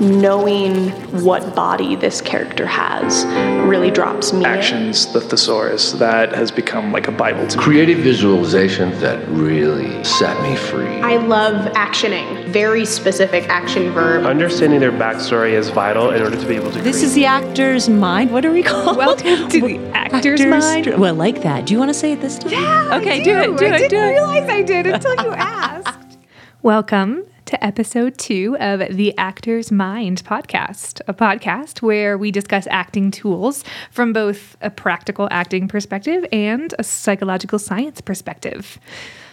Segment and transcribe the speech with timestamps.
[0.00, 0.90] knowing
[1.22, 3.24] what body this character has
[3.68, 4.44] really drops me.
[4.44, 7.62] Actions, the thesaurus, that has become like a Bible to me.
[7.64, 10.86] Creative visualization that really set me free.
[11.00, 14.24] I love actioning, very specific action verb.
[14.24, 16.80] Understanding their backstory is vital in order to be able to.
[16.80, 17.04] This create.
[17.04, 18.30] is the actor's mind.
[18.30, 18.96] What are we called?
[18.96, 20.86] Welcome to the actor's mind.
[20.86, 21.66] Well, I like that.
[21.66, 22.52] Do you want to say it this time?
[22.52, 24.10] Yeah, Okay, I do it, do I it, didn't do it.
[24.10, 25.77] realize I did until you asked.
[26.62, 33.12] Welcome to episode two of the Actor's Mind podcast, a podcast where we discuss acting
[33.12, 33.62] tools
[33.92, 38.80] from both a practical acting perspective and a psychological science perspective.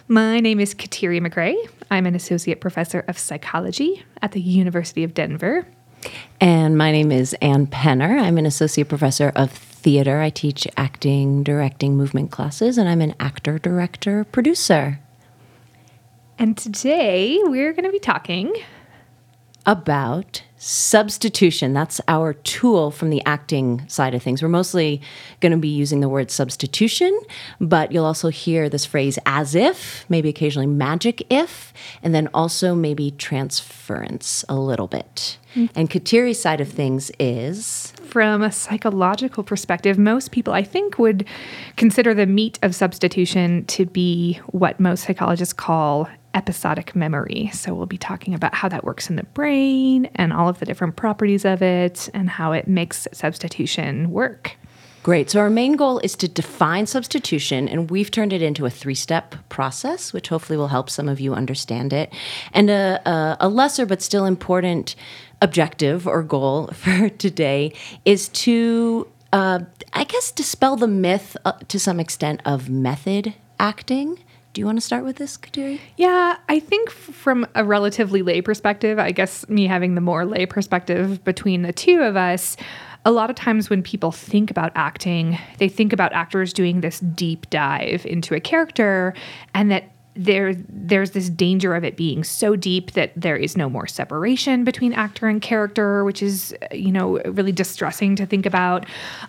[0.07, 1.57] My name is Kateri McRae.
[1.89, 5.65] I'm an associate professor of psychology at the University of Denver.
[6.39, 8.21] And my name is Anne Penner.
[8.21, 10.21] I'm an associate professor of theater.
[10.21, 14.99] I teach acting, directing, movement classes, and I'm an actor, director, producer.
[16.37, 18.53] And today we're going to be talking
[19.65, 21.73] about substitution.
[21.73, 24.41] That's our tool from the acting side of things.
[24.41, 25.01] We're mostly
[25.39, 27.17] going to be using the word substitution,
[27.61, 32.75] but you'll also hear this phrase as if, maybe occasionally magic if, and then also
[32.75, 35.37] maybe transference a little bit.
[35.55, 35.69] Mm.
[35.75, 41.25] And Kateri's side of things is from a psychological perspective, most people, I think, would
[41.75, 47.49] consider the meat of substitution to be what most psychologists call episodic memory.
[47.53, 50.65] So, we'll be talking about how that works in the brain and all of the
[50.65, 54.57] different properties of it and how it makes substitution work.
[55.05, 55.29] Great.
[55.29, 58.95] So, our main goal is to define substitution, and we've turned it into a three
[58.95, 62.11] step process, which hopefully will help some of you understand it.
[62.53, 64.95] And a, a, a lesser but still important
[65.43, 67.71] objective or goal for today
[68.03, 69.59] is to, uh,
[69.93, 74.17] I guess, dispel the myth uh, to some extent of method acting.
[74.55, 75.81] Do you want to start with this, Kateri?
[75.97, 80.45] Yeah, I think from a relatively lay perspective, I guess me having the more lay
[80.45, 82.55] perspective between the two of us,
[83.03, 87.01] a lot of times when people think about acting, they think about actors doing this
[87.01, 89.13] deep dive into a character
[89.53, 93.69] and that there there's this danger of it being so deep that there is no
[93.69, 98.85] more separation between actor and character which is you know really distressing to think about.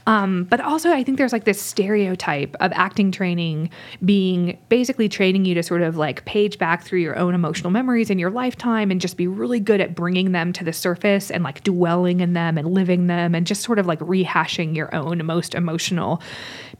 [0.07, 3.71] Um, but also i think there's like this stereotype of acting training
[4.05, 8.11] being basically training you to sort of like page back through your own emotional memories
[8.11, 11.43] in your lifetime and just be really good at bringing them to the surface and
[11.43, 15.25] like dwelling in them and living them and just sort of like rehashing your own
[15.25, 16.23] most emotional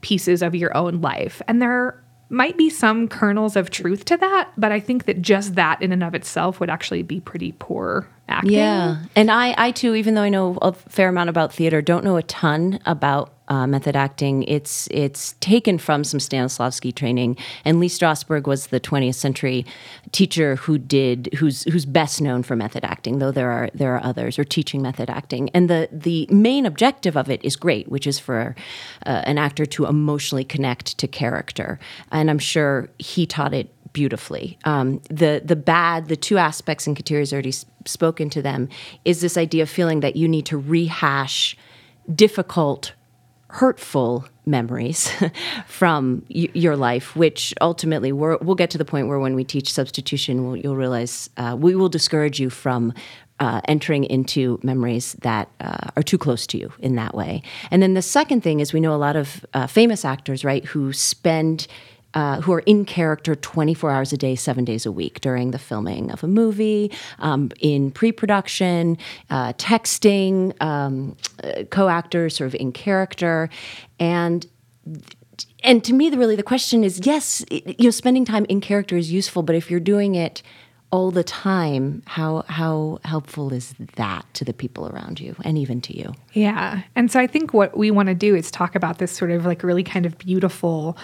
[0.01, 1.41] pieces of your own life.
[1.47, 5.55] And there might be some kernels of truth to that, but I think that just
[5.55, 8.53] that in and of itself would actually be pretty poor acting.
[8.53, 12.03] Yeah, and I, I too, even though I know a fair amount about theater, don't
[12.03, 14.43] know a ton about uh, method acting.
[14.43, 19.65] It's it's taken from some Stanislavski training, and Lee Strasberg was the 20th century
[20.11, 24.03] teacher who did who's who's best known for method acting, though there are there are
[24.03, 25.49] others or teaching method acting.
[25.49, 28.55] And the the main objective of it is great, which is for
[29.05, 31.79] uh, an actor to emotionally connect to character,
[32.11, 34.59] and I'm sure he taught it beautifully.
[34.65, 37.53] Um, the the bad, the two aspects, and Kateri's already
[37.85, 38.69] spoken to them,
[39.05, 41.57] is this idea of feeling that you need to rehash
[42.13, 42.93] difficult,
[43.49, 45.11] hurtful memories
[45.67, 49.43] from y- your life, which ultimately we're, we'll get to the point where when we
[49.43, 52.93] teach substitution, we'll, you'll realize uh, we will discourage you from.
[53.39, 57.43] Uh, entering into memories that uh, are too close to you in that way.
[57.69, 60.65] And then the second thing is we know a lot of uh, famous actors, right,
[60.65, 61.67] who spend
[62.13, 65.59] uh, who are in character 24 hours a day, seven days a week during the
[65.59, 68.97] filming of a movie, um, in pre production,
[69.29, 73.49] uh, texting, um, uh, co actors sort of in character.
[73.99, 74.45] And
[75.63, 78.61] and to me, the, really the question is yes, it- you know, spending time in
[78.61, 80.41] character is useful, but if you're doing it
[80.89, 85.81] all the time, how how helpful is that to the people around you and even
[85.81, 86.13] to you?
[86.31, 86.83] Yeah.
[86.95, 89.45] And so I think what we want to do is talk about this sort of
[89.45, 90.97] like really kind of beautiful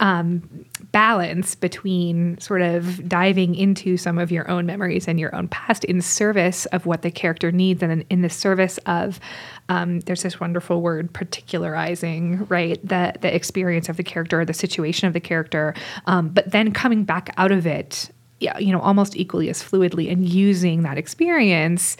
[0.00, 5.46] um, balance between sort of diving into some of your own memories and your own
[5.48, 9.20] past in service of what the character needs and in the service of
[9.68, 15.06] um, there's this wonderful word particularizing right the the experience of the character the situation
[15.06, 15.74] of the character
[16.06, 18.10] um, but then coming back out of it
[18.40, 21.96] you know almost equally as fluidly and using that experience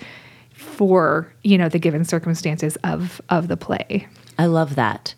[0.53, 4.09] for you know the given circumstances of of the play
[4.41, 5.15] I love that.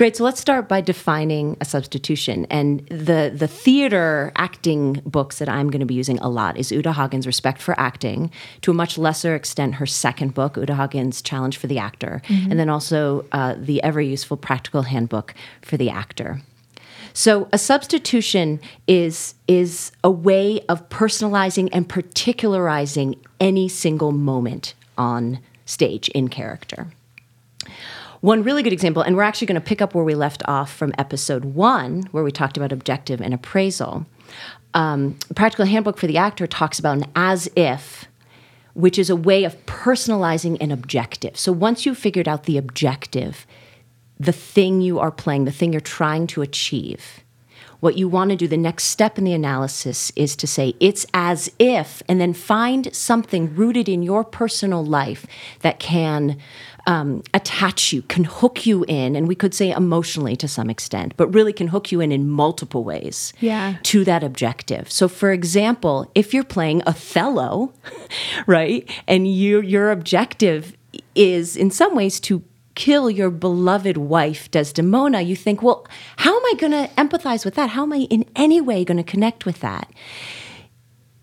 [0.00, 0.16] Great.
[0.16, 2.46] So let's start by defining a substitution.
[2.48, 6.72] And the the theater acting books that I'm going to be using a lot is
[6.72, 8.30] Uta Hagen's Respect for Acting,
[8.62, 12.58] to a much lesser extent her second book, Uta Hagen's Challenge for the Actor, and
[12.58, 16.40] then also uh, the ever useful Practical Handbook for the Actor.
[17.12, 25.40] So a substitution is is a way of personalizing and particularizing any single moment on
[25.66, 26.86] stage in character.
[28.20, 30.70] One really good example, and we're actually going to pick up where we left off
[30.70, 34.04] from episode one, where we talked about objective and appraisal.
[34.74, 38.06] Um, Practical Handbook for the Actor talks about an as if,
[38.74, 41.38] which is a way of personalizing an objective.
[41.38, 43.46] So once you've figured out the objective,
[44.18, 47.20] the thing you are playing, the thing you're trying to achieve,
[47.80, 51.06] what you want to do, the next step in the analysis is to say, it's
[51.14, 55.26] as if, and then find something rooted in your personal life
[55.60, 56.36] that can
[56.90, 61.14] um, attach you, can hook you in, and we could say emotionally to some extent,
[61.16, 63.74] but really can hook you in in multiple ways Yeah.
[63.92, 64.90] to that objective.
[64.90, 67.72] So, for example, if you're playing Othello,
[68.46, 70.76] right, and you, your objective
[71.14, 72.42] is in some ways to
[72.74, 75.86] kill your beloved wife, Desdemona, you think, well,
[76.16, 77.70] how am I going to empathize with that?
[77.70, 79.86] How am I in any way going to connect with that?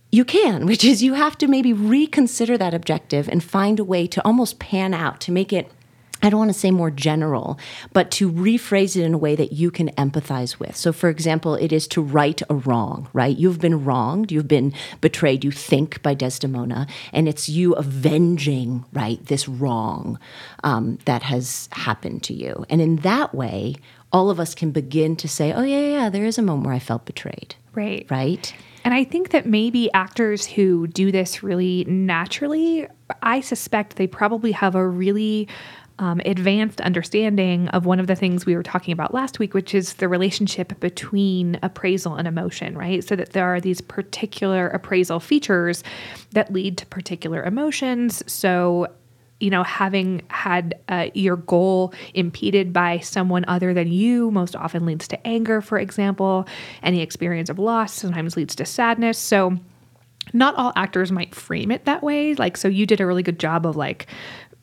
[0.09, 4.07] You can, which is you have to maybe reconsider that objective and find a way
[4.07, 5.69] to almost pan out, to make it,
[6.23, 7.59] I don't want to say more general,
[7.91, 10.75] but to rephrase it in a way that you can empathize with.
[10.77, 13.35] So, for example, it is to right a wrong, right?
[13.37, 19.23] You've been wronged, you've been betrayed, you think, by Desdemona, and it's you avenging, right,
[19.25, 20.17] this wrong
[20.63, 22.65] um, that has happened to you.
[22.69, 23.75] And in that way,
[24.13, 26.65] all of us can begin to say, oh, yeah, yeah, yeah, there is a moment
[26.67, 28.07] where I felt betrayed, Right.
[28.09, 28.55] right?
[28.87, 32.87] And I think that maybe actors who do this really naturally,
[33.21, 35.49] I suspect they probably have a really
[35.99, 39.75] um, advanced understanding of one of the things we were talking about last week, which
[39.75, 43.03] is the relationship between appraisal and emotion, right?
[43.03, 45.83] So that there are these particular appraisal features
[46.31, 48.23] that lead to particular emotions.
[48.25, 48.87] So
[49.39, 54.85] you know, having had uh, your goal impeded by someone other than you most often
[54.85, 56.47] leads to anger, for example.
[56.81, 59.17] Any experience of loss sometimes leads to sadness.
[59.17, 59.57] So,
[60.33, 62.35] not all actors might frame it that way.
[62.35, 64.07] Like, so you did a really good job of like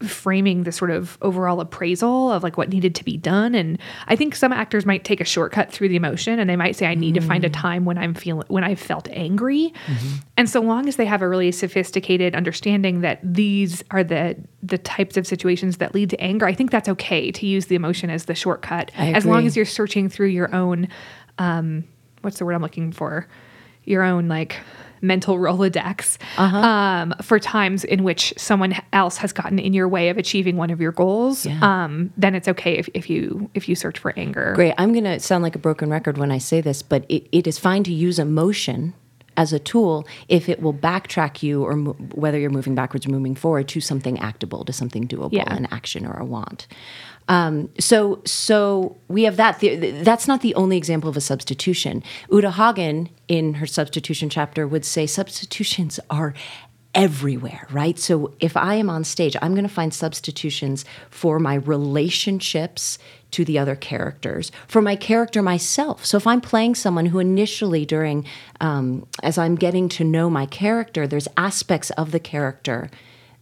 [0.03, 3.55] framing the sort of overall appraisal of like what needed to be done.
[3.55, 6.77] And i think some actors might take a shortcut through the emotion and they might
[6.77, 9.73] say i need to find a time when i'm feeling when i felt angry.
[10.37, 14.79] And so long as they have a really sophisticated understanding that these are the the
[14.79, 18.11] types of situations that lead to anger i think that's okay to use the emotion
[18.11, 18.91] as the shortcut.
[19.15, 20.89] As long as you're searching through your own
[21.39, 21.85] um
[22.23, 23.27] what's the word i'm looking for?
[23.85, 24.57] Your own like
[25.05, 26.57] mental rolodex Uh-huh.
[26.59, 30.71] um, for times in which someone else has gotten in your way of achieving one
[30.71, 31.59] of your goals Yeah.
[31.85, 34.75] um, then it's okay if, if you if you search for anger Great.
[34.79, 37.47] I'm going to sound like a broken record when I say this, but it, it
[37.47, 38.95] is fine to use emotion
[39.37, 43.11] as a tool if it will backtrack you or mo- whether you're moving backwards or
[43.11, 45.53] moving forward to something actable, to something doable, Yeah.
[45.53, 46.69] an action or a want.
[47.29, 49.61] Um, so, so we have that.
[50.05, 52.03] That's not the only example of a substitution.
[52.31, 56.35] Uta Hagen, in her substitution chapter, would say substitutions are
[56.95, 57.99] everywhere, right?
[57.99, 62.99] So if I am on stage, I'm going to find substitutions for my relationships
[63.33, 66.07] to the other characters, for my character myself.
[66.07, 68.25] So if I'm playing someone who initially, during,
[68.61, 72.91] um, as I'm getting to know my character, there's aspects of the character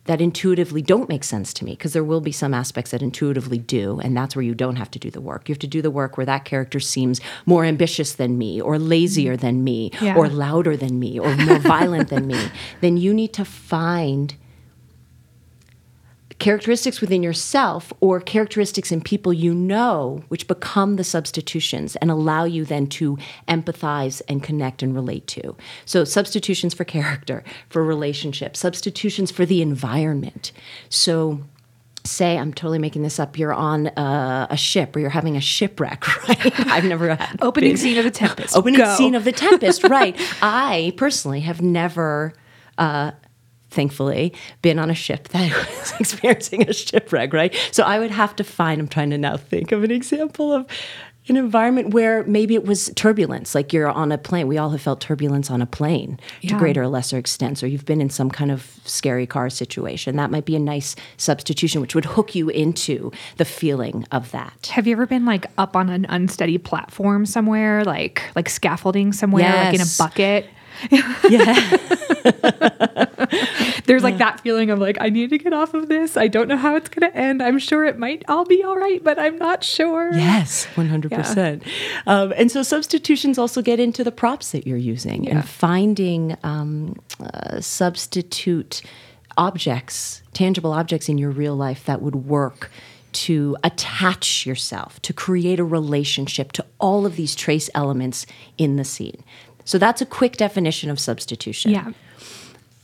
[0.07, 3.59] that intuitively don't make sense to me because there will be some aspects that intuitively
[3.59, 5.81] do and that's where you don't have to do the work you have to do
[5.81, 10.17] the work where that character seems more ambitious than me or lazier than me Yeah.
[10.17, 12.39] or louder than me or more violent than me
[12.81, 14.35] then you need to find
[16.43, 22.43] characteristics within yourself or characteristics in people you know which become the substitutions and allow
[22.43, 25.57] you then to empathize and connect and relate to.
[25.85, 30.51] So substitutions for character for relationships substitutions for the environment.
[30.89, 31.41] So
[32.05, 35.41] say i'm totally making this up you're on a, a ship or you're having a
[35.41, 36.67] shipwreck right?
[36.69, 38.57] I've never had opening been- scene of the tempest.
[38.57, 38.97] Opening Go.
[38.97, 40.17] scene of the tempest right.
[40.43, 42.35] I personally have never
[42.79, 43.13] uh,
[43.73, 47.55] thankfully been on a ship that was experiencing a shipwreck right?
[47.73, 50.67] So i would have to find i'm trying to now think of an example of
[51.29, 54.49] an environment where maybe it was turbulence like you're on a plane.
[54.49, 57.85] We all have felt turbulence on a plane to greater or lesser extents or you've
[57.85, 60.17] been in some kind of scary car situation.
[60.17, 64.71] That might be a nice substitution which would hook you into the feeling of that.
[64.73, 69.67] Have you ever been like up on an unsteady platform somewhere like like scaffolding somewhere
[69.67, 70.47] like in a bucket?
[71.29, 71.55] Yeah
[73.87, 76.49] there's like that feeling of like i need to get off of this i don't
[76.49, 79.19] know how it's going to end i'm sure it might all be all right but
[79.19, 81.63] i'm not sure Yes, 100%.
[82.07, 85.37] Um, and so substitutions also get into the props that you're using Yeah.
[85.39, 88.83] and finding um, uh, substitute
[89.37, 92.71] objects, tangible objects in your real life that would work
[93.13, 98.27] to attach yourself, to create a relationship to all of these trace elements
[98.59, 99.23] in the scene.
[99.65, 101.73] So that's a quick definition of substitution.
[101.73, 101.93] Yeah.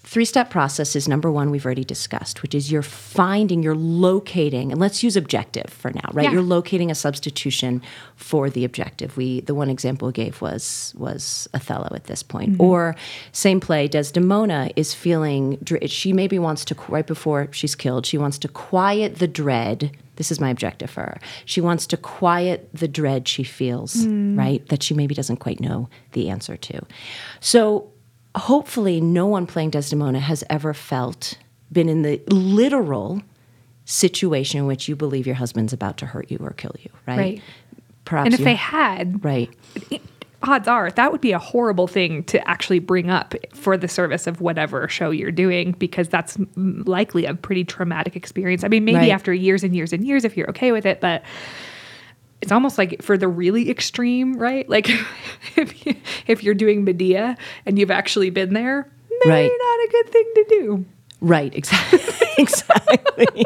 [0.09, 4.73] Three step process is number one, we've already discussed, which is you're finding, you're locating,
[4.73, 6.25] and let's use objective for now, right?
[6.25, 6.33] Yeah.
[6.33, 7.83] You're locating a substitution
[8.17, 9.19] for the objective.
[9.19, 12.53] We the one example we gave was was Othello at this point.
[12.53, 12.63] Mm-hmm.
[12.63, 12.97] Or
[13.33, 18.39] same play, Desdemona is feeling she maybe wants to right before she's killed, she wants
[18.39, 19.95] to quiet the dread.
[20.17, 21.21] This is my objective for her.
[21.45, 24.39] She wants to quiet the dread she feels, mm.
[24.39, 24.67] right?
[24.69, 26.87] That she maybe doesn't quite know the answer to.
[27.41, 27.93] So
[28.39, 31.39] hopefully no one playing Desdemona has ever felt
[31.73, 33.23] been in the literal
[33.85, 37.19] situation in which you believe your husband's about to hurt you or kill you, right?
[37.19, 37.43] Right.
[38.05, 39.51] Perhaps And if you- they had, right.
[40.43, 44.27] odds are that would be a horrible thing to actually bring up for the service
[44.27, 48.63] of whatever show you're doing because that's likely a pretty traumatic experience.
[48.63, 49.11] I mean, maybe Right.
[49.11, 51.23] after years and years and years if you're okay with it, but
[52.41, 54.69] it's almost like for the really extreme, right?
[54.79, 54.89] Like
[55.57, 55.95] if you,
[56.27, 58.91] if you're doing Medea and you've actually been there,
[59.25, 59.51] maybe Right.
[59.51, 60.85] not a good thing to do.
[61.21, 61.99] Right, exactly.
[62.39, 63.45] exactly.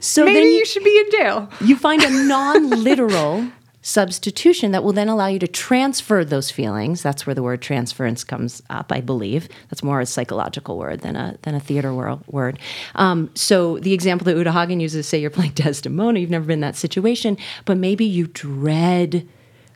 [0.00, 1.48] So Maybe then you, you, should be in jail.
[1.60, 3.48] you find a non-literal
[3.88, 7.02] substitution that will then allow you to transfer those feelings.
[7.02, 9.48] That's where the word transference comes up, I believe.
[9.70, 12.58] That's more a psychological word than a than a theater world word.
[12.96, 16.58] Um, so the example that Uta Hagen uses, say you're playing Desdemona, you've never been
[16.58, 19.26] in that situation, but maybe you dread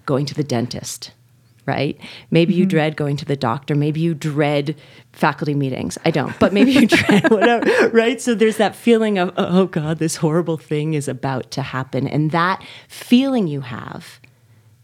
[0.04, 1.12] going to the dentist.
[1.64, 1.98] Right?
[2.30, 2.70] Maybe you mm-hmm.
[2.70, 3.76] dread going to the doctor.
[3.76, 4.74] Maybe you dread
[5.12, 5.96] faculty meetings.
[6.04, 7.88] I don't, but maybe you dread whatever.
[7.90, 8.20] Right?
[8.20, 12.08] So there's that feeling of, oh, oh God, this horrible thing is about to happen.
[12.08, 14.20] And that feeling you have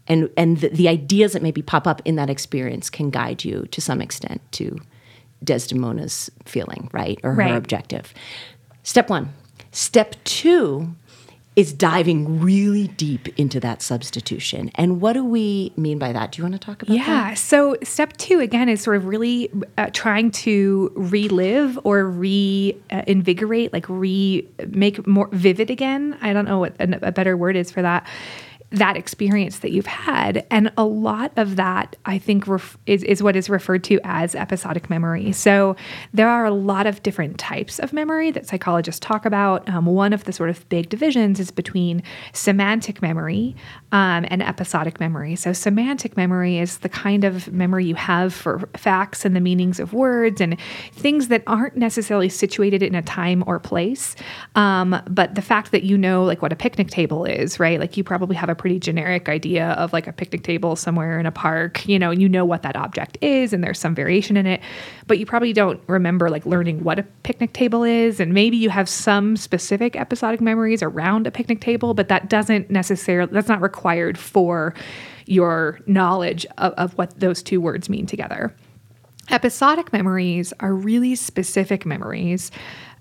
[0.09, 3.67] and and the, the ideas that maybe pop up in that experience can guide you
[3.71, 4.79] to some extent to
[5.45, 7.51] Desdemona's feeling, right, or Right.
[7.51, 8.13] her objective.
[8.83, 9.33] Step one.
[9.71, 10.95] Step two
[11.55, 14.71] is diving really deep into that substitution.
[14.75, 16.31] And what do we mean by that?
[16.31, 17.07] Do you want to talk about that?
[17.07, 17.33] Yeah.
[17.33, 23.85] So step two again is sort of really uh, trying to relive or reinvigorate, like
[23.89, 26.17] re make more vivid again.
[26.21, 28.07] I don't know what a, a better word is for that.
[28.71, 33.23] That experience that you've had, and a lot of that, I think, ref- is is
[33.23, 35.31] what is referred to as episodic memory.
[35.31, 35.75] So
[36.13, 39.67] there are a lot of different types of memory that psychologists talk about.
[39.67, 43.55] Um, one of the sort of big divisions is between semantic memory
[43.91, 45.35] um, and episodic memory.
[45.35, 49.79] So semantic memory is the kind of memory you have for facts and the meanings
[49.79, 50.57] of words and
[50.93, 54.15] things that aren't necessarily situated in a time or place.
[54.55, 57.79] Um, but the fact that you know, like, what a picnic table is, right?
[57.79, 61.25] Like, you probably have a pretty generic idea of like a picnic table somewhere in
[61.25, 64.45] a park, you know, you know what that object is and there's some variation in
[64.45, 64.61] it,
[65.07, 68.19] but you probably don't remember like learning what a picnic table is.
[68.19, 72.69] And maybe you have some specific episodic memories around a picnic table, but that doesn't
[72.69, 74.75] necessarily, that's not required for
[75.25, 78.53] your knowledge of, of what those two words mean together.
[79.31, 82.51] Episodic memories are really specific memories.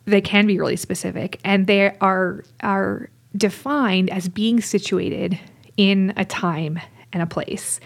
[0.05, 5.39] They can be really specific, and they are are defined as being situated
[5.77, 6.81] in a time
[7.13, 7.81] and a place.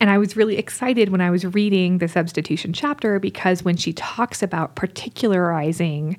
[0.00, 3.92] And I was really excited when I was reading the substitution chapter because when she
[3.92, 6.16] talks about particularizing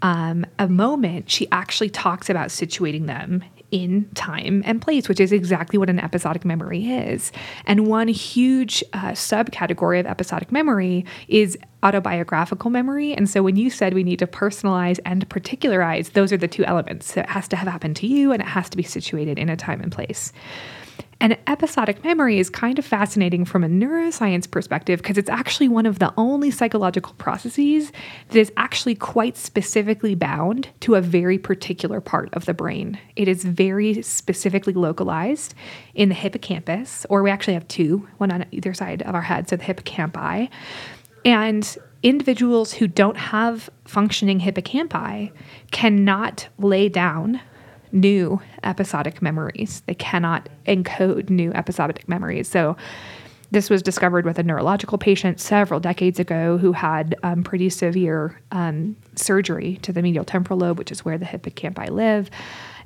[0.00, 5.32] um, a moment, she actually talks about situating them in time and place, which is
[5.32, 7.32] exactly what an episodic memory is.
[7.66, 13.14] And one huge uh, subcategory of episodic memory is autobiographical memory.
[13.14, 16.64] And so when you said we need to personalize and particularize, those are the two
[16.64, 17.14] elements.
[17.14, 19.48] So it has to have happened to you and it has to be situated in
[19.48, 20.32] a time and place.
[21.20, 25.84] And episodic memory is kind of fascinating from a neuroscience perspective because it's actually one
[25.84, 27.90] of the only psychological processes
[28.28, 33.00] that is actually quite specifically bound to a very particular part of the brain.
[33.16, 35.54] It is very specifically localized
[35.94, 39.48] in the hippocampus, or we actually have two, one on either side of our head,
[39.48, 40.48] so the hippocampi.
[41.24, 45.32] And individuals who don't have functioning hippocampi
[45.72, 47.40] cannot lay down
[47.92, 49.82] new episodic memories.
[49.86, 52.48] They cannot encode new episodic memories.
[52.48, 52.76] So,
[53.50, 58.38] this was discovered with a neurological patient several decades ago who had um, pretty severe
[58.52, 62.30] um, surgery to the medial temporal lobe, which is where the hippocampi live.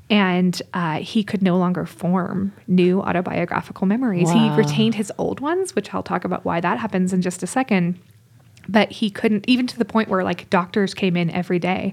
[0.09, 4.31] And uh, he could no longer form new autobiographical memories.
[4.31, 7.47] He retained his old ones, which I'll talk about why that happens in just a
[7.49, 7.99] second
[8.69, 11.93] but he couldn't even to the point where like doctors came in every day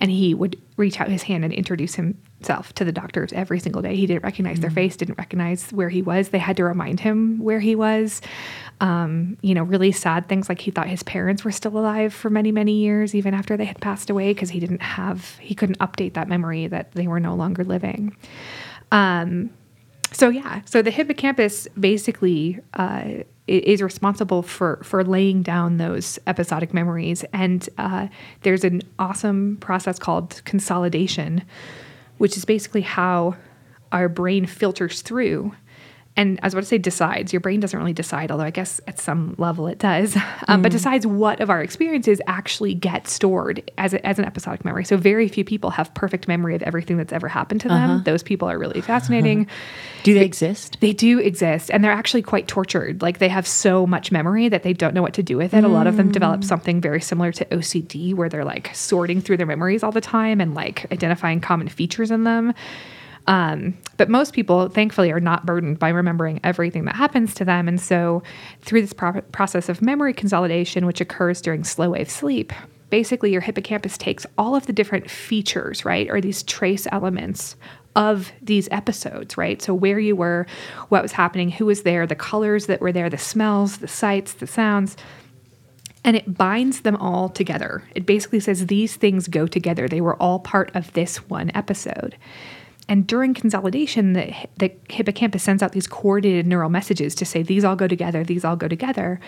[0.00, 3.60] and he would reach out his hand and introduce him himself to the doctors every
[3.60, 3.94] single day.
[3.94, 6.30] He didn't recognize their face, didn't recognize where he was.
[6.30, 8.22] They had to remind him where he was.
[8.80, 12.30] Um, you know, really sad things like he thought his parents were still alive for
[12.30, 15.78] many, many years, even after they had passed away, because he didn't have, he couldn't
[15.80, 18.16] update that memory that they were no longer living.
[18.90, 19.50] Um,
[20.12, 26.72] so yeah, so the hippocampus basically uh, is responsible for for laying down those episodic
[26.72, 28.08] memories, and uh,
[28.42, 31.42] there's an awesome process called consolidation,
[32.20, 33.34] which is basically how
[33.92, 35.54] our brain filters through.
[36.16, 37.32] And I was about to say decides.
[37.32, 40.16] Your brain doesn't really decide, although I guess at some level it does.
[40.48, 40.72] Um, But mm.
[40.72, 44.84] decides what of our experiences actually get stored as, a, as an episodic memory.
[44.84, 47.90] So very few people have perfect memory of everything that's ever happened to them.
[47.90, 48.02] Uh-huh.
[48.04, 49.46] Those people are really fascinating.
[50.02, 50.78] Do they exist?
[50.80, 53.02] They do exist, and they're actually quite tortured.
[53.02, 55.62] Like they have so much memory that they don't know what to do with it.
[55.62, 56.44] A lot of them develop mm.
[56.44, 60.40] something very similar to OCD, where they're like sorting through their memories all the time
[60.40, 62.54] and like identifying common features in them.
[63.30, 67.68] Um, but most people, thankfully, are not burdened by remembering everything that happens to them.
[67.68, 68.24] And so,
[68.62, 72.52] through this pro- process of memory consolidation, which occurs during slow wave sleep,
[72.90, 77.54] basically your hippocampus takes all of the different features, right, or these trace elements
[77.94, 79.62] of these episodes, right?
[79.62, 80.48] So, where you were,
[80.88, 84.32] what was happening, who was there, the colors that were there, the smells, the sights,
[84.32, 84.96] the sounds,
[86.02, 87.84] and it binds them all together.
[87.94, 89.86] It basically says these things go together.
[89.86, 92.16] They were all part of this one episode.
[92.90, 97.64] And during consolidation, the, the hippocampus sends out these coordinated neural messages to say these
[97.64, 99.20] all go together, these all go together.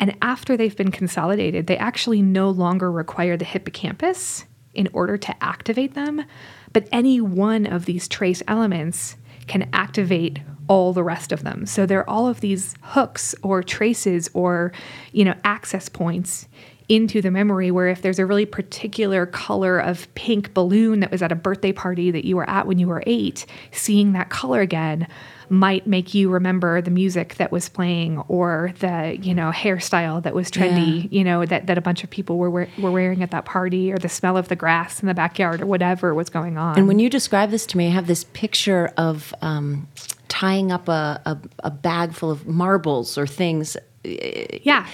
[0.00, 5.44] And after they've been consolidated, they actually no longer require the hippocampus in order to
[5.44, 6.24] activate them.
[6.72, 11.66] But any one of these trace elements can activate all the rest of them.
[11.66, 14.72] So there are all of these hooks or traces or,
[15.12, 16.48] you know, access points
[16.90, 21.22] into the memory where if there's a really particular color of pink balloon that was
[21.22, 24.60] at a birthday party that you were at when you were 8, seeing that color
[24.60, 25.06] again
[25.48, 30.34] might make you remember the music that was playing or the, you know, hairstyle that
[30.34, 33.30] was trendy, you know, that, that a bunch of people were, wear- were wearing at
[33.30, 36.58] that party or the smell of the grass in the backyard or whatever was going
[36.58, 36.76] on.
[36.76, 39.86] And when you describe this to me, I have this picture of um,
[40.26, 44.88] tying up a, a, a bag full of marbles or things, yeah.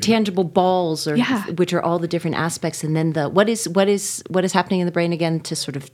[0.00, 1.44] Tangible balls, or Yeah.
[1.56, 4.52] which are all the different aspects, and then the what is what is what is
[4.52, 5.90] happening in the brain again to sort of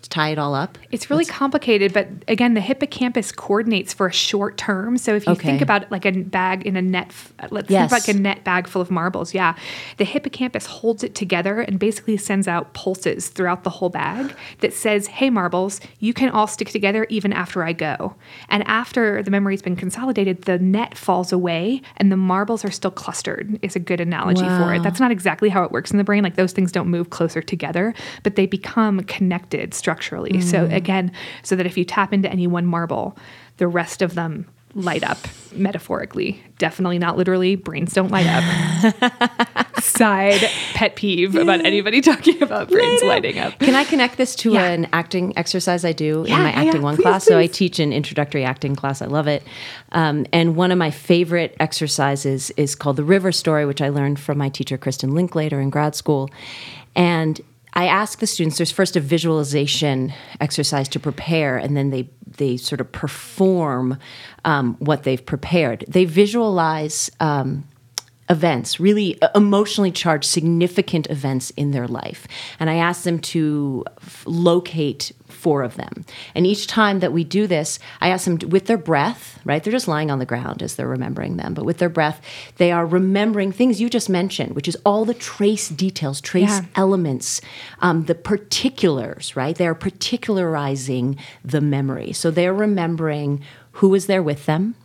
[0.00, 0.78] tie it all up.
[0.90, 4.96] It's really complicated, but again, the hippocampus coordinates for a short term.
[4.98, 5.48] So if you Okay.
[5.48, 7.12] think about it like a bag in a net,
[7.50, 7.90] let's Yes.
[7.90, 9.34] think like a net bag full of marbles.
[9.34, 9.54] Yeah,
[9.96, 14.72] the hippocampus holds it together and basically sends out pulses throughout the whole bag that
[14.72, 18.14] says, "Hey, marbles, you can all stick together even after I go."
[18.48, 22.90] And after the memory's been consolidated, the net falls away and the marbles are still
[22.90, 23.58] clustered.
[23.62, 24.82] Is a good analogy for it.
[24.82, 26.22] That's not exactly how it works in the brain.
[26.22, 30.40] Like those things don't move closer together, but they become connected structurally.
[30.40, 33.18] So again, so that if you tap into any one marble,
[33.58, 35.18] the rest of them light up
[35.52, 36.42] metaphorically.
[36.56, 37.54] Definitely not literally.
[37.54, 39.78] Brains don't light up.
[39.82, 40.40] Side
[40.72, 43.58] pet peeve about anybody talking about brains lighting up.
[43.58, 44.64] Can I connect this to Yeah.
[44.64, 46.80] an acting exercise I do Yeah, in my yeah, acting yeah.
[46.80, 47.24] one Please, class?
[47.24, 49.02] So I teach an introductory acting class.
[49.02, 49.42] I love it.
[49.92, 54.18] Um, and one of my favorite exercises is called the River Story, which I learned
[54.18, 56.30] from my teacher Kristin Linklater in grad school.
[56.96, 57.40] And
[57.74, 58.56] I ask the students.
[58.56, 63.98] There's first a visualization exercise to prepare, and then they they sort of perform
[64.44, 65.84] um, what they've prepared.
[65.88, 67.10] They visualize.
[67.20, 67.64] Um,
[68.30, 72.26] events, really uh, emotionally charged, significant events in their life.
[72.58, 76.06] And I ask them to f- locate four of them.
[76.34, 79.62] And each time that we do this, I ask them to, with their breath, right?
[79.62, 82.22] They're just lying on the ground as they're remembering them, but with their breath,
[82.56, 86.62] they are remembering things you just mentioned, which is all the trace details, trace Yeah.
[86.76, 87.42] elements,
[87.82, 89.54] um, the particulars, right?
[89.54, 92.12] They're particularizing the memory.
[92.12, 94.76] So they're remembering who was there with them,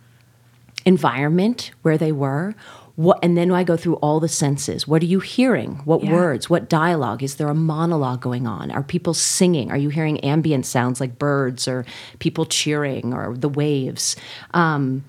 [0.86, 2.54] environment where they were
[3.04, 4.80] what and then i go through all the senses.
[4.90, 5.70] What are you hearing?
[5.90, 6.12] What Yeah.
[6.12, 6.50] words?
[6.52, 7.22] What dialogue?
[7.22, 8.70] Is there a monologue going on?
[8.70, 9.70] Are people singing?
[9.72, 11.84] Are you hearing ambient sounds like birds or
[12.18, 14.16] people cheering or the waves?
[14.62, 15.04] Um,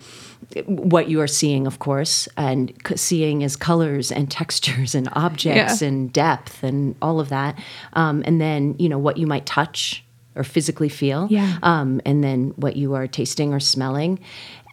[0.66, 5.82] what you are seeing of course and c- seeing is colors and textures and objects
[5.82, 5.88] Yeah.
[5.88, 7.54] and depth and all of that.
[7.94, 10.04] Um, and then you know what you might touch
[10.36, 11.28] or physically feel.
[11.30, 11.58] Yeah.
[11.62, 14.18] um, and then what you are tasting or smelling,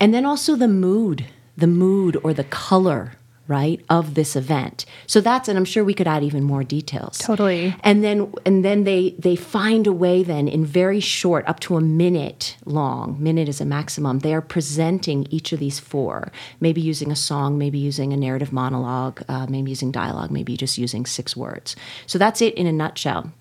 [0.01, 1.25] and then also the mood,
[1.59, 3.13] the mood or the color,
[3.49, 4.85] right, of this event.
[5.07, 7.19] So that's, and I'm sure we could add even more details.
[7.19, 7.75] Totally.
[7.83, 11.77] And then, and then they they find a way then in very short, up to
[11.77, 13.17] a minute long.
[13.19, 14.19] Minute is a maximum.
[14.19, 18.53] They are presenting each of these four, maybe using a song, maybe using a narrative
[18.53, 21.77] monologue, uh, maybe using dialogue, maybe just using six words.
[22.07, 23.33] So that's it in a nutshell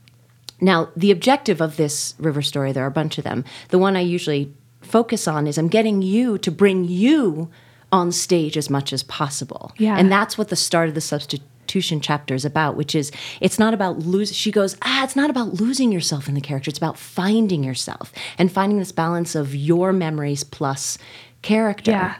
[0.59, 3.43] Now, the objective of this river story, there are a bunch of them.
[3.69, 7.49] The one I usually focus on is I'm getting you to bring you
[7.91, 9.71] on stage as much as possible.
[9.77, 9.97] Yeah.
[9.97, 13.73] And that's what the start of the substitution chapter is about, which is it's not
[13.73, 16.69] about lose she goes, ah, it's not about losing yourself in the character.
[16.69, 20.97] It's about finding yourself and finding this balance of your memories plus
[21.41, 21.91] character.
[21.91, 22.15] Yeah.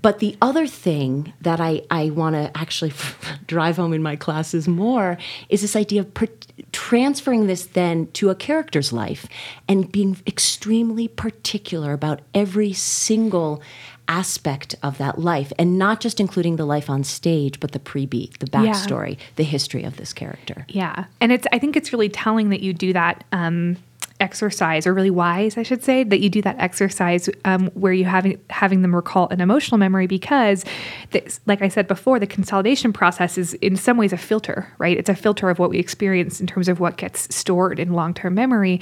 [0.00, 2.92] But the other thing that I, I want to actually
[3.46, 6.28] drive home in my classes more is this idea of per-
[6.72, 9.26] transferring this then to a character's life
[9.68, 13.60] and being extremely particular about every single
[14.10, 18.06] aspect of that life and not just including the life on stage, but the pre
[18.06, 18.72] beat, the Yeah.
[18.72, 20.64] backstory, the history of this character.
[20.68, 23.76] Yeah, and it's I think it's really telling that you do that um,
[24.20, 28.04] exercise, or really wise, I should say, that you do that exercise um, where you
[28.04, 30.64] having having them recall an emotional memory because,
[31.10, 34.96] this, like I said before, the consolidation process is in some ways a filter, right?
[34.96, 38.14] It's a filter of what we experience in terms of what gets stored in long
[38.14, 38.80] term memory,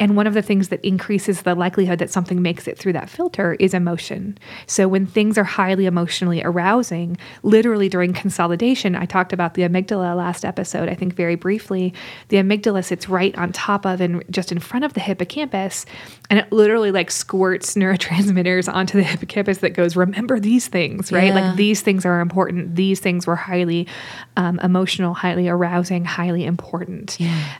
[0.00, 3.10] and one of the things that increases the likelihood that something makes it through that
[3.10, 4.38] filter is emotion.
[4.66, 10.16] So when things are highly emotionally arousing, literally during consolidation, I talked about the amygdala
[10.16, 11.92] last episode, I think very briefly.
[12.28, 15.86] The amygdala sits right on top of and just in front of the hippocampus,
[16.30, 21.28] and it literally like squirts neurotransmitters onto the hippocampus that goes, remember these things, right?
[21.28, 21.34] Yeah.
[21.48, 22.76] Like these things are important.
[22.76, 23.86] These things were highly
[24.36, 27.18] um, emotional, highly arousing, highly important.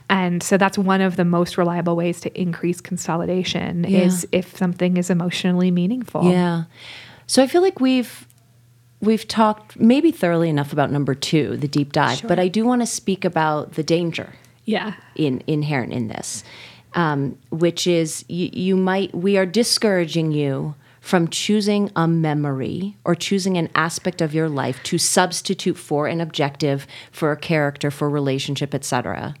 [0.09, 4.97] And so that's one of the most reliable ways to increase consolidation is if something
[4.97, 6.23] is emotionally meaningful.
[6.31, 6.63] Yeah.
[7.27, 8.25] So I feel like we've
[9.01, 12.81] we've talked maybe thoroughly enough about number two, the deep dive, but I do want
[12.81, 14.33] to speak about the danger
[14.65, 14.93] Yeah.
[15.15, 16.43] in inherent in this,
[16.93, 23.15] um, which is you, you might we are discouraging you from choosing a memory or
[23.15, 28.07] choosing an aspect of your life to substitute for an objective, for a character, for
[28.07, 29.33] a relationship, etc.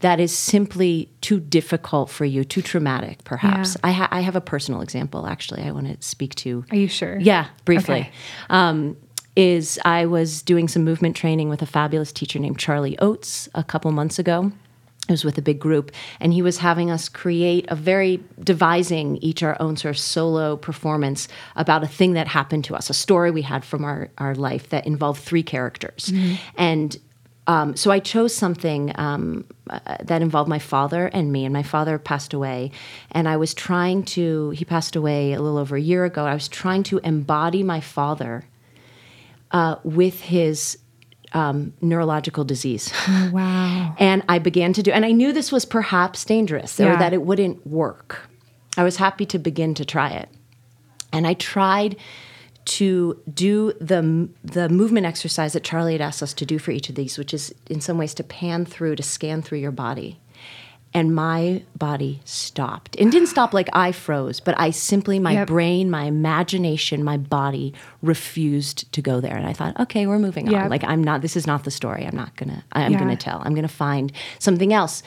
[0.00, 3.74] That is simply too difficult for you, too traumatic, perhaps.
[3.74, 3.88] Yeah.
[3.88, 6.64] I, ha- I have a personal example, actually, I want to speak to.
[6.70, 7.18] Are you sure?
[7.18, 8.00] Yeah, briefly.
[8.00, 8.12] Okay.
[8.48, 8.96] Um,
[9.36, 13.62] is I was doing some movement training with a fabulous teacher named Charlie Oates a
[13.62, 14.52] couple months ago.
[15.10, 19.16] I was with a big group, and he was having us create a very devising
[19.18, 22.94] each our own sort of solo performance about a thing that happened to us, a
[22.94, 26.12] story we had from our, our life that involved three characters.
[26.56, 26.96] And
[27.46, 31.44] um, so I chose something um, uh, that involved my father and me.
[31.44, 32.70] And my father passed away,
[33.10, 34.50] and I was trying to.
[34.50, 36.24] He passed away a little over a year ago.
[36.26, 38.44] I was trying to embody my father
[39.50, 40.78] uh, with his
[41.32, 42.92] um, neurological disease.
[43.32, 43.96] Wow.
[43.98, 47.22] And I began to do, and I knew this was perhaps dangerous or that it
[47.22, 48.28] wouldn't work.
[48.76, 50.28] I was happy to begin to try it.
[51.12, 51.96] And I tried
[52.66, 56.88] to do the, the movement exercise that Charlie had asked us to do for each
[56.88, 60.19] of these, which is in some ways to pan through, to scan through your body.
[60.92, 62.96] And my body stopped.
[62.98, 65.46] And didn't stop like I froze, but I simply, my Yep.
[65.46, 67.72] brain, my imagination, my body
[68.02, 69.36] refused to go there.
[69.36, 70.68] And I thought, okay, we're moving on.
[70.68, 72.04] Like I'm not, this is not the story.
[72.06, 72.98] I'm not gonna, I'm Yeah.
[72.98, 73.40] gonna tell.
[73.44, 75.02] I'm gonna find something else.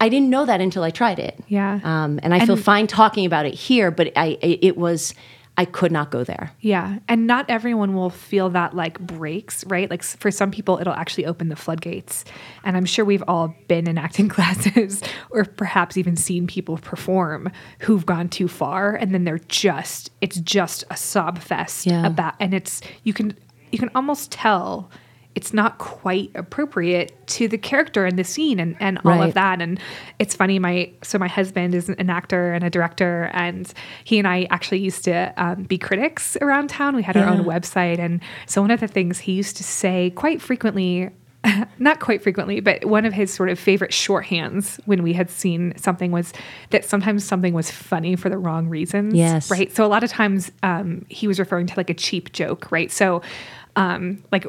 [0.00, 1.38] I didn't know that until I tried it.
[1.48, 1.80] Yeah.
[1.84, 5.14] Um, and I feel fine talking about it here, but I, it, it was,
[5.58, 6.52] I could not go there.
[6.60, 7.00] Yeah.
[7.08, 9.90] And not everyone will feel that like breaks, right?
[9.90, 12.24] Like for some people, it'll actually open the floodgates.
[12.64, 17.50] And I'm sure we've all been in acting classes or perhaps even seen people perform
[17.80, 18.94] who've gone too far.
[18.94, 22.06] And then they're just, it's just a sob fest Yeah.
[22.06, 23.36] about, and it's, you can,
[23.72, 24.88] you can almost tell
[25.38, 29.28] it's not quite appropriate to the character and the scene and, and all Right.
[29.28, 29.62] of that.
[29.62, 29.78] And
[30.18, 33.72] it's funny, my so my husband is an actor and a director, and
[34.02, 36.96] he and I actually used to um, be critics around town.
[36.96, 40.10] We had our own website, and so one of the things he used to say
[40.10, 41.10] quite frequently.
[41.78, 45.72] Not quite frequently, but one of his sort of favorite shorthands when we had seen
[45.76, 46.32] something was
[46.70, 49.14] that sometimes something was funny for the wrong reasons.
[49.14, 49.48] Yes.
[49.48, 49.70] Right.
[49.74, 52.90] So a lot of times um, he was referring to like a cheap joke, right?
[52.90, 53.22] So,
[53.76, 54.46] um, like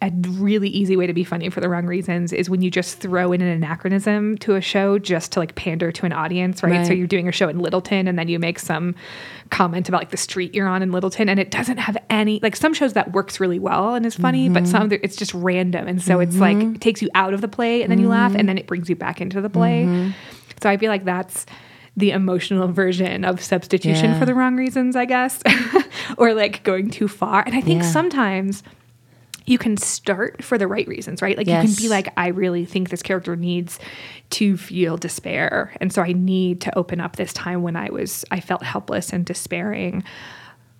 [0.00, 2.98] a really easy way to be funny for the wrong reasons is when you just
[2.98, 6.86] throw in an anachronism to a show just to like pander to an audience, right?
[6.86, 8.94] So you're doing a show in Littleton and then you make some
[9.50, 12.54] comment about like the street you're on in Littleton and it doesn't have any like
[12.54, 14.70] some shows that works really well and is funny, but mm-hmm.
[14.70, 16.76] some it's just random and so it's like mm-hmm.
[16.76, 18.40] it takes you out of the play and then you laugh mm-hmm.
[18.40, 20.12] and then it brings you back into the play.
[20.62, 21.44] So I feel like that's
[21.96, 24.18] the emotional version of substitution Yeah.
[24.20, 25.42] for the wrong reasons, I guess,
[26.16, 27.42] or like going too far.
[27.44, 27.90] And I think Yeah.
[27.90, 28.62] sometimes
[29.48, 31.36] you can start for the right reasons, right?
[31.36, 33.78] Like you can be like, I really think this character needs
[34.30, 35.74] to feel despair.
[35.80, 39.12] And so I need to open up this time when I was, I felt helpless
[39.12, 40.04] and despairing.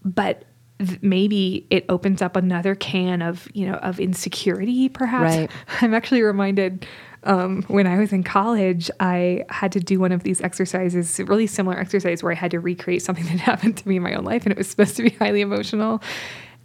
[0.04, 0.44] But
[0.78, 5.36] th- maybe it opens up another can of, you know, of insecurity, perhaps.
[5.36, 5.50] Right.
[5.80, 6.86] I'm actually reminded
[7.24, 11.24] um, when I was in college, I had to do one of these exercises, a
[11.24, 14.14] really similar exercise where I had to recreate something that happened to me in my
[14.14, 16.02] own life, and it was supposed to be highly emotional.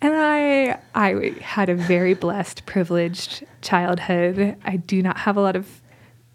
[0.03, 4.57] And I, I had a very blessed, privileged childhood.
[4.65, 5.81] I do not have a lot of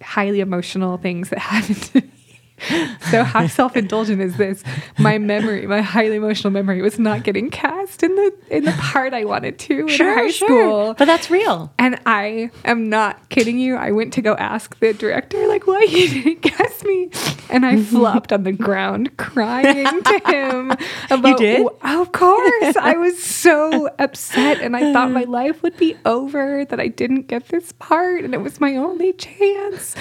[0.02, 2.10] highly emotional things that happened.
[3.10, 4.62] So how self-indulgent is this?
[4.98, 9.14] My memory, my highly emotional memory, was not getting cast in the in the part
[9.14, 10.94] I wanted to in high school.
[10.94, 11.72] But that's real.
[11.78, 13.76] And I am not kidding you.
[13.76, 17.10] I went to go ask the director, like, why you didn't cast me?
[17.48, 20.72] And I flopped on the ground crying to him
[21.10, 21.38] about.
[21.38, 21.66] did?
[21.82, 22.76] Of course.
[22.76, 27.28] I was so upset and I thought my life would be over that I didn't
[27.28, 29.94] get this part and it was my only chance.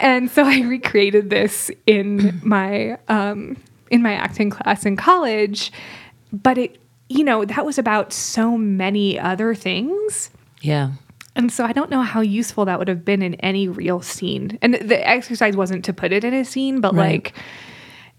[0.00, 3.56] And so I recreated this in my um,
[3.90, 5.70] in my acting class in college.
[6.32, 6.78] But it,
[7.08, 10.30] you know, that was about so many other things.
[10.62, 10.92] Yeah.
[11.36, 14.58] And so I don't know how useful that would have been in any real scene.
[14.62, 17.12] And the exercise wasn't to put it in a scene, but Right.
[17.24, 17.34] like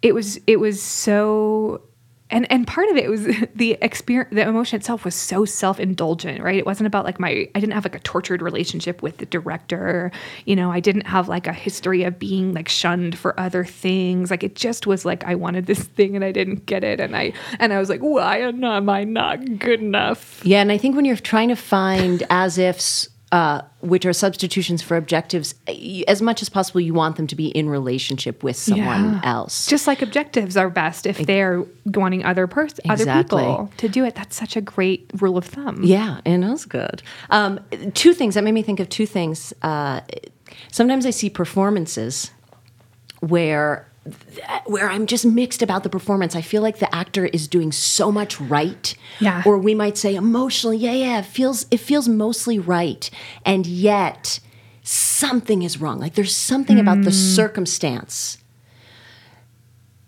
[0.01, 1.81] it was it was so
[2.29, 6.57] and and part of it was the experience the emotion itself was so self-indulgent right?
[6.57, 10.11] It wasn't about like my i didn't have like a tortured relationship with the director.
[10.45, 14.31] You know i didn't have like a history of being like shunned for other things.
[14.31, 16.99] Like it just was like i wanted this thing and i didn't get it.
[16.99, 20.41] And i and i was like why am I- am i not good enough?
[20.43, 24.83] Yeah, and I think when you're trying to find as ifs, uh, which are substitutions
[24.83, 25.55] for objectives,
[26.07, 29.21] as much as possible, you want them to be in relationship with someone Yeah.
[29.23, 29.65] else.
[29.65, 34.13] Just like objectives are best if they're wanting other pers- other people to do it.
[34.13, 35.81] That's such a great rule of thumb.
[35.83, 37.01] Yeah, and it good.
[37.31, 37.59] Um,
[37.95, 39.51] two things that made me think of two things.
[39.63, 40.01] Uh,
[40.71, 42.29] sometimes I see performances
[43.21, 43.87] where
[44.65, 46.35] where I'm just mixed about the performance.
[46.35, 48.93] I feel like the actor is doing so much right.
[49.19, 49.43] Yeah.
[49.45, 53.09] Or we might say emotionally, yeah, yeah, it feels it feels mostly right.
[53.45, 54.39] And yet
[54.83, 55.99] something is wrong.
[55.99, 57.35] Like there's something about the mm.
[57.35, 58.37] circumstance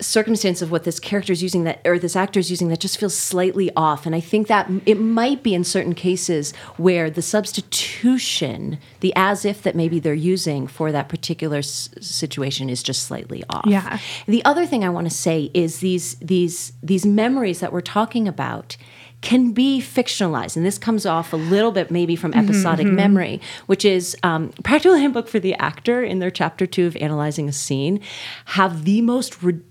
[0.02, 2.98] circumstance of what this character is using that or this actor is using that just
[3.00, 7.22] feels slightly off and i think that it might be in certain cases where the
[7.22, 13.04] substitution the as if that maybe they're using for that particular s- situation is just
[13.04, 14.00] slightly off Yeah.
[14.28, 18.28] the other thing i want to say is these these these memories that we're talking
[18.28, 18.78] about
[19.22, 20.56] can be fictionalized.
[20.56, 24.98] And this comes off a little bit maybe from episodic memory, which is um, Practical
[24.98, 28.02] Handbook for the Actor in their chapter two of Analyzing a Scene
[28.46, 29.62] have the most ri-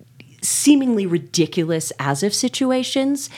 [0.44, 3.30] seemingly ridiculous as if situations.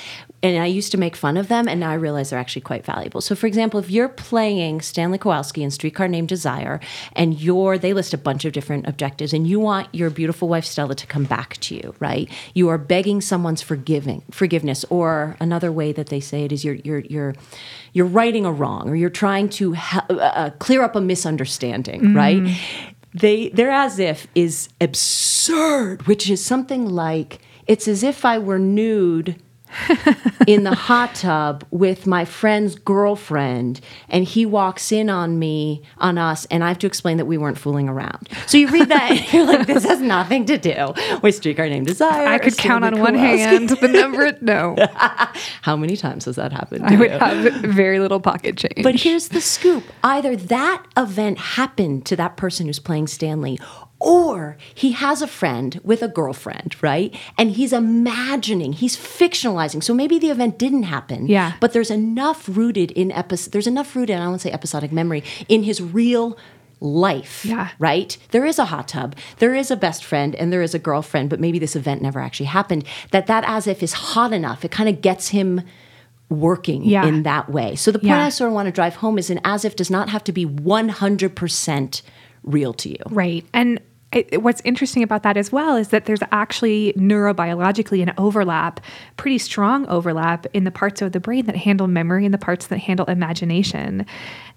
[0.43, 2.85] And I used to make fun of them, and now I realize they're actually quite
[2.85, 3.21] valuable.
[3.21, 6.79] So, for example, if you're playing Stanley Kowalski in Streetcar Named Desire,
[7.15, 10.65] and you're, they list a bunch of different objectives, and you want your beautiful wife
[10.65, 12.31] Stella to come back to you, right?
[12.55, 16.75] You are begging someone's forgiving forgiveness, or another way that they say it is you're
[16.75, 17.35] you're you're
[17.95, 22.57] you're righting a wrong, or you're trying to ha- uh, clear up a misunderstanding, right?
[23.21, 28.59] They their as if is absurd, which is something like it's as if I were
[28.59, 29.41] nude
[30.47, 36.19] in the hot tub with my friend's girlfriend and he walks in on me on
[36.19, 39.11] us and i have to explain that we weren't fooling around so you read that
[39.11, 42.85] and you're like this has nothing to do with streetcar named desire I could count
[42.85, 44.37] on one hand the number.
[44.41, 44.77] No,
[45.63, 47.19] how many times has that happened I would you?
[47.19, 48.83] have very little pocket change.
[48.83, 53.59] But here's the scoop either that event happened to that person who's playing Stanley,
[53.99, 57.15] or he has a friend with a girlfriend, right?
[57.39, 59.83] And he's imagining, he's fictionalizing.
[59.83, 61.27] So maybe the event didn't happen.
[61.29, 61.53] Yeah.
[61.61, 64.93] But there's enough rooted in episode, there's enough rooted, I don't want to say episodic
[64.93, 66.37] memory, in his real
[66.79, 67.43] life.
[67.47, 67.71] Yeah.
[67.79, 68.19] Right?
[68.33, 71.31] There is a hot tub, there is a best friend, and there is a girlfriend,
[71.31, 72.85] but maybe this event never actually happened.
[73.13, 74.63] That that as if is hot enough.
[74.63, 75.63] It kind of gets him
[76.29, 77.07] working Yeah.
[77.07, 77.77] in that way.
[77.77, 78.27] So the point Yeah.
[78.27, 80.33] I sort of want to drive home is an as if does not have to
[80.33, 82.03] be 100%
[82.47, 83.03] real to you.
[83.11, 83.45] Right.
[83.53, 83.81] And
[84.13, 88.81] it, what's interesting about that as well is that there's actually neurobiologically an overlap,
[89.17, 92.69] pretty strong overlap in the parts of the brain that handle memory and the parts
[92.69, 94.07] that handle imagination.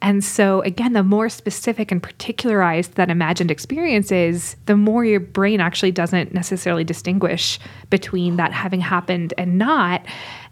[0.02, 5.20] And so, again, the more specific and particularized that imagined experience is, the more your
[5.20, 10.06] brain actually doesn't necessarily distinguish between that having happened and not.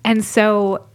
[0.04, 0.86] And so,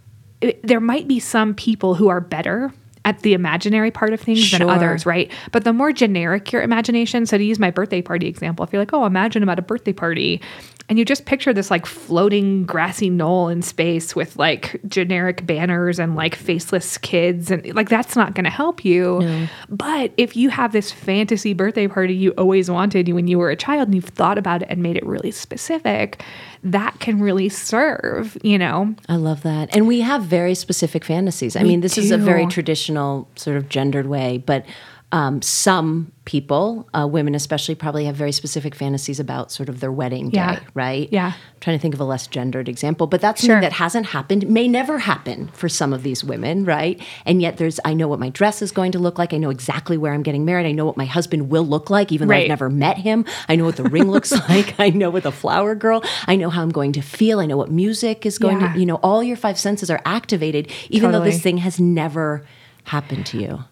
[0.64, 2.72] there might be some people who are better
[3.04, 5.30] at the imaginary part of things than others, right?
[5.50, 8.80] But the more generic your imagination, so to use my birthday party example, if you're
[8.80, 10.40] like, oh, imagine I'm at a birthday party,
[10.88, 15.98] and you just picture this like floating grassy knoll in space with like generic banners
[15.98, 19.48] and like faceless kids, and like that's not going to help you.
[19.68, 23.56] But if you have this fantasy birthday party you always wanted when you were a
[23.56, 26.22] child and you've thought about it and made it really specific,
[26.64, 28.94] that can really serve, you know?
[29.08, 29.74] I love that.
[29.74, 31.56] And we have very specific fantasies.
[31.56, 34.64] I mean, this is a very traditional sort of gendered way, but
[35.12, 39.92] um, some people, uh, women especially, probably have very specific fantasies about sort of their
[39.92, 40.60] wedding day, Yeah.
[40.72, 41.08] right?
[41.12, 41.26] Yeah.
[41.34, 43.48] I'm trying to think of a less gendered example, but that's Sure.
[43.56, 46.98] something that hasn't happened, may never happen for some of these women, right?
[47.26, 49.34] And yet there's, I know what my dress is going to look like.
[49.34, 50.64] I know exactly where I'm getting married.
[50.66, 53.24] I know what my husband will look like, even though I've never met him.
[53.48, 54.74] I know what the ring looks like.
[54.80, 56.02] I know what the flower girl.
[56.26, 57.38] I know how I'm going to feel.
[57.40, 58.72] I know what music is going Yeah.
[58.72, 62.44] to, you know, all your five senses are activated, even though this thing has never
[62.84, 63.64] happened to you.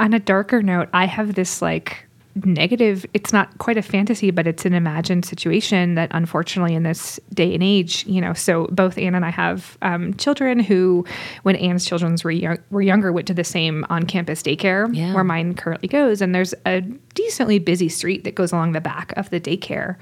[0.00, 2.04] On a darker note, I have this like
[2.44, 7.18] negative, it's not quite a fantasy, but it's an imagined situation that unfortunately in this
[7.34, 11.04] day and age, you know, so both Anne and I have um, children who,
[11.42, 15.14] when Anne's children were, young, were younger, went to the same on campus daycare Yeah.
[15.14, 16.20] where mine currently goes.
[16.22, 16.80] And there's a
[17.14, 19.96] decently busy street that goes along the back of the daycare.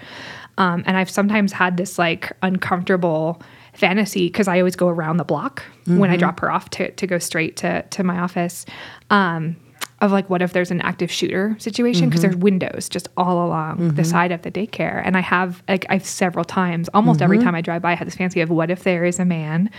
[0.58, 3.40] Um, and I've sometimes had this like uncomfortable
[3.72, 7.06] fantasy because I always go around the block when I drop her off to, to
[7.06, 8.66] go straight to, to my office.
[9.10, 9.56] Um,
[10.00, 12.08] of like, what if there's an active shooter situation?
[12.08, 12.42] Because there's mm-hmm.
[12.42, 14.02] windows just all along the mm-hmm.
[14.02, 15.02] side of the daycare.
[15.04, 17.46] And I have, like, I've several times, almost every mm-hmm.
[17.46, 19.70] time I drive by, I have this fancy of what if there is a man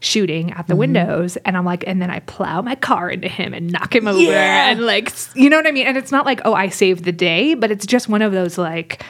[0.00, 1.36] shooting at the windows?
[1.38, 4.32] And I'm like and then I plow my car into him and knock him over
[4.32, 5.86] and like you know what I mean?
[5.86, 8.58] And it's not like oh I saved the day but it's just one of those
[8.58, 9.02] like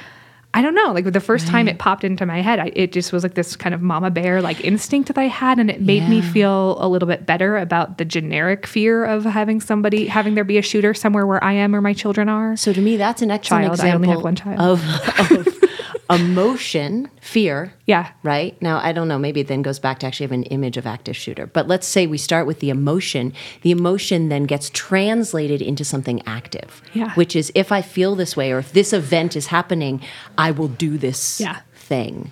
[0.59, 3.13] I don't know like the first time it popped into my head I, it just
[3.13, 6.09] was like this kind of mama bear like instinct that I had and it made
[6.09, 10.43] me feel a little bit better about the generic fear of having somebody having there
[10.43, 13.23] be a shooter somewhere where I am or my children are So to me, that's
[13.23, 13.71] an excellent Child.
[13.71, 14.59] I example only have one child.
[14.59, 14.83] of,
[15.31, 17.75] of emotion, fear.
[17.87, 19.19] yeah Right now, I don't know.
[19.19, 21.47] Maybe it then goes back to actually have an image of active shooter.
[21.47, 23.33] But let's say we start with the emotion.
[23.63, 26.81] The emotion then gets translated into something active.
[26.95, 27.13] Yeah.
[27.15, 30.01] Which is if I feel this way or if this event is happening,
[30.39, 31.61] I will do this Yeah.
[31.75, 32.31] thing.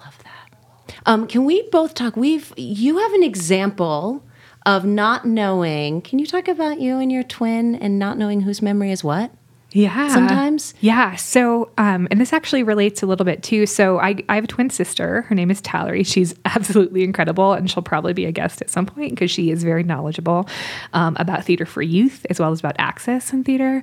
[0.00, 0.94] I love that.
[1.06, 2.16] Um, can we both talk?
[2.16, 4.24] We've you have an example
[4.66, 6.02] of not knowing.
[6.02, 9.30] Can you talk about you and your twin and not knowing whose memory is what?
[9.72, 10.08] Yeah.
[10.08, 10.72] Sometimes?
[10.80, 11.16] Yeah.
[11.16, 13.66] So, um, and this actually relates a little bit too.
[13.66, 15.22] So, I, I have a twin sister.
[15.22, 16.04] Her name is Tallery.
[16.04, 19.62] She's absolutely incredible, and she'll probably be a guest at some point because she is
[19.62, 20.48] very knowledgeable
[20.94, 23.82] um, about theater for youth as well as about access in theater.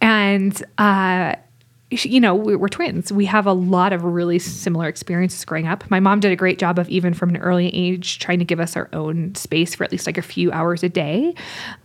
[0.00, 1.34] And, uh,
[1.90, 3.10] you know, we- we're twins.
[3.12, 5.84] We have a lot of really similar experiences growing up.
[5.90, 8.60] My mom did a great job of, even from an early age, trying to give
[8.60, 11.34] us our own space for at least like a few hours a day.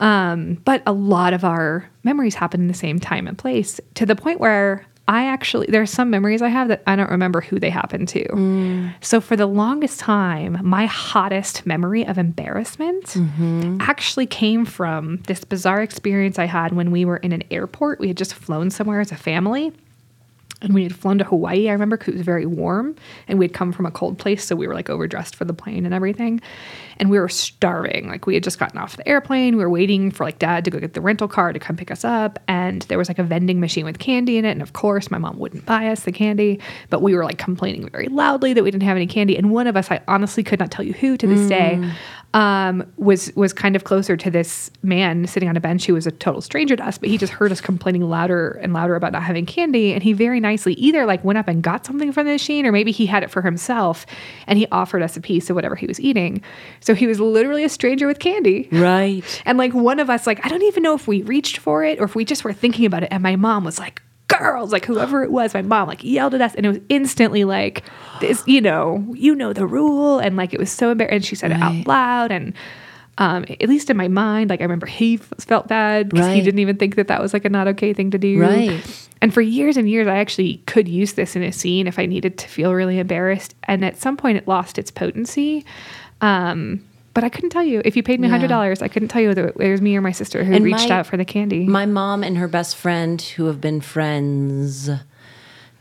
[0.02, 4.06] Um, but a lot of our memories happen in the same time and place to
[4.06, 7.42] the point where I actually, there are some memories I have that I don't remember
[7.42, 8.26] who they happened to.
[9.02, 13.18] So for the longest time, my hottest memory of embarrassment
[13.82, 18.00] actually came from this bizarre experience I had when we were in an airport.
[18.00, 19.74] We had just flown somewhere as a family
[20.64, 22.96] and we had flown to Hawaii, I remember, because it was very warm,
[23.28, 25.54] and we had come from a cold place, so we were like overdressed for the
[25.54, 26.42] plane and everything,
[26.98, 28.08] and we were starving.
[28.08, 30.72] Like we had just gotten off the airplane, we were waiting for like dad to
[30.72, 33.24] go get the rental car to come pick us up, and there was like a
[33.24, 36.12] vending machine with candy in it, and of course my mom wouldn't buy us the
[36.12, 39.52] candy, but we were like complaining very loudly that we didn't have any candy, and
[39.52, 41.92] one of us, I honestly could not tell you who to this day, mm.
[42.34, 46.08] Um, was was kind of closer to this man sitting on a bench who was
[46.08, 49.12] a total stranger to us, but he just heard us complaining louder and louder about
[49.12, 52.26] not having candy, and he very nicely either like went up and got something from
[52.26, 54.06] the machine, or maybe he had it for himself,
[54.48, 56.42] and he offered us a piece of whatever he was eating.
[56.80, 58.68] So he was literally a stranger with candy.
[58.72, 59.42] Right.
[59.46, 62.00] And like one of us, like I don't even know if we reached for it
[62.00, 63.10] or if we just were thinking about it.
[63.12, 64.02] And my mom was like,
[64.38, 67.44] "Girls!" Like whoever it was, my mom like yelled at us, and it was instantly
[67.44, 67.84] like,
[68.20, 71.16] "This, you know, you know the rule." And like it was so embarrassing.
[71.16, 72.54] And she said it out loud, and
[73.18, 76.42] um, at least in my mind, like I remember he f- felt bad because he
[76.42, 78.40] didn't even think that that was like a not okay thing to do.
[78.40, 79.10] Right.
[79.22, 82.06] And for years and years, I actually could use this in a scene if I
[82.06, 83.56] needed to feel really embarrassed.
[83.64, 85.66] And at some point, it lost its potency.
[86.22, 86.84] Um,
[87.14, 87.82] but I couldn't tell you.
[87.86, 90.02] If you paid me hundred dollars, I couldn't tell you whether it was me or
[90.02, 91.66] my sister who And reached my- out for the candy.
[91.66, 94.90] My mom and her best friend, who have been friends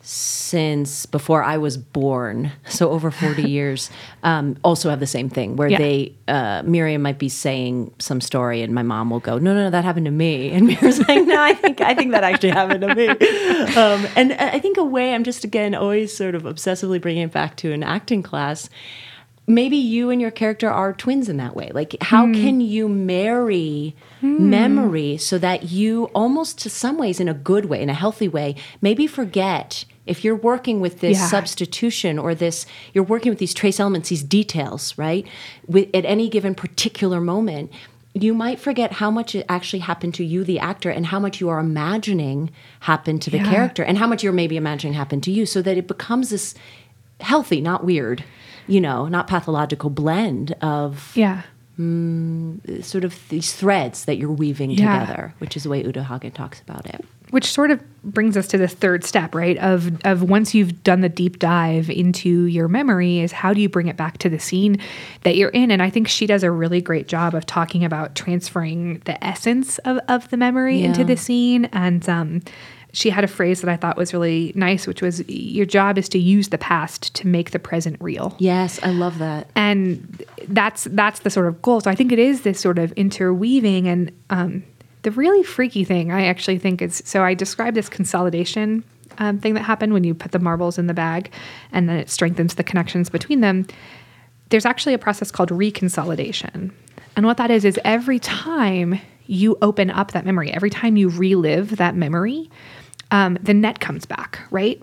[0.04, 3.88] since before I was born, so over 40 years,
[4.24, 5.78] um, also have the same thing where Yeah.
[5.78, 9.64] they, uh, Miriam might be saying some story and my mom will go, no, no,
[9.64, 10.50] no, that happened to me.
[10.52, 13.08] And Miriam's like, no, I think, I think that actually happened to me.
[13.76, 17.32] Um, and I think a way I'm just, again, always sort of obsessively bringing it
[17.32, 18.68] back to an acting class
[19.46, 21.70] maybe you and your character are twins in that way.
[21.74, 22.34] Like, how Hmm.
[22.34, 27.82] can you marry memory so that you almost, to some ways, in a good way,
[27.82, 31.26] in a healthy way, maybe forget if you're working with this Yeah.
[31.26, 35.26] substitution or this, you're working with these trace elements, these details, right?
[35.66, 37.70] With, at any given particular moment.
[38.14, 41.40] You might forget how much it actually happened to you, the actor, and how much
[41.40, 43.50] you are imagining happened to the Yeah.
[43.50, 46.54] character, and how much you're maybe imagining happened to you, so that it becomes this
[47.20, 48.22] healthy, not weird,
[48.72, 51.42] you know, not pathological blend of yeah.
[51.78, 55.00] mm, sort of these threads that you're weaving Yeah.
[55.00, 57.04] together, which is the way Uta Hagen talks about it.
[57.30, 61.00] which sort of brings us to the third step right of of once you've done
[61.00, 64.38] the deep dive into your memory is how do you bring it back to the
[64.38, 64.76] scene
[65.22, 68.14] that you're in and i think she does a really great job of talking about
[68.16, 72.42] transferring the essence of, of the memory into the scene and um,
[72.94, 76.08] she had a phrase that i thought was really nice which was your job is
[76.08, 79.48] to use the past to make the present real Yes, I love that.
[79.56, 81.80] and that's that's the sort of goal.
[81.80, 84.62] So I think it is this sort of interweaving, and um,
[85.02, 88.84] the really freaky thing I actually think is so I described this consolidation
[89.18, 91.30] um, thing that happened when you put the marbles in the bag,
[91.72, 93.66] and then it strengthens the connections between them.
[94.50, 96.72] There's actually a process called reconsolidation,
[97.16, 101.08] and what that is is every time you open up that memory, every time you
[101.08, 102.50] relive that memory,
[103.12, 104.82] um, the net comes back, right?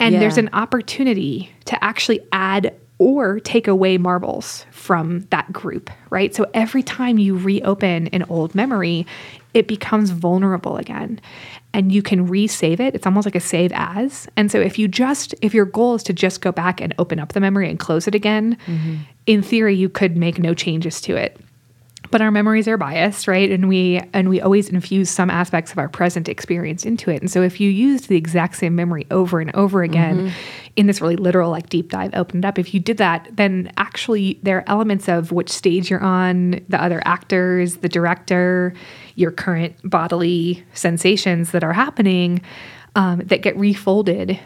[0.00, 0.20] And Yeah.
[0.20, 6.34] there's an opportunity to actually add or take away marbles from that group, right?
[6.34, 9.06] So every time you reopen an old memory,
[9.54, 11.20] it becomes vulnerable again
[11.72, 12.94] and you can resave it.
[12.96, 14.26] It's almost like a save as.
[14.36, 17.20] And so if you just, if your goal is to just go back and open
[17.20, 18.56] up the memory and close it again,
[19.26, 21.38] in theory, you could make no changes to it
[22.10, 23.50] but our memories are biased right?
[23.50, 27.20] And we and we always infuse some aspects of our present experience into it.
[27.20, 30.32] And so if you used the exact same memory over and over again
[30.76, 34.38] in this really literal like deep dive opened up if you did that then actually
[34.42, 38.72] there are elements of which stage you're on the other actors the director
[39.16, 42.40] your current bodily sensations that are happening
[42.94, 44.38] um, that get refolded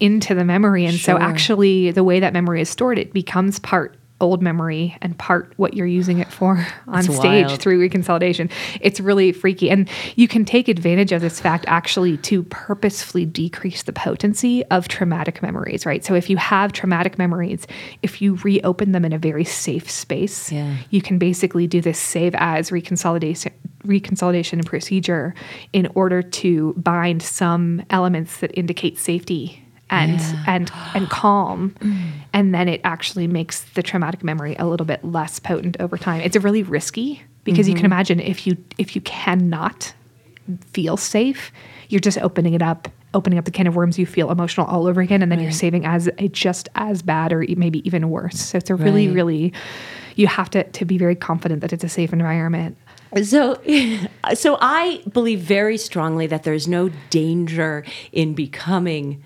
[0.00, 0.84] into the memory.
[0.84, 5.16] And so actually the way that memory is stored it becomes part old memory and
[5.18, 7.60] part what you're using it for on That's stage wild.
[7.60, 8.50] through reconsolidation.
[8.80, 9.68] It's really freaky.
[9.70, 14.88] And you can take advantage of this fact actually to purposefully decrease the potency of
[14.88, 16.04] traumatic memories, right?
[16.04, 17.66] So if you have traumatic memories,
[18.02, 20.76] if you reopen them in a very safe space, Yeah.
[20.90, 23.52] you can basically do this save as reconsolidation
[23.86, 25.32] reconsolidation procedure
[25.72, 31.74] in order to bind some elements that indicate safety and and and calm.
[31.80, 32.10] Mm.
[32.32, 36.20] And then it actually makes the traumatic memory a little bit less potent over time.
[36.20, 37.92] It's really risky because you can mm-hmm.
[37.92, 39.94] imagine if you if you cannot
[40.72, 41.50] feel safe
[41.88, 43.98] you're just opening it up opening up the can of worms.
[43.98, 47.32] You feel emotional all over again and then you're saving as a just as bad
[47.32, 48.38] or maybe even worse.
[48.38, 49.14] So it's a really Right.
[49.14, 49.52] really
[50.16, 52.76] you have to to be very confident that it's a safe environment.
[53.22, 53.58] So,
[54.34, 59.22] so I believe very strongly that there's no danger in becoming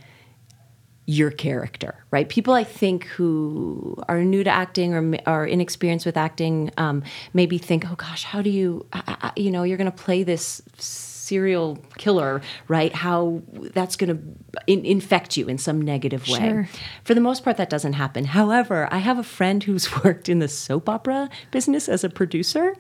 [1.11, 2.29] your character, right?
[2.29, 7.03] People I think who are new to acting or are inexperienced with acting um,
[7.35, 10.23] maybe think, oh gosh, how do you, I- I- you know, you're going to play
[10.23, 12.93] this serial killer, right?
[12.95, 13.43] How
[13.75, 16.39] that's going to infect you in some negative way.
[16.39, 16.69] Sure.
[17.05, 18.25] For the most part, that doesn't happen.
[18.27, 22.77] However, I have a friend who's worked in the soap opera business as a producer,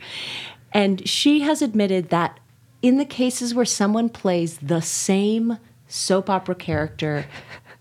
[0.72, 2.38] and she has admitted that
[2.82, 5.58] in the cases where someone plays the same
[5.88, 7.26] soap opera character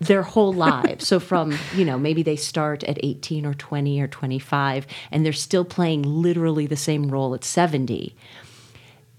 [0.00, 4.08] their whole lives, so from, you know, maybe they start at 18 or 20 or
[4.08, 8.16] 25, and they're still playing literally the same role at 70,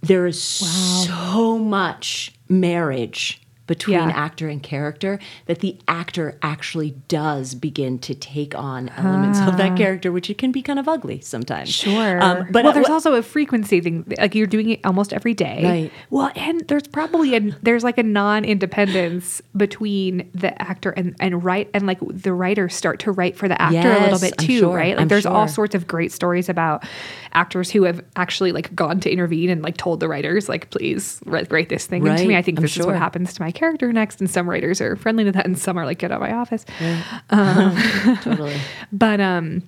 [0.01, 3.41] there is so much marriage
[3.71, 4.09] between Yeah.
[4.09, 9.77] actor and character that the actor actually does begin to take on elements of that
[9.77, 11.69] character, which it can be kind of ugly sometimes.
[11.69, 12.21] Sure.
[12.21, 14.03] Um, but well, there's what- also a frequency thing.
[14.17, 15.61] Like you're doing it almost every day.
[15.63, 15.91] Right.
[16.09, 21.69] Well, and there's probably a there's like a non-independence between the actor and and write
[21.73, 24.75] and like the writers start to write for the actor a little bit too, sure.
[24.75, 24.95] right?
[24.97, 26.83] Like I'm there's all sorts of great stories about
[27.31, 31.21] actors who have actually like gone to intervene and like told the writers like please
[31.25, 32.35] write, write this thing into me.
[32.35, 33.60] I think I'm this is what happens to my character
[33.91, 34.19] next.
[34.19, 36.33] And some writers are friendly to that, and some are like get out of my
[36.33, 36.65] office.
[38.23, 38.55] totally.
[38.91, 39.63] But um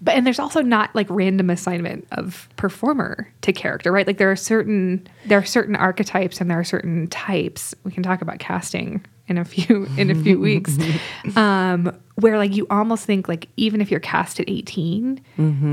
[0.00, 4.06] but and there's also not like random assignment of performer to character, right?
[4.06, 7.74] Like there are certain there are certain archetypes and there are certain types.
[7.84, 10.76] We can talk about casting in a few in a few weeks.
[11.36, 15.20] Um where like you almost think like even if you're cast at 18,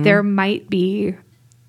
[0.03, 1.15] there might be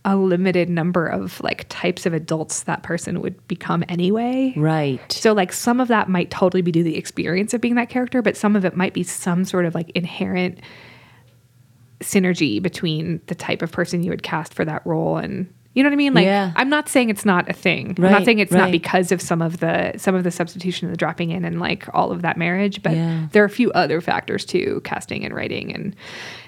[0.05, 4.55] a limited number of like types of adults that person would become anyway.
[4.57, 5.01] Right.
[5.13, 7.91] So like some of that might totally be due to the experience of being that
[7.91, 10.61] character, but some of it might be some sort of like inherent
[12.01, 15.89] synergy between the type of person you would cast for that role and you know
[15.89, 16.15] what I mean?
[16.15, 16.53] Like Yeah.
[16.57, 17.95] I'm not saying it's not a thing.
[17.99, 20.93] I'm not saying it's not because of some of the some of the substitution and
[20.93, 23.27] the dropping in and like all of that marriage, but Yeah.
[23.33, 25.95] there are a few other factors too, casting and writing and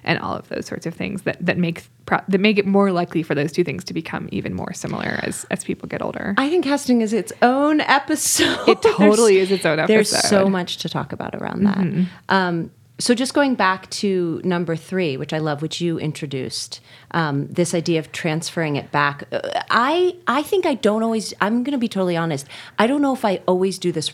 [0.04, 2.90] and all of those sorts of things that that make pro- that make it more
[2.90, 6.34] likely for those two things to become even more similar as as people get older.
[6.36, 8.68] I think casting is its own episode.
[8.68, 9.92] It totally is its own episode.
[9.94, 12.06] There's so much to talk about around that.
[12.28, 16.80] Um, so just going back to number three, which I love, which you introduced,
[17.10, 19.24] um, this idea of transferring it back.
[19.32, 19.40] Uh,
[19.70, 21.34] I I think I don't always.
[21.40, 22.46] I'm going to be totally honest.
[22.78, 24.12] I don't know if I always do this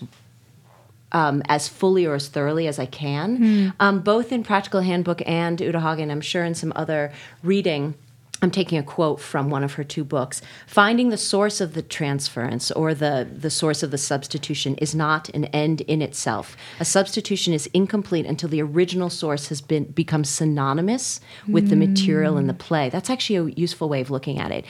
[1.13, 5.61] um, as fully or as thoroughly as I can, um, both in Practical Handbook and
[5.61, 6.11] Uta Hagen.
[6.11, 7.13] I'm sure in some other
[7.43, 7.95] reading.
[8.41, 10.41] I'm taking a quote from one of her two books.
[10.67, 15.29] Finding the source of the transference or the, the source of the substitution is not
[15.31, 16.57] an end in itself.
[16.79, 22.39] A substitution is incomplete until the original source has been become synonymous with the material
[22.39, 22.59] in the mm.
[22.59, 22.89] play.
[22.91, 24.65] That's actually a useful way of looking at it.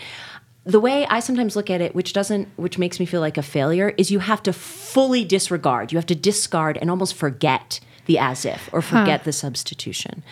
[0.65, 3.43] The way I sometimes look at it, which doesn't which makes me feel like a
[3.43, 5.93] failure, is you have to fully disregard.
[5.93, 10.23] You have to discard and almost forget the as if or forget the substitution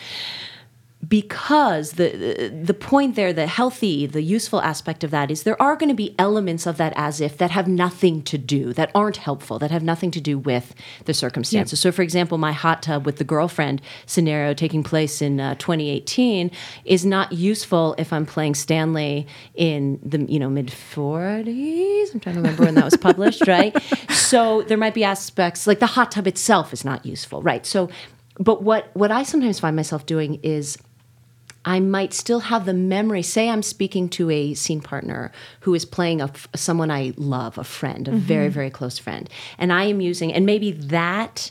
[1.06, 5.76] because the the point there the healthy the useful aspect of that is there are
[5.76, 9.18] going to be elements of that as if that have nothing to do that aren't
[9.18, 10.74] helpful that have nothing to do with
[11.04, 11.78] the circumstances.
[11.78, 16.50] So for example my hot tub with the girlfriend scenario taking place in uh, 2018
[16.84, 22.36] is not useful if i'm playing stanley in the you know mid 40s i'm trying
[22.36, 23.76] to remember when that was published right?
[24.10, 27.66] So there might be aspects like the hot tub itself is not useful right?
[27.66, 27.90] So
[28.38, 30.78] but what what I sometimes find myself doing is
[31.66, 33.22] I might still have the memory.
[33.22, 37.64] Say I'm speaking to a scene partner who is playing a someone I love, a
[37.64, 38.54] friend, a very mm-hmm.
[38.54, 41.50] very close friend, and I am using and maybe that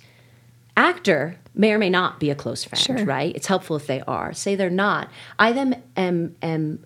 [0.78, 3.36] actor may or may not be a close friend, right?
[3.36, 4.34] It's helpful if they are.
[4.34, 5.10] Say they're not.
[5.38, 6.80] I then am am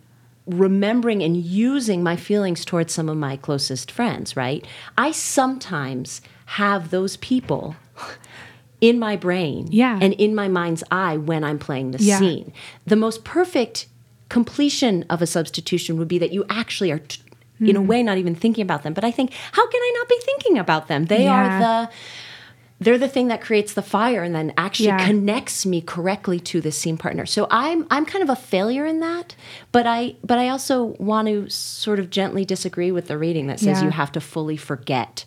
[0.48, 4.66] remembering and using my feelings towards some of my closest friends, right?
[4.98, 7.76] I sometimes have those people
[8.82, 10.00] in my brain Yeah.
[10.02, 12.20] and in my mind's eye when I'm playing the Yeah.
[12.20, 12.54] scene.
[12.88, 13.88] The most perfect
[14.30, 17.20] completion of a substitution would be that you actually are, t-
[17.60, 17.76] in Hmm.
[17.76, 18.94] a way, not even thinking about them.
[18.94, 21.06] But I think, how can I not be thinking about them?
[21.06, 21.34] They Yeah.
[21.34, 21.90] are the.
[22.82, 25.06] They're the thing that creates the fire and then actually Yeah.
[25.06, 27.26] connects me correctly to the scene partner.
[27.26, 29.36] So I'm I'm kind of a failure in that,
[29.74, 33.60] but I but I also want to sort of gently disagree with the reading that
[33.60, 33.84] says Yeah.
[33.86, 35.26] you have to fully forget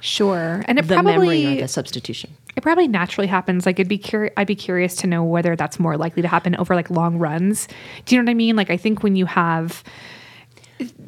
[0.00, 0.64] Sure.
[0.66, 2.30] And it the probably memory or the substitution.
[2.56, 3.66] it probably naturally happens.
[3.66, 6.54] Like it'd be curi- I'd be curious to know whether that's more likely to happen
[6.56, 7.68] over like long runs.
[8.04, 8.56] Do you know what I mean?
[8.56, 9.82] Like I think when you have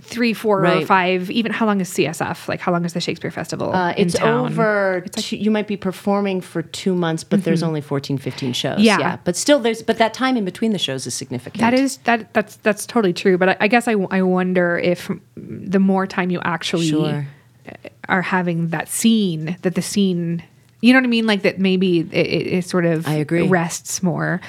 [0.00, 2.48] three, four, or five, even how long is CSF?
[2.48, 3.74] Like how long is the Shakespeare Festival?
[3.74, 4.46] Uh, in it's town?
[4.46, 5.04] over.
[5.12, 8.76] two, you might be performing for two months, but there's only 14, 15 shows.
[8.76, 8.82] Mm-hmm.
[8.84, 9.18] Yeah.
[9.24, 11.60] but still, there's but that time in between the shows is significant.
[11.60, 13.36] That is that that's that's totally true.
[13.36, 17.26] But I, I guess I, I wonder if the more time you actually Sure.
[18.08, 20.42] Are having that scene, that the scene,
[20.80, 23.46] you know what I mean, like that maybe it, it, sort of I agree.
[23.46, 24.40] rests more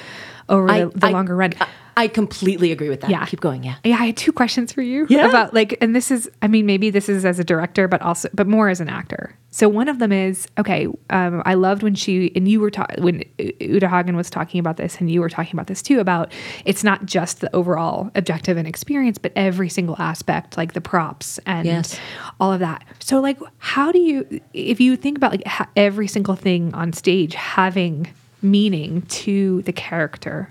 [0.48, 1.54] over I- the, the I- longer run.
[1.60, 3.10] I, I completely agree with that.
[3.10, 3.26] Yeah.
[3.26, 3.62] keep going.
[3.62, 3.74] Yeah.
[3.84, 5.28] Yeah, I had two questions for you Yeah.
[5.28, 8.28] about like, and this is, I mean, maybe this is as a director, but also,
[8.32, 9.34] but more as an actor.
[9.60, 10.86] So one of them is okay.
[11.10, 13.22] Um, I loved when she and you were talking when
[13.60, 16.32] Uta Hagen was talking about this, and you were talking about this too about
[16.64, 21.38] it's not just the overall objective and experience, but every single aspect, like the props
[21.44, 22.00] and Yes.
[22.40, 22.86] all of that.
[23.00, 26.94] So like, how do you, if you think about like ha- every single thing on
[26.94, 28.08] stage having
[28.40, 30.50] meaning to the character,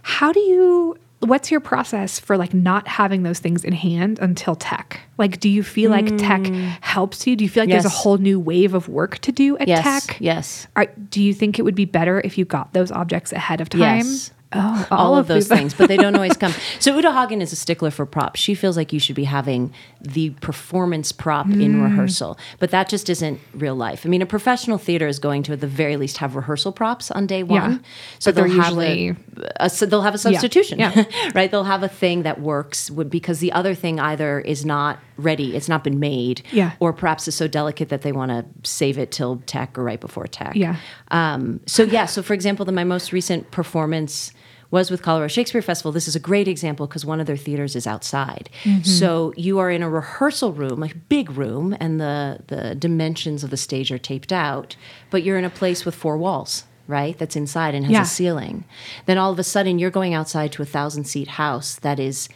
[0.00, 4.54] how do you what's your process for like not having those things in hand until
[4.54, 6.44] tech like do you feel like tech
[6.80, 8.02] helps you do you feel like there's a Mm.
[8.02, 9.82] Whole new wave of work to do at Yes.
[10.06, 10.66] tech Yes.
[10.76, 13.68] Are, do you think it would be better if you got those objects ahead of
[13.68, 14.30] time Yes.
[14.52, 16.52] oh all, of those these- things, but they don't always come.
[16.80, 18.40] So Uta Hagen is a stickler for props.
[18.40, 21.62] She feels like you should be having the performance prop Mm.
[21.62, 24.04] in rehearsal, but that just isn't real life.
[24.04, 27.10] I mean, a professional theater is going to at the very least have rehearsal props
[27.12, 27.72] on day one.
[27.72, 27.78] Yeah.
[28.18, 29.14] So they're usually-
[29.58, 31.04] a, they'll have a substitution, Yeah.
[31.34, 31.50] right?
[31.50, 35.68] They'll have a thing that works because the other thing either is not ready, it's
[35.68, 36.72] not been made, Yeah.
[36.80, 40.00] or perhaps is so delicate that they want to save it till tech or right
[40.00, 40.54] before tech.
[40.54, 40.76] Yeah.
[41.10, 44.32] Um, so yeah, so for example, the, my most recent performance
[44.70, 45.90] was with Colorado Shakespeare Festival.
[45.90, 48.48] This is a great example because one of their theaters is outside.
[48.84, 53.50] So you are in a rehearsal room, a big room, and the the dimensions of
[53.50, 54.76] the stage are taped out,
[55.10, 56.64] but you're in a place with four walls.
[56.90, 58.02] Right, that's inside and has Yeah.
[58.02, 58.64] a ceiling.
[59.06, 62.28] Then all of a sudden, you're going outside to a thousand seat house that is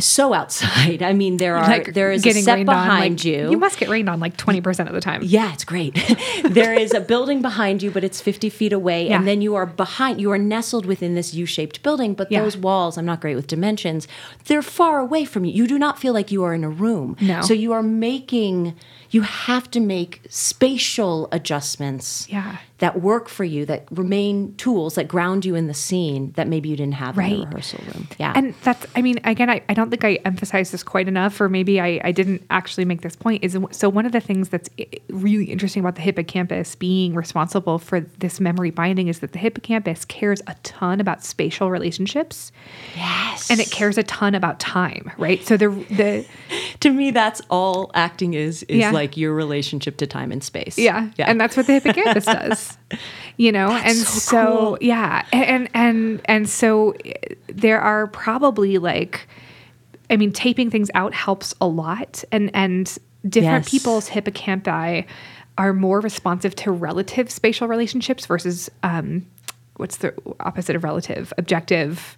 [0.00, 1.02] so outside.
[1.10, 3.48] I mean, there are like there is a getting set behind like, you.
[3.52, 5.94] you must get rained on like 20% of the time Yeah, it's great.
[6.44, 9.06] there is a building behind you, but it's 50 feet away.
[9.08, 9.16] Yeah.
[9.18, 12.42] And then you are behind, you are nestled within this U shaped building, but Yeah.
[12.42, 14.08] those walls, I'm not great with dimensions,
[14.46, 15.52] they're far away from you.
[15.52, 17.16] You do not feel like you are in a room.
[17.20, 17.42] No.
[17.42, 18.74] So you are making,
[19.10, 22.56] you have to make spatial adjustments Yeah.
[22.84, 26.68] That work for you that remain tools that ground you in the scene that maybe
[26.68, 27.46] you didn't have in the Right.
[27.46, 28.08] rehearsal room.
[28.18, 28.32] Yeah.
[28.36, 31.48] And that's, I mean, again, I, I don't think I emphasized this quite enough, or
[31.48, 33.42] maybe I, I didn't actually make this point.
[33.42, 37.78] Is so one of the things that's eh, really interesting about the hippocampus being responsible
[37.78, 42.52] for this memory binding is that the hippocampus cares a ton about spatial relationships.
[42.96, 43.50] yes.
[43.50, 45.42] And it cares a ton about time, right?
[45.46, 46.26] So the the
[46.80, 48.90] to me that's all acting is is Yeah.
[48.90, 50.76] like your relationship to time and space.
[50.76, 51.08] Yeah.
[51.18, 52.73] And that's what the hippocampus does.
[53.36, 54.78] You know, and so so, cool.
[54.80, 57.14] yeah, and and and so eh,
[57.48, 59.26] there are probably like
[60.10, 62.86] I mean taping things out helps a lot and and
[63.28, 63.70] different Yes.
[63.70, 65.06] people's hippocampi
[65.58, 69.26] are more responsive to relative spatial relationships versus um
[69.76, 72.16] what's the opposite of relative objective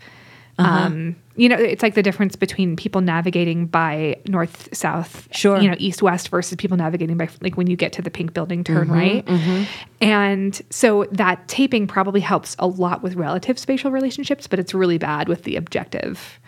[0.59, 0.87] Uh-huh.
[0.87, 5.61] um, you know, it's like the difference between people navigating by north, south, Sure.
[5.61, 8.33] you know, east, west versus people navigating by like when you get to the pink
[8.33, 9.69] building, turn Mm-hmm, right.
[10.01, 14.97] And so that taping probably helps a lot with relative spatial relationships, but it's really
[14.97, 16.41] bad with the objective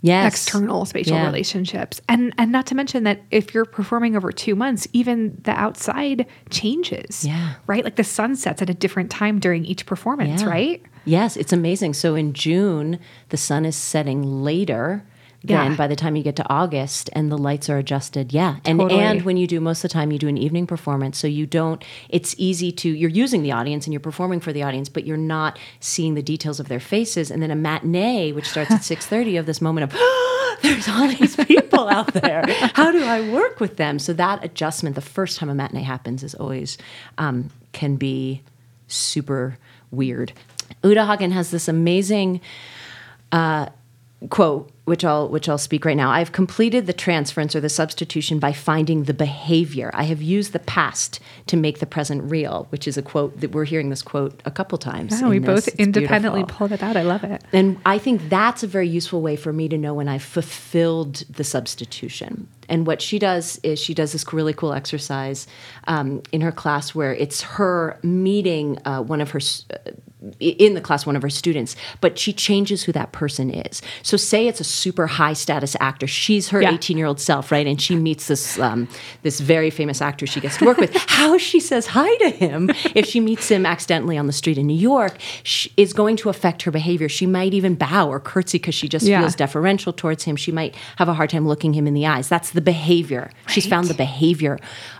[0.00, 0.32] yes.
[0.32, 1.26] external spatial Yeah.
[1.26, 2.00] relationships.
[2.08, 6.24] And and not to mention that if you're performing over 2 months, even the outside
[6.50, 7.26] changes.
[7.26, 7.54] Yeah.
[7.66, 7.84] Right?
[7.84, 10.48] Like the sun sets at a different time during each performance, Yeah.
[10.48, 10.82] right?
[11.08, 11.94] Yes, it's amazing.
[11.94, 12.98] So in June,
[13.30, 15.02] the sun is setting later
[15.44, 15.76] than Yeah.
[15.76, 18.32] by the time you get to August and the lights are adjusted.
[18.32, 18.56] Yeah.
[18.64, 19.00] And Totally.
[19.00, 21.46] and when you do most of the time you do an evening performance, so you
[21.46, 25.06] don't it's easy to you're using the audience and you're performing for the audience, but
[25.06, 28.80] you're not seeing the details of their faces and then a matinee which starts at
[28.82, 29.98] 6:30 of this moment of
[30.62, 32.42] there's all these people out there.
[32.74, 34.00] How do I work with them?
[34.00, 36.76] So that adjustment the first time a matinee happens is always
[37.16, 38.42] um, can be
[38.88, 39.56] super
[39.92, 40.32] weird.
[40.82, 42.40] Uta Hagen has this amazing
[43.32, 43.68] uh,
[44.30, 46.10] quote, which I'll which I'll speak right now.
[46.10, 49.90] I've completed the transference or the substitution by finding the behavior.
[49.94, 53.52] I have used the past to make the present real, which is a quote that
[53.52, 55.20] we're hearing this quote a couple times.
[55.20, 55.46] Yeah, we this.
[55.46, 56.58] both It's independently beautiful.
[56.68, 56.96] pulled it out.
[56.96, 57.44] I love it.
[57.52, 61.16] And I think that's a very useful way for me to know when I've fulfilled
[61.30, 62.48] the substitution.
[62.68, 65.46] And what she does is she does this really cool exercise
[65.86, 69.40] um, in her class where it's her meeting uh, one of her,
[69.72, 69.90] uh,
[70.40, 73.82] in the class, one of her students, but she changes who that person is.
[74.02, 76.06] So, say it's a super high status actor.
[76.06, 76.74] She's her Yeah.
[76.74, 77.66] 18 year old self, right?
[77.66, 78.88] And she meets this um,
[79.22, 80.94] this very famous actor she gets to work with.
[81.08, 84.66] How she says hi to him if she meets him accidentally on the street in
[84.66, 85.16] New York
[85.76, 87.08] is going to affect her behavior.
[87.08, 89.20] She might even bow or curtsy because she just Yeah.
[89.20, 90.36] feels deferential towards him.
[90.36, 92.28] She might have a hard time looking him in the eyes.
[92.28, 93.30] That's the behavior.
[93.48, 94.58] She's found the behavior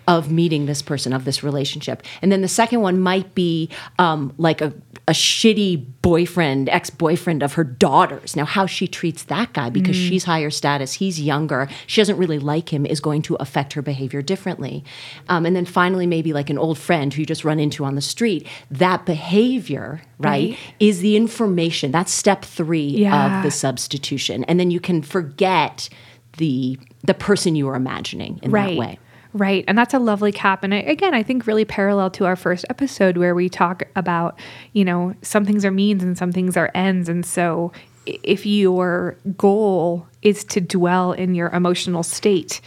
[0.09, 2.03] of meeting this person, of this relationship.
[2.23, 4.73] And then the second one might be um, like a,
[5.07, 8.35] a shitty boyfriend, ex boyfriend of her daughter's.
[8.35, 12.39] Now, how she treats that guy because she's higher status, he's younger, she doesn't really
[12.39, 14.83] like him, is going to affect her behavior differently.
[15.29, 17.95] Um, and then finally, maybe like an old friend who you just run into on
[17.95, 18.47] the street.
[18.71, 20.59] That behavior, right, Right.
[20.81, 21.91] is the information.
[21.93, 23.39] That's step three Yeah.
[23.39, 24.45] of the substitution.
[24.45, 25.91] And then you can forget
[26.39, 28.71] the the person you are imagining in right.
[28.71, 28.99] that way.
[29.33, 29.65] Right.
[29.69, 30.65] And that's a lovely cap.
[30.65, 34.39] And I, again, I think really parallel to our first episode where we talk about,
[34.73, 37.09] you know, some things are means and some things are ends.
[37.09, 37.73] And so
[38.07, 42.61] if your goal is to dwell in your emotional state,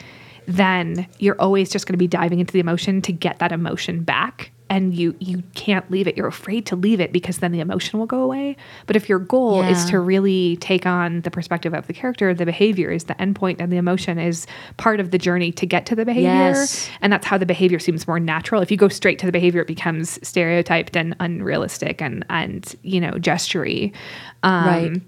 [0.47, 4.03] then you're always just going to be diving into the emotion to get that emotion
[4.03, 4.51] back.
[4.71, 6.15] And you you can't leave it.
[6.15, 8.55] You're afraid to leave it because then the emotion will go away.
[8.87, 12.45] But if your goal is to really take on the perspective of the character, the
[12.45, 14.47] behavior is the endpoint, and the emotion is
[14.77, 16.29] part of the journey to get to the behavior.
[16.29, 16.89] Yes.
[17.01, 18.61] And that's how the behavior seems more natural.
[18.61, 23.01] If you go straight to the behavior, it becomes stereotyped and unrealistic and and you
[23.01, 23.93] know gestury.
[24.41, 25.01] Um, Right.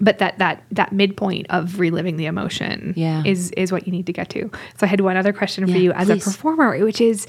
[0.00, 3.22] But that that that midpoint of reliving the emotion Yeah.
[3.24, 4.50] is is what you need to get to.
[4.78, 6.26] So I had one other question for you as please.
[6.26, 7.26] a performer, which is,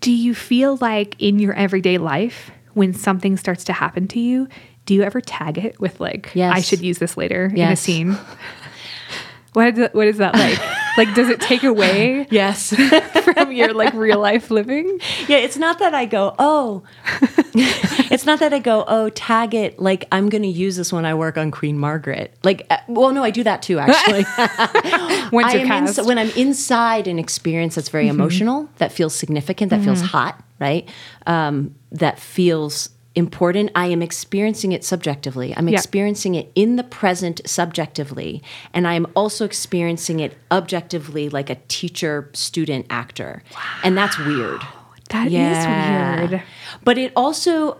[0.00, 4.48] do you feel like in your everyday life when something starts to happen to you,
[4.86, 8.16] do you ever tag it with like, I should use this later in a scene?
[9.54, 10.58] What is, what is that like?
[10.98, 12.74] like, does it take away Yes.
[13.24, 15.00] from your like real life living?
[15.28, 16.82] yeah, it's not that I go, oh,
[17.54, 21.04] it's not that I go, oh, tag it like I'm going to use this when
[21.06, 22.34] I work on Queen Margaret.
[22.44, 24.24] Like, uh, well, no, I do that too, actually.
[25.30, 25.98] When's I your am cast?
[25.98, 30.42] ins- when I'm inside an experience that's very emotional, that feels significant, that feels hot,
[30.58, 30.88] right?
[31.26, 33.70] Um, that feels important.
[33.74, 35.52] I am experiencing it subjectively.
[35.56, 35.74] I'm Yeah.
[35.78, 38.42] experiencing it in the present subjectively,
[38.72, 43.60] and I am also experiencing it objectively, like a teacher, student, actor, Wow.
[43.84, 44.62] and that's weird.
[45.10, 46.42] That is weird.
[46.84, 47.78] But it also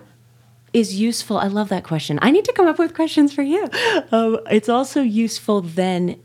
[0.72, 1.38] is useful.
[1.38, 2.18] I love that question.
[2.20, 3.68] I need to come up with questions for you.
[4.12, 6.16] Um, it's also useful then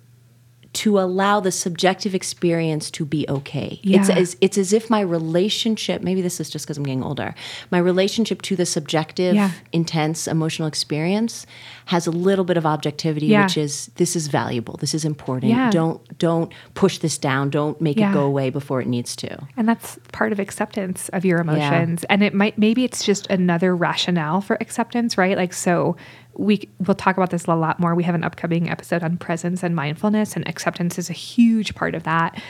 [0.73, 3.79] to allow the subjective experience to be okay.
[3.83, 7.35] It's as it's as if my relationship, maybe this is just because I'm getting older,
[7.69, 9.51] my relationship to the subjective, Yeah.
[9.71, 11.45] intense emotional experience
[11.85, 13.43] has a little bit of objectivity, Yeah.
[13.43, 15.51] which is this is valuable, this is important.
[15.51, 15.69] Yeah.
[15.69, 18.09] Don't don't push this down, don't make Yeah.
[18.09, 19.37] it go away before it needs to.
[19.55, 22.03] And that's part of acceptance of your emotions.
[22.09, 25.37] And it might maybe it's just another rationale for acceptance, right?
[25.37, 25.95] Like so
[26.35, 27.95] we we'll talk about this a lot more.
[27.95, 31.95] We have an upcoming episode on presence and mindfulness and acceptance is a huge part
[31.95, 32.41] of that.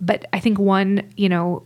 [0.00, 1.62] But I think one, you know,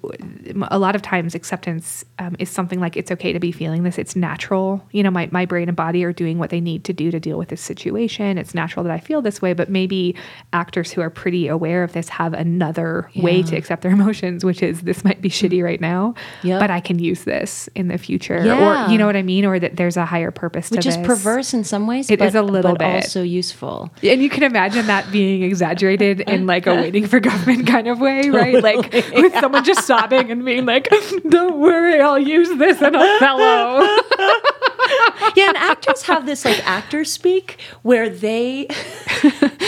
[0.68, 3.98] a lot of times acceptance um, is something like it's okay to be feeling this.
[3.98, 4.84] It's natural.
[4.92, 7.20] You know, my, my brain and body are doing what they need to do to
[7.20, 8.36] deal with this situation.
[8.38, 9.52] It's natural that I feel this way.
[9.52, 10.16] But maybe
[10.52, 14.62] actors who are pretty aware of this have another way to accept their emotions, which
[14.62, 16.60] is this might be shitty right now, Yep.
[16.60, 18.44] but I can use this in the future.
[18.44, 18.86] Yeah.
[18.86, 19.44] Or, you know what I mean?
[19.44, 21.06] Or that there's a higher purpose Which is this.
[21.06, 22.10] perverse in some ways.
[22.10, 22.94] It but, is a little but bit.
[23.04, 23.90] also useful.
[24.02, 28.00] And you can imagine that being exaggerated in like a waiting for Guffman kind of
[28.00, 28.62] way, right?
[28.62, 30.88] Like with someone just sobbing and being like,
[31.28, 33.80] "Don't worry, I'll use this in Othello."
[35.36, 38.68] yeah, and actors have this like actor speak where they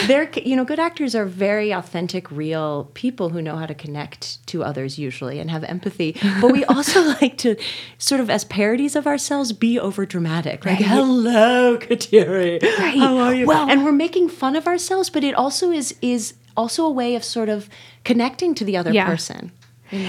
[0.07, 4.47] they're you know good actors are very authentic real people who know how to connect
[4.47, 6.17] to others usually and have empathy.
[6.41, 7.57] But we also like to
[7.99, 12.63] sort of as parodies of ourselves be over dramatic like hello kateri.
[12.77, 13.47] How are you?
[13.47, 17.15] Well- and we're making fun of ourselves but it also is is also a way
[17.15, 17.69] of sort of
[18.07, 19.07] connecting to the other Yeah.
[19.07, 19.53] person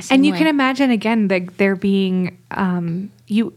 [0.09, 0.37] and you way.
[0.37, 3.53] can imagine again that there being um, you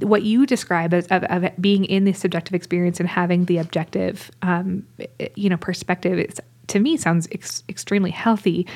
[0.00, 4.30] what you describe as of, of being in the subjective experience and having the objective
[4.42, 4.86] um,
[5.34, 8.66] you know perspective it's to me sounds ex- extremely healthy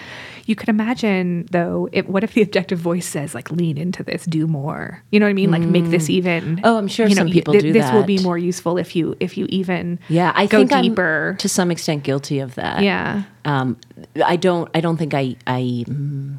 [0.46, 4.24] you could imagine though if, what if the objective voice says like lean into this
[4.24, 7.14] do more you know what i mean like make this even Oh, I'm sure you
[7.14, 9.98] know, some people th- do this will be more useful if you if you even
[10.08, 13.76] yeah i go think deeper I'm to some extent guilty of that yeah um,
[14.24, 16.38] I don't I don't think I I mm,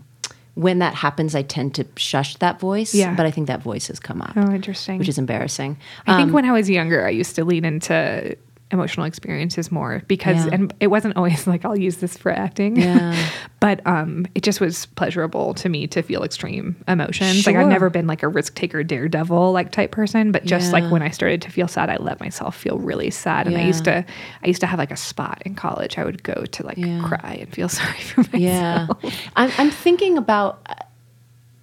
[0.56, 2.96] when that happens I tend to shush that voice.
[2.96, 3.14] Yeah.
[3.14, 4.32] But I think that voice has come up.
[4.38, 4.98] Oh, interesting.
[5.00, 5.78] Which is embarrassing.
[6.08, 8.38] I think Um, when I was younger, I used to lean into
[8.72, 10.54] emotional experiences more because, Yeah.
[10.54, 13.16] and it wasn't always like I'll use this for acting, Yeah.
[13.60, 17.46] but um, it just was pleasurable to me to feel extreme emotions.
[17.46, 20.72] Like I've never been like a risk taker, daredevil like type person, but just Yeah.
[20.82, 23.62] like when I started to feel sad, I let myself feel really sad, and I
[23.62, 24.04] used to,
[24.44, 25.98] I used to have like a spot in college.
[25.98, 28.40] I would go to like cry and feel sorry for myself.
[28.42, 28.88] yeah.
[29.36, 30.60] I'm I'm thinking about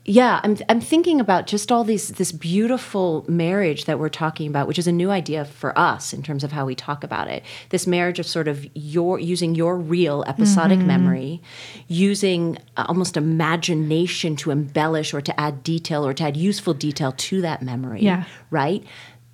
[0.04, 4.66] yeah, I'm I'm thinking about just all these this beautiful marriage that we're talking about,
[4.66, 7.44] which is a new idea for us in terms of how we talk about it.
[7.68, 10.86] This marriage of sort of your using your real episodic Mm-hmm.
[10.88, 11.42] memory,
[11.86, 17.12] using uh, almost imagination to embellish or to add detail or to add useful detail
[17.12, 18.02] to that memory.
[18.02, 18.24] Yeah.
[18.50, 18.84] Right?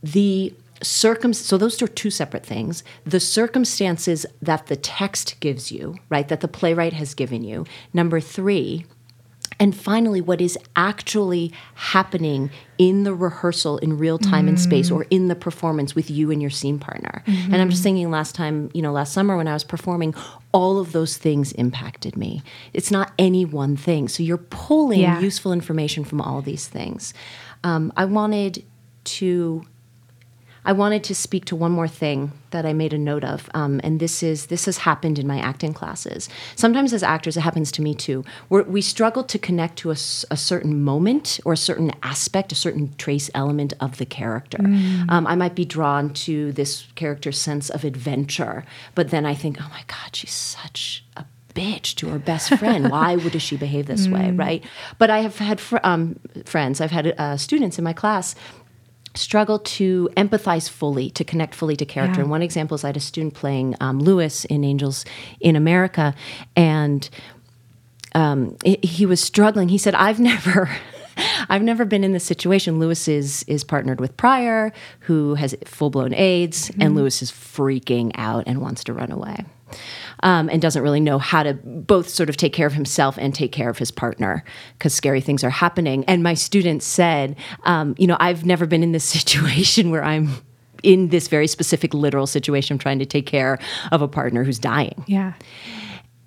[0.03, 0.53] The
[0.83, 6.29] circum so those are two separate things the circumstances that the text gives you right
[6.29, 8.87] that the playwright has given you number 3
[9.61, 15.05] and finally, what is actually happening in the rehearsal in real time and space or
[15.11, 17.25] in the performance with you and your scene partner.
[17.27, 20.15] And I'm just thinking last time, you know, last summer when I was performing,
[20.53, 22.43] all of those things impacted me.
[22.73, 24.07] It's not any one thing.
[24.09, 25.21] So you're pulling Yeah.
[25.21, 27.13] useful information from all these things.
[27.65, 28.63] Um, I wanted
[29.05, 29.65] to
[30.69, 33.81] I wanted to speak to one more thing that I made a note of, um,
[33.83, 36.29] and this is this has happened in my acting classes.
[36.57, 38.23] Sometimes as actors, it happens to me too.
[38.49, 42.95] Where we struggle to connect to a certain moment or a certain aspect, a certain
[42.99, 44.59] trace element of the character.
[45.09, 49.57] Um, I might be drawn to this character's sense of adventure, but then I think,
[49.59, 52.91] oh my God, she's such a bitch to her best friend.
[52.91, 54.62] Why would she behave this way, right?
[54.99, 58.35] But I have had fr- um, friends, I've had uh, students in my class
[59.19, 62.16] struggle to empathize fully, to connect fully to character.
[62.19, 62.23] Yeah.
[62.23, 65.05] And one example is I had a student playing um, Louis in Angels
[65.41, 66.14] in America,
[66.57, 67.09] and
[68.14, 69.69] um, he- he was struggling.
[69.69, 70.71] He said, "I've never."
[71.49, 72.79] I've never been in this situation.
[72.79, 78.12] Louis is is partnered with Prior, who has full blown AIDS, and Lewis is freaking
[78.14, 79.45] out and wants to run away,
[80.23, 83.35] um, and doesn't really know how to both sort of take care of himself and
[83.35, 84.45] take care of his partner
[84.77, 86.05] because scary things are happening.
[86.07, 90.37] And my student said, um, "You know, I've never been in this situation where I'm."
[90.85, 93.59] In this very specific literal situation, trying to take care
[93.91, 95.33] of a partner who's dying Yeah.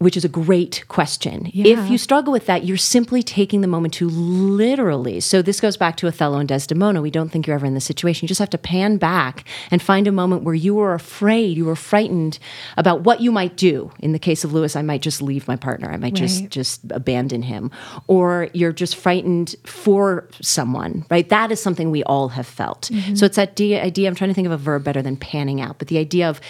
[0.02, 1.50] Which is a great question.
[1.54, 1.78] Yeah.
[1.78, 5.20] If you struggle with that, you're simply taking the moment to literally.
[5.20, 7.04] So this goes back to Othello and Desdemona.
[7.04, 8.26] We don't think you're ever in this situation.
[8.26, 11.66] You just have to pan back and find a moment where you were afraid, you
[11.66, 12.40] were frightened
[12.78, 13.92] about what you might do.
[14.00, 15.92] In the case of Louis, I might just leave my partner.
[15.92, 16.50] I might just Right.
[16.50, 17.70] just abandon him.
[18.08, 21.30] Or you're just frightened for someone, right?
[21.30, 22.90] That is something we all have felt.
[22.92, 23.16] Mm-hmm.
[23.16, 24.08] So it's that idea.
[24.10, 26.42] I'm trying to think of a verb better than panning out, but the idea of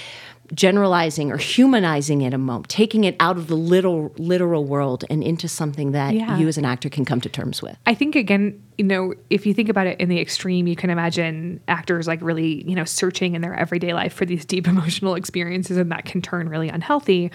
[0.54, 5.24] generalizing or humanizing it a moment, taking it out of the little literal world and
[5.24, 6.38] into something that Yeah.
[6.38, 7.78] you as an actor can come to terms with.
[7.86, 10.90] I think again, you know, if you think about it in the extreme, you can
[10.90, 15.16] imagine actors like really, you know, searching in their everyday life for these deep emotional
[15.16, 17.32] experiences, and that can turn really unhealthy.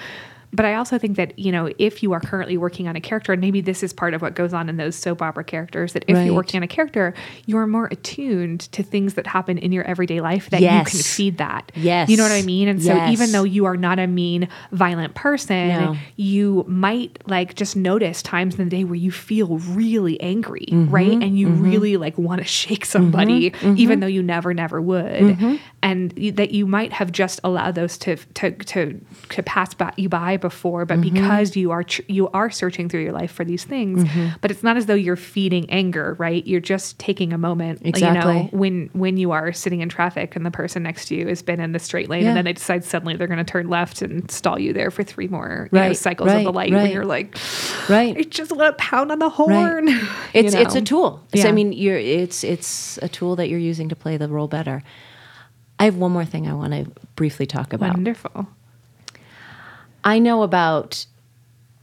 [0.53, 3.33] But I also think that, you know, if you are currently working on a character,
[3.33, 6.05] and maybe this is part of what goes on in those soap opera characters, that
[6.09, 6.25] if Right.
[6.27, 7.15] you're working on a character,
[7.47, 11.39] you're more attuned to things that happen in your everyday life that you can feed
[11.39, 11.73] that.
[11.75, 12.09] Yes.
[12.09, 12.69] You know what I mean?
[12.69, 15.97] And so even though you are not a mean, violent person, No.
[16.17, 20.91] you might like just notice times in the day where you feel really angry, mm-hmm.
[20.91, 21.13] right?
[21.13, 21.71] And you mm-hmm.
[21.71, 23.75] really like want to shake somebody, mm-hmm.
[23.77, 25.61] even though you never, never would.
[25.83, 30.09] And that you might have just allowed those to to to, to pass by you
[30.09, 31.15] by before, but mm-hmm.
[31.15, 34.37] because you are tr- you are searching through your life for these things, mm-hmm.
[34.41, 36.47] but it's not as though you're feeding anger, right?
[36.47, 38.35] You're just taking a moment, you Exactly.
[38.35, 41.43] know, when when you are sitting in traffic and the person next to you has
[41.43, 42.29] been in the straight lane Yeah.
[42.29, 45.03] and then they decide suddenly they're going to turn left and stall you there for
[45.03, 46.93] three more you know, Right, cycles of the right, light when right.
[46.93, 47.37] you're like
[47.89, 48.17] Right.
[48.17, 49.89] I just want to pound on the horn.
[49.89, 50.01] you
[50.35, 50.85] It's it's a know?
[50.85, 51.23] tool.
[51.35, 54.49] So, I mean, you're it's it's a tool that you're using to play the role
[54.49, 54.83] better.
[55.79, 57.95] I have one more thing I want to briefly talk about.
[57.95, 58.47] wonderful.
[60.07, 61.05] I know about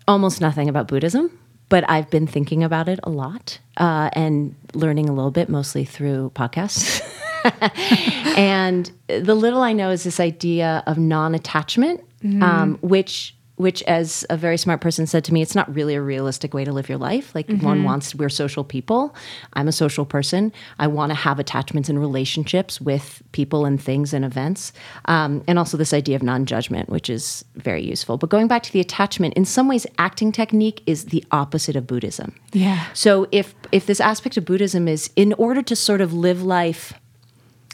[0.08, 5.10] almost nothing about Buddhism, but I've been thinking about it a lot uh, and learning
[5.10, 7.02] a little bit, mostly through podcasts.
[8.38, 12.02] and the little I know is this idea of non-attachment,
[12.42, 16.02] um, which which as a very smart person said to me it's not really a
[16.02, 17.34] realistic way to live your life.
[17.34, 19.16] Like one wants we're social people.
[19.54, 20.54] I'm a social person.
[20.78, 24.74] I want to have attachments and relationships with people and things and events.
[25.06, 28.18] Um, and also this idea of non-judgment which is very useful.
[28.18, 31.88] But going back to the attachment in some ways acting technique is the opposite of
[31.88, 32.36] buddhism.
[32.52, 32.86] Yeah.
[32.94, 36.94] so if if this aspect of buddhism is in order to sort of live life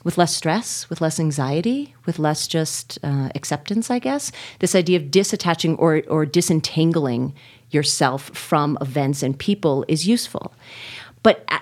[0.04, 4.32] with less stress, with less anxiety, with less just uh, acceptance, I guess.
[4.60, 7.34] This idea of disattaching or, or disentangling
[7.72, 10.54] yourself from events and people is useful.
[11.22, 11.60] But uh,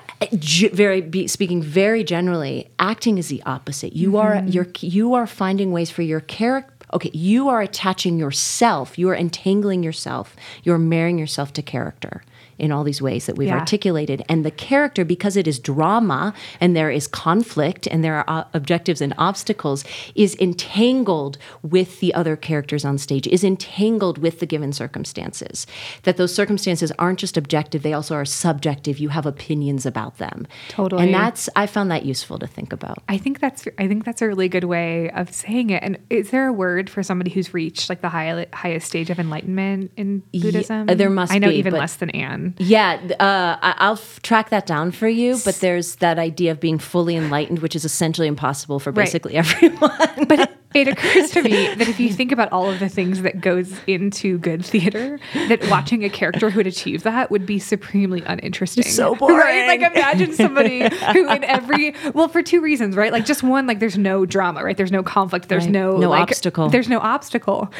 [0.71, 3.95] very speaking very generally, acting is the opposite.
[3.95, 6.73] You are you're, you are finding ways for your character.
[6.93, 8.97] Okay, you are attaching yourself.
[8.97, 10.35] You are entangling yourself.
[10.63, 12.23] You are marrying yourself to character
[12.59, 13.59] in all these ways that we've Yeah.
[13.59, 14.23] articulated.
[14.29, 18.43] And the character, because it is drama and there is conflict and there are uh,
[18.53, 19.83] objectives and obstacles,
[20.15, 25.67] is entangled with the other characters on stage, is entangled with the given circumstances.
[26.03, 28.99] That those circumstances aren't just objective, they also are subjective.
[28.99, 30.47] You have opinions about them.
[30.69, 31.03] Totally.
[31.03, 32.97] And that's, I found that useful to think about.
[33.07, 35.83] I think that's I think that's a really good way of saying it.
[35.83, 39.19] And is there a word for somebody who's reached like the high, highest stage of
[39.19, 40.89] enlightenment in Buddhism?
[40.89, 42.46] uh, there must I know be, even less than Anne.
[42.57, 45.37] Yeah, uh, I- I'll f- track that down for you.
[45.43, 49.05] But there's that idea of being fully enlightened, which is essentially impossible for Right.
[49.05, 50.25] basically everyone.
[50.27, 53.41] But it occurs to me that if you think about all of the things that
[53.41, 58.21] goes into good theater, that watching a character who would achieve that would be supremely
[58.25, 58.83] uninteresting.
[58.83, 59.37] So boring.
[59.37, 59.67] Right?
[59.67, 60.81] Like imagine somebody
[61.13, 63.11] who in every well, for two reasons, right?
[63.11, 64.75] Like just one, like there's no drama, right?
[64.77, 65.71] There's no conflict, there's Right.
[65.71, 66.69] no No like, obstacle.
[66.69, 67.71] There's no obstacle.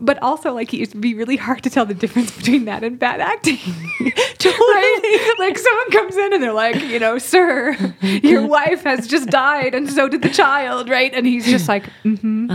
[0.00, 3.20] But also, like, it'd be really hard to tell the difference between that and bad
[3.20, 3.58] acting.
[4.00, 5.34] right?
[5.38, 9.74] Like, someone comes in and they're like, you know, sir, your wife has just died,
[9.74, 11.12] and so did the child, right?
[11.12, 12.46] And he's just like, mm-hmm.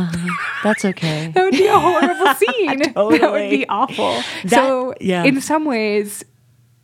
[0.64, 1.32] That's okay.
[1.34, 2.94] That would be a horrible scene.
[2.94, 4.14] That would be awful.
[4.46, 5.24] That- so, yeah.
[5.24, 6.24] in some ways,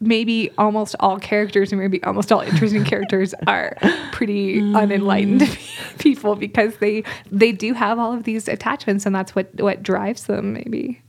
[0.01, 3.77] maybe almost all characters and maybe almost all interesting characters are
[4.11, 5.97] pretty unenlightened mm.
[5.99, 10.25] people because they they do have all of these attachments and that's what what drives
[10.25, 11.01] them maybe.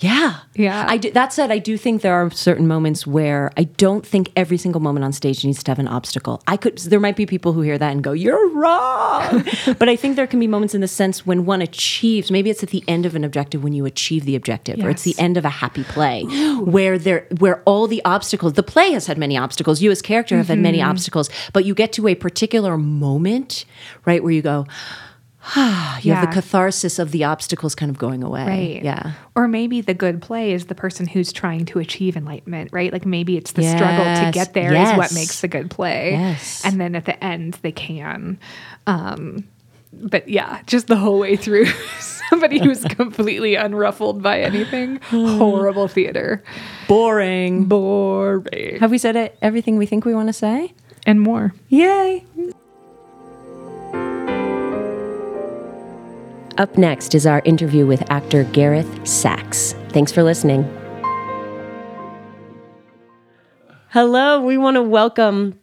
[0.00, 0.36] Yeah.
[0.54, 0.86] Yeah.
[0.88, 4.30] I do, that said, I do think there are certain moments where I don't think
[4.36, 6.40] every single moment on stage needs to have an obstacle.
[6.46, 9.44] I could, there might be people who hear that and go, you're wrong.
[9.78, 12.62] but I think there can be moments in the sense when one achieves, maybe it's
[12.62, 15.36] at the end of an objective when you achieve the objective, or it's the end
[15.36, 16.22] of a happy play
[16.60, 19.82] where there, where all the obstacles, the play has had many obstacles.
[19.82, 20.90] You as character have had many Mm-hmm.
[20.90, 23.64] obstacles, but you get to a particular moment,
[24.04, 24.64] right, where you go,
[25.56, 28.46] ah, you have the catharsis of the obstacles kind of going away.
[28.46, 28.82] Right.
[28.84, 29.12] Yeah.
[29.34, 32.92] Or maybe the good play is the person who's trying to achieve enlightenment, right?
[32.92, 34.34] Like maybe it's the struggle to Yes.
[34.34, 36.12] get there is what makes the good play.
[36.12, 36.64] Yes.
[36.64, 38.38] And then at the end they can.
[38.86, 39.44] Um,
[39.92, 41.66] but yeah, just the whole way through
[42.30, 44.96] somebody who's completely unruffled by anything.
[45.02, 46.42] Horrible theater.
[46.88, 47.64] Boring.
[47.64, 48.78] Boring.
[48.80, 50.74] Have we said it, everything we think we want to say?
[51.06, 51.54] And more.
[51.68, 52.24] Yay!
[56.58, 59.74] Up next is our interview with actor Gareth Saxe.
[59.90, 60.64] Thanks for listening.
[63.90, 65.56] Hello, we want to welcome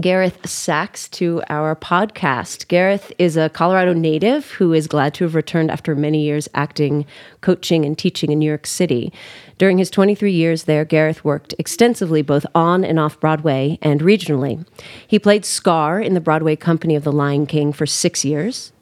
[0.00, 2.66] Gareth Saxe to our podcast.
[2.66, 7.06] Gareth is a Colorado native who is glad to have returned after many years acting,
[7.42, 9.12] coaching, and teaching in New York City.
[9.56, 14.66] During his 23 years there, Gareth worked extensively both on and off Broadway and regionally.
[15.06, 18.72] He played Scar in the Broadway company of The Lion King for six years.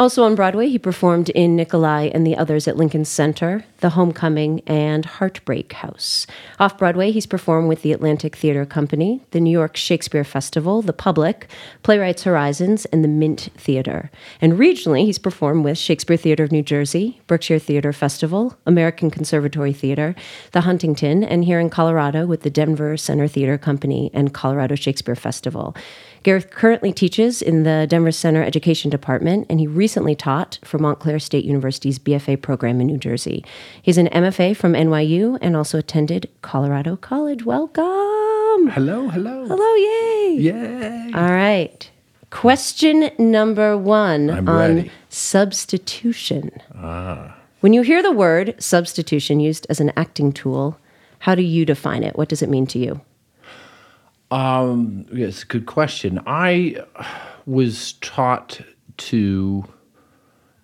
[0.00, 4.60] Also on Broadway, he performed in Nikolai and the others at Lincoln Center, The Homecoming,
[4.66, 6.26] and Heartbreak House.
[6.58, 10.92] Off Broadway, he's performed with the Atlantic Theater Company, the New York Shakespeare Festival, The
[10.92, 11.48] Public,
[11.84, 14.10] Playwrights Horizons, and the Mint Theater.
[14.40, 19.72] And regionally, he's performed with Shakespeare Theater of New Jersey, Berkshire Theater Festival, American Conservatory
[19.72, 20.16] Theater,
[20.50, 25.14] the Huntington, and here in Colorado with the Denver Center Theater Company and Colorado Shakespeare
[25.14, 25.76] Festival.
[26.24, 31.18] Gareth currently teaches in the Denver Center Education Department, and he recently taught for Montclair
[31.18, 33.44] State University's BFA program in New Jersey.
[33.82, 37.44] He's an MFA from NYU and also attended Colorado College.
[37.44, 38.70] Welcome.
[38.70, 39.46] Hello, hello.
[39.46, 40.36] Hello, yay.
[40.40, 41.10] Yay.
[41.14, 41.90] All right.
[42.30, 44.90] Question number one I'm on ready.
[45.10, 46.50] substitution.
[46.74, 47.36] Ah.
[47.60, 50.78] When you hear the word substitution used as an acting tool,
[51.18, 52.16] how do you define it?
[52.16, 53.02] What does it mean to you?
[54.34, 56.20] Um, yes, good question.
[56.26, 56.84] I
[57.46, 58.60] was taught
[58.96, 59.64] to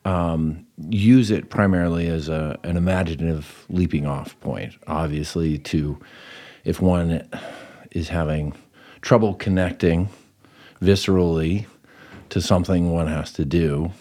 [0.04, 4.74] um, use it primarily as a, an imaginative leaping off point.
[4.88, 6.00] Obviously, to
[6.64, 7.28] if one
[7.92, 8.54] is having
[9.02, 10.08] trouble connecting
[10.82, 11.66] viscerally
[12.30, 13.92] to something one has to do,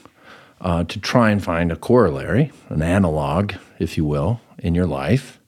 [0.61, 5.39] uh, to try and find a corollary, an analog, if you will, in your life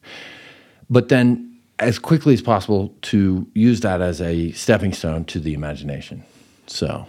[0.92, 5.54] but then as quickly as possible to use that as a stepping stone to the
[5.54, 6.24] imagination.
[6.66, 7.06] So,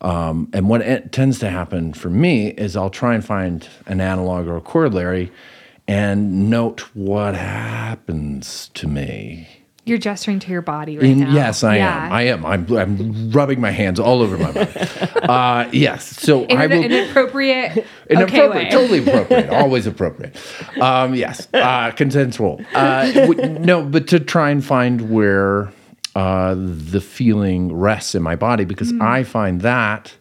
[0.00, 4.00] um, and what it tends to happen for me is I'll try and find an
[4.00, 5.30] analog or a corollary
[5.86, 9.61] and note what happens to me.
[9.84, 11.32] You're gesturing to your body right In- now.
[11.32, 12.06] yes, I Yeah.
[12.06, 12.12] am.
[12.12, 12.46] I am.
[12.46, 14.70] I'm, I'm rubbing my hands all over my body.
[15.22, 16.04] uh, yes.
[16.20, 16.84] So in I an, will.
[16.84, 20.36] an appropriate, okay Inappropriate, totally appropriate, always appropriate.
[20.80, 22.60] Um, yes, uh, consensual.
[22.74, 25.72] Uh, w- no, but to try and find where
[26.14, 30.12] uh, the feeling rests in my body because I find that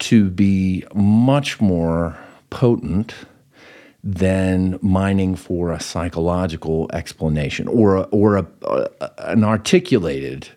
[0.00, 2.16] to be much more
[2.50, 3.14] potent
[4.04, 8.88] than mining for a psychological explanation or a, or a, a,
[9.18, 10.48] an articulated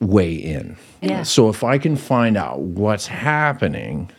[0.00, 0.76] way in.
[1.02, 1.22] Yeah.
[1.22, 4.10] So if I can find out what's happening,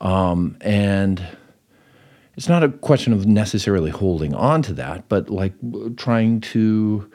[0.00, 1.22] um, and
[2.36, 5.52] it's not a question of necessarily holding on to that, but like
[5.96, 7.10] trying to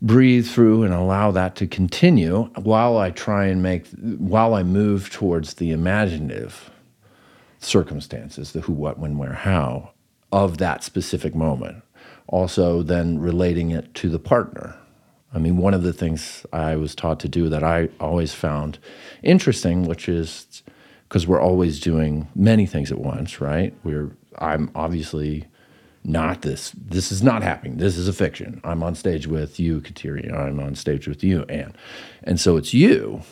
[0.00, 3.86] breathe through and allow that to continue while I try and make,
[4.18, 6.70] while I move towards the imaginative
[7.64, 9.90] circumstances, the who, what, when, where, how
[10.32, 11.82] of that specific moment.
[12.26, 14.76] Also, then relating it to the partner.
[15.32, 18.78] I mean, one of the things I was taught to do that I always found
[19.22, 20.62] interesting, which is
[21.08, 23.74] because we're always doing many things at once, right?
[23.84, 25.44] We're I'm obviously
[26.02, 26.72] not this.
[26.76, 27.76] This is not happening.
[27.76, 28.60] This is a fiction.
[28.64, 30.32] I'm on stage with you, Kateri.
[30.32, 31.74] I'm on stage with you, Anne,
[32.24, 33.22] and so it's you.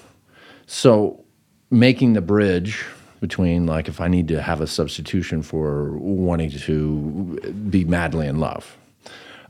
[0.66, 1.24] So
[1.70, 2.84] making the bridge
[3.22, 8.40] between like if I need to have a substitution for wanting to be madly in
[8.40, 8.76] love,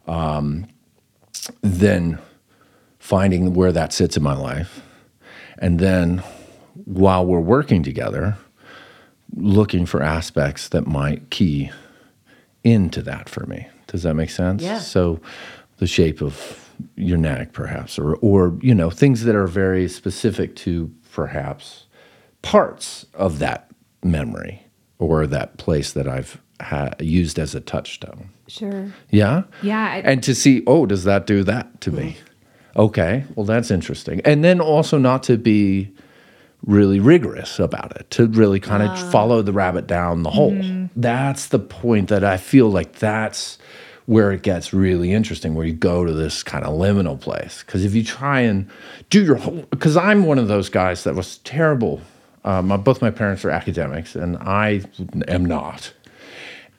[0.07, 0.67] um,
[1.63, 2.19] then
[2.99, 4.83] finding where that sits in my life,
[5.59, 6.23] and then
[6.85, 8.37] while we're working together,
[9.35, 11.71] looking for aspects that might key
[12.63, 13.67] into that for me.
[13.87, 14.63] Does that make sense?
[14.63, 14.81] Yeah.
[14.81, 15.19] So
[15.79, 20.55] the shape of your neck, perhaps, or or you know things that are very specific
[20.57, 21.87] to perhaps
[22.43, 23.71] parts of that
[24.03, 24.67] memory
[24.99, 28.31] or that place that I've ha- used as a touchstone.
[28.49, 28.93] Sure.
[29.11, 29.45] Yeah.
[29.63, 32.17] Yeah, I- and to see, oh, does that do that to me?
[32.77, 34.21] Okay, well, that's interesting.
[34.25, 35.93] And then also not to be
[36.65, 39.11] really rigorous about it, to really kind of ah.
[39.11, 40.53] follow the rabbit down the hole.
[40.53, 40.87] Mm-hmm.
[40.99, 43.59] That's the point that I feel like that's
[44.07, 47.63] where it gets really interesting, where you go to this kind of liminal place.
[47.65, 48.69] Because if you try and
[49.11, 52.01] do your whole, because I'm one of those guys that was terrible.
[52.45, 54.83] Uh, my, both my parents are academics, and I
[55.29, 55.93] am not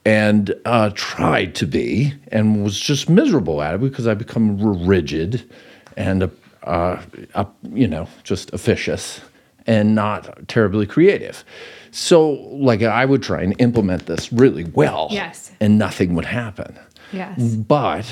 [0.04, 5.50] and uh, tried to be and was just miserable at it because I become rigid
[5.96, 6.30] and,
[6.64, 7.00] uh,
[7.34, 9.20] uh, you know, just officious
[9.66, 11.44] and not terribly creative.
[11.90, 15.08] So, like, I would try and implement this really well.
[15.10, 15.52] Yes.
[15.60, 16.78] And nothing would happen.
[17.12, 17.54] Yes.
[17.54, 18.06] But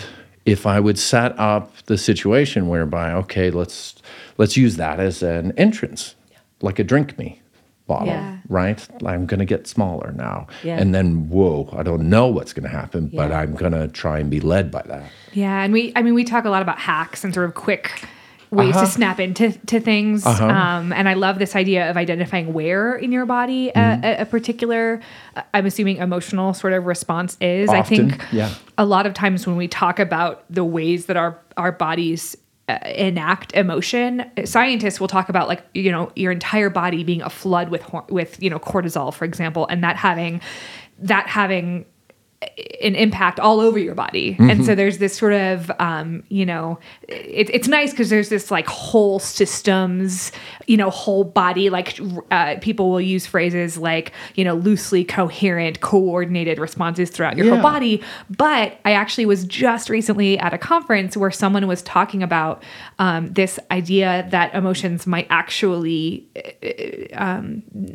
[0.46, 3.96] if I would set up the situation whereby, okay, let's
[4.38, 6.14] let's use that as an entrance,
[6.62, 7.41] like a drink me,
[7.86, 8.36] bottle, Yeah.
[8.48, 8.86] right?
[9.04, 10.46] I'm going to get smaller now.
[10.62, 10.78] Yeah.
[10.78, 14.18] And then, whoa, I don't know what's going to happen, but I'm going to try
[14.18, 15.10] and be led by that.
[15.32, 18.04] Yeah, and we I mean we talk a lot about hacks and sort of quick
[18.50, 18.84] ways Uh-huh.
[18.84, 20.26] to snap into to things.
[20.26, 20.44] Uh-huh.
[20.46, 24.04] Um, and I love this idea of identifying where in your body a, Mm-hmm.
[24.04, 25.00] a, a particular,
[25.36, 27.70] uh, I'm assuming emotional sort of response is.
[27.70, 28.52] I think yeah.
[28.76, 32.36] a lot of times when we talk about the ways that our our bodies
[32.68, 37.68] enact emotion scientists will talk about like you know your entire body being a flood
[37.70, 40.40] with with you know cortisol for example and that having
[40.98, 41.84] that having
[42.80, 44.32] an impact all over your body.
[44.32, 44.50] Mm-hmm.
[44.50, 46.78] And so there's this sort of, um, you know,
[47.12, 50.32] it, it's nice because there's this like whole systems,
[50.66, 51.98] you know, whole body, like
[52.30, 57.52] uh, people will use phrases like, you know, loosely coherent, coordinated responses throughout your Yeah.
[57.54, 58.02] whole body.
[58.30, 62.62] But I actually was just recently at a conference where someone was talking about
[62.98, 66.26] um, this idea that emotions might actually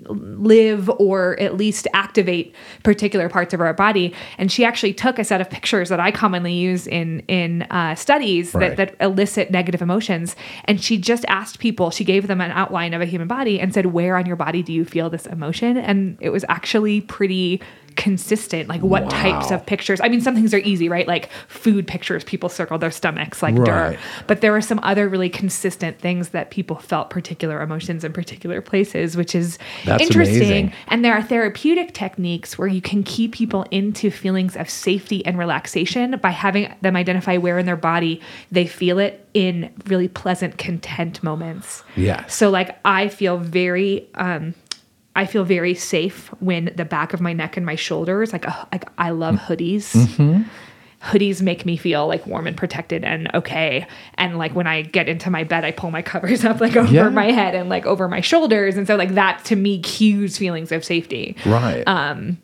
[0.09, 2.53] live or at least activate
[2.83, 4.13] particular parts of our body.
[4.37, 7.95] And she actually took a set of pictures that I commonly use in in uh,
[7.95, 8.75] studies Right.
[8.75, 10.35] that, that elicit negative emotions,
[10.65, 11.89] and she just asked people.
[11.89, 14.61] She gave them an outline of a human body and said, "Where on your body
[14.61, 17.61] do you feel this emotion?" And it was actually pretty
[17.97, 21.85] consistent like what types of pictures i mean some things are easy right like food
[21.85, 23.99] pictures people circle their stomachs like dirt Right.
[24.27, 28.61] but there were some other really consistent things that people felt particular emotions in particular
[28.61, 30.37] places, which is That's interesting.
[30.37, 30.73] amazing.
[30.87, 35.37] And there are therapeutic techniques where you can keep people into feelings of safety and
[35.37, 38.21] relaxation by having them identify where in their body
[38.51, 41.83] they feel it in really pleasant, content moments.
[41.95, 44.53] yeah So, like, I feel very, um,
[45.17, 48.65] I feel very safe when the back of my neck and my shoulders, like, uh,
[48.71, 50.45] like I love hoodies
[51.03, 53.85] hoodies make me feel like warm and protected and okay.
[54.15, 56.91] And like when I get into my bed, I pull my covers up like over
[56.91, 57.09] Yeah.
[57.09, 58.77] my head and like over my shoulders.
[58.77, 61.35] And so like that to me cues feelings of safety.
[61.45, 61.83] Right.
[61.87, 62.39] Um,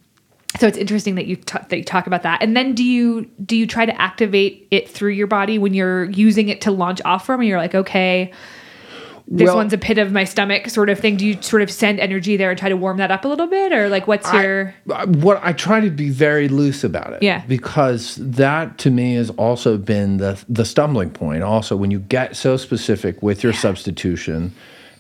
[0.60, 2.44] So it's interesting that you t- that you talk about that.
[2.44, 6.06] And then do you do you try to activate it through your body when you're
[6.12, 7.40] using it to launch off from?
[7.40, 8.32] And you're like, okay,
[9.28, 11.16] this Well- one's a pit of my stomach sort of thing.
[11.16, 13.48] Do you sort of send energy there and try to warm that up a little
[13.48, 14.74] bit, or like what's your
[15.08, 17.24] what I try to be very loose about it.
[17.24, 17.42] Yeah.
[17.48, 21.42] Because that to me has also been the the stumbling point.
[21.44, 24.54] Also, when you get so specific with your substitution,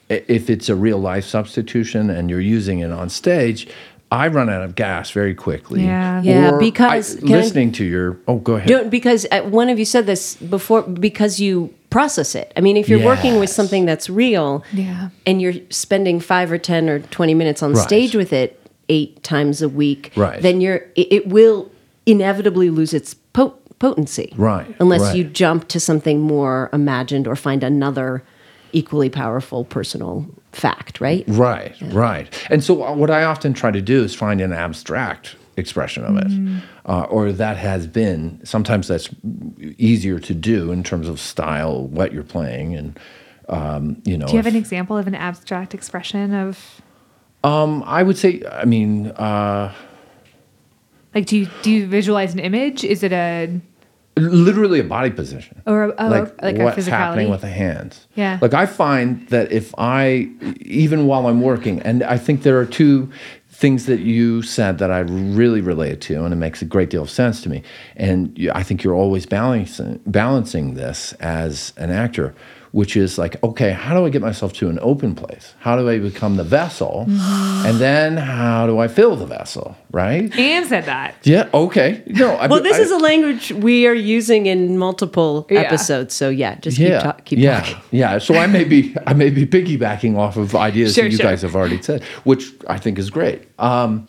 [0.09, 3.67] if it's a real life substitution and you're using it on stage,
[4.11, 5.83] I run out of gas very quickly.
[5.83, 6.21] Yeah.
[6.21, 8.67] Yeah, Or because- I- can I- listening to your oh go ahead.
[8.69, 12.51] Don't because uh, one of you said this before because you process it.
[12.57, 15.09] I mean, if you're working with something that's real, Yeah.
[15.27, 17.83] and you're spending five or ten or twenty minutes on Right.
[17.83, 20.41] stage with it eight times a week, Right.
[20.41, 21.69] then you're it, it will
[22.07, 25.15] inevitably lose its po- potency, Right, Unless right.
[25.17, 28.23] you jump to something more imagined or find another
[28.71, 31.23] equally powerful personal fact, right?
[31.27, 32.27] Right, right.
[32.49, 36.17] And so uh, what I often try to do is find an abstract expression of
[36.17, 36.57] it, Mm-hmm.
[36.85, 38.39] uh, or that has been.
[38.43, 39.09] Sometimes that's
[39.77, 42.99] easier to do in terms of style, what you're playing, and
[43.49, 44.25] um, you know.
[44.27, 46.81] do you have if- an example of an abstract expression of
[47.43, 49.73] um, I would say, I mean, uh,
[51.13, 52.83] Like, do you do you visualize an image?
[52.85, 53.59] Is it a
[54.15, 55.61] literally a body position.
[55.65, 58.07] or a, oh, like, like, what's a happening with the hands.
[58.15, 58.37] Yeah.
[58.41, 60.29] Like I find that if I,
[60.61, 63.09] even while I'm working, and I think there are two
[63.53, 67.03] things that you said that I really relate to, and it makes a great deal
[67.03, 67.61] of sense to me.
[67.95, 72.33] And I think you're always balancing balancing this as an actor,
[72.73, 75.53] which is like, okay, how do I get myself to an open place?
[75.59, 77.05] How do I become the vessel?
[77.07, 77.67] Mm-hmm.
[77.67, 79.77] And then how do I fill the vessel?
[79.91, 80.35] Right?
[80.35, 81.13] Anne said that.
[81.21, 81.49] Yeah.
[81.53, 82.01] Okay.
[82.07, 82.31] No.
[82.31, 85.59] I, Well, this I- is a language we are using in multiple Yeah.
[85.61, 86.15] episodes.
[86.15, 87.75] So yeah, just yeah, keep, ta- keep yeah, talking.
[87.91, 88.17] yeah.
[88.17, 91.27] So I may be I may be piggybacking off of ideas Sure, that you sure.
[91.29, 93.43] guys have already said, which I think is great.
[93.59, 94.07] Um,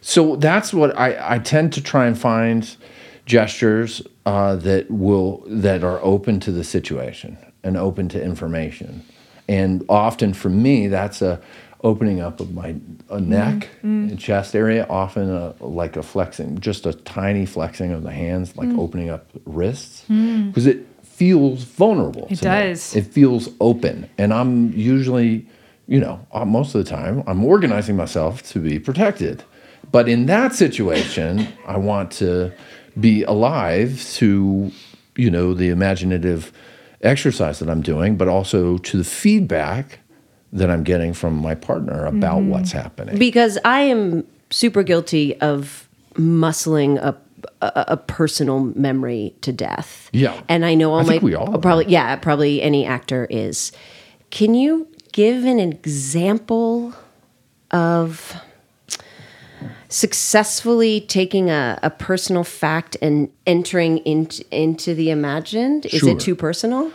[0.00, 2.76] so that's what I, I tend to try and find
[3.26, 7.36] gestures uh, that will that are open to the situation
[7.66, 9.02] and open to information,
[9.48, 11.40] and often for me that's a
[11.82, 13.30] opening up of my a mm-hmm.
[13.30, 14.08] neck mm-hmm.
[14.08, 18.56] and chest area, often a, like a flexing, just a tiny flexing of the hands,
[18.56, 18.78] like mm.
[18.78, 20.48] opening up wrists, mm.
[20.48, 22.26] because it feels vulnerable.
[22.30, 22.50] It to me.
[22.50, 22.96] does.
[22.96, 25.46] It feels open, and I'm usually,
[25.86, 29.44] you know, uh, most of the time, I'm organizing myself to be protected.
[29.92, 32.52] But in that situation, I want to
[32.98, 34.72] be alive to,
[35.14, 36.52] you know, the imaginative
[37.02, 40.00] exercise that I'm doing, but also to the feedback
[40.52, 42.50] that I'm getting from my partner about Mm-hmm.
[42.50, 43.18] what's happening.
[43.18, 47.16] because I am super guilty of muscling a,
[47.60, 50.08] a, a personal memory to death.
[50.12, 50.40] Yeah.
[50.48, 51.58] and I know all I my we all are.
[51.58, 53.72] probably yeah probably any actor is.
[54.30, 56.94] Can you give an example
[57.70, 58.34] of
[59.96, 65.86] successfully taking a, a personal fact and entering into into the imagined?
[65.86, 66.10] Is Sure.
[66.10, 66.90] it too personal?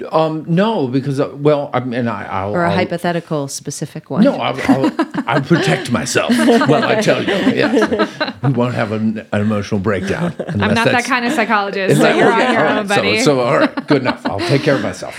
[0.00, 4.22] No, because uh, well, I mean, I, I'll, Or a I'll- hypothetical specific one?
[4.24, 4.90] No, I'll, I'll,
[5.26, 6.30] I'll protect myself.
[6.36, 10.34] Well, I tell you, yeah, we won't have an, an emotional breakdown.
[10.48, 13.18] I'm not that kind of psychologist, so you're on your own, buddy.
[13.18, 14.24] So, so all right, good enough.
[14.26, 15.14] I'll take care of myself.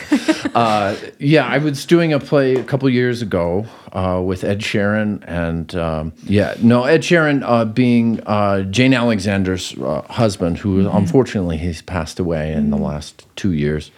[0.56, 5.24] Uh, yeah, I was doing a play a couple years ago uh, with Ed Sherin,
[5.28, 10.96] and um, yeah, no, Ed Sherin uh, being uh, Jane Alexander's uh, husband, who Mm-hmm.
[10.96, 13.90] unfortunately he's passed away in the last two years.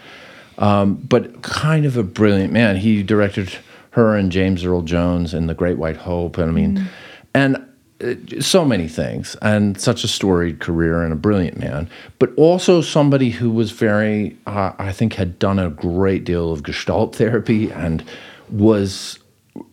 [0.57, 2.77] Um, but kind of a brilliant man.
[2.77, 3.51] He directed
[3.99, 6.85] her and James Earl Jones in The Great White Hope, and I mean, Mm.
[7.33, 7.57] and
[8.01, 12.81] uh, so many things, and such a storied career and a brilliant man, but also
[12.81, 17.69] somebody who was very, uh, I think, had done a great deal of Gestalt therapy
[17.71, 18.01] and
[18.49, 19.19] was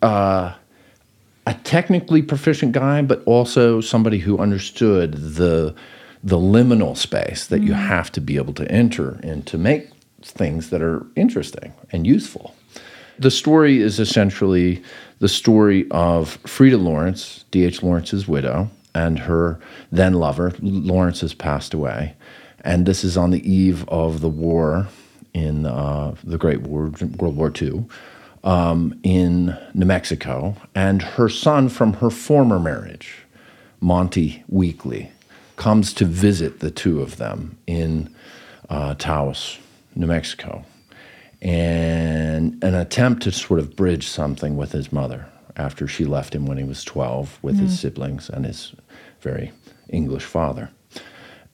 [0.03, 0.53] uh,
[1.47, 5.75] a technically proficient guy, but also somebody who understood the
[6.25, 9.91] the liminal space that you have to be able to enter and to make
[10.23, 12.56] things that are interesting and useful.
[13.19, 14.83] The story is essentially
[15.21, 17.83] the story of Frieda Lawrence, D.H.
[17.83, 19.59] Lawrence's widow, and her
[19.91, 20.53] then lover.
[20.61, 22.15] Lawrence has passed away.
[22.61, 24.89] And this is on the eve of the war
[25.33, 27.87] in uh, the Great War, World War II,
[28.45, 30.57] um, in New Mexico.
[30.75, 33.19] And her son from her former marriage,
[33.81, 35.11] Monty Weekley,
[35.57, 38.15] comes to visit the two of them in
[38.69, 39.59] uh, Taos,
[39.95, 40.65] New Mexico,
[41.43, 45.27] and an attempt to sort of bridge something with his mother
[45.57, 48.75] after she left him when he was 12 with his siblings and his
[49.21, 49.53] very
[49.89, 50.71] English father.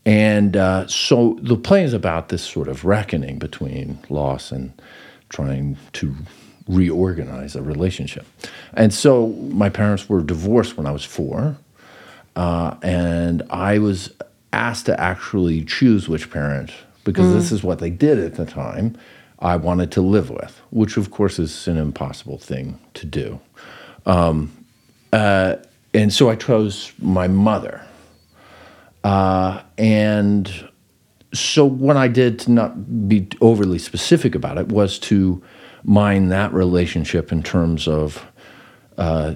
[0.05, 4.73] And uh, so the play is about this sort of reckoning between loss and
[5.29, 6.15] trying to
[6.69, 8.27] reorganize a relationship.
[8.75, 11.57] And so my parents were divorced when I was four.
[12.35, 14.13] Uh, and I was
[14.53, 16.73] asked to actually choose which parent,
[17.05, 18.97] because this is what they did at the time,
[19.43, 23.41] I wanted to live with, which of course is an impossible thing to do.
[24.07, 24.53] Um,
[25.13, 25.57] uh,
[25.93, 27.85] and so I chose my mother.
[29.05, 30.69] Uh, and
[31.35, 35.43] so what I did to not be overly specific about it was to
[35.83, 38.25] mine that relationship in terms of
[38.97, 39.35] uh,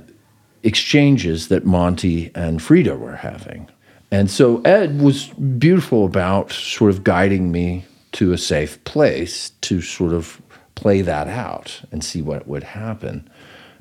[0.62, 3.68] exchanges that Monty and Frieda were having.
[4.12, 5.26] And so Ed was
[5.58, 7.84] beautiful about sort of guiding me
[8.16, 10.40] to a safe place to sort of
[10.74, 13.28] play that out and see what would happen.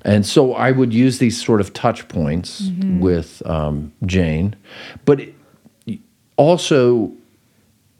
[0.02, 4.58] And so I would use these sort of touch points with um, Jane,
[5.06, 5.22] but
[6.36, 7.14] also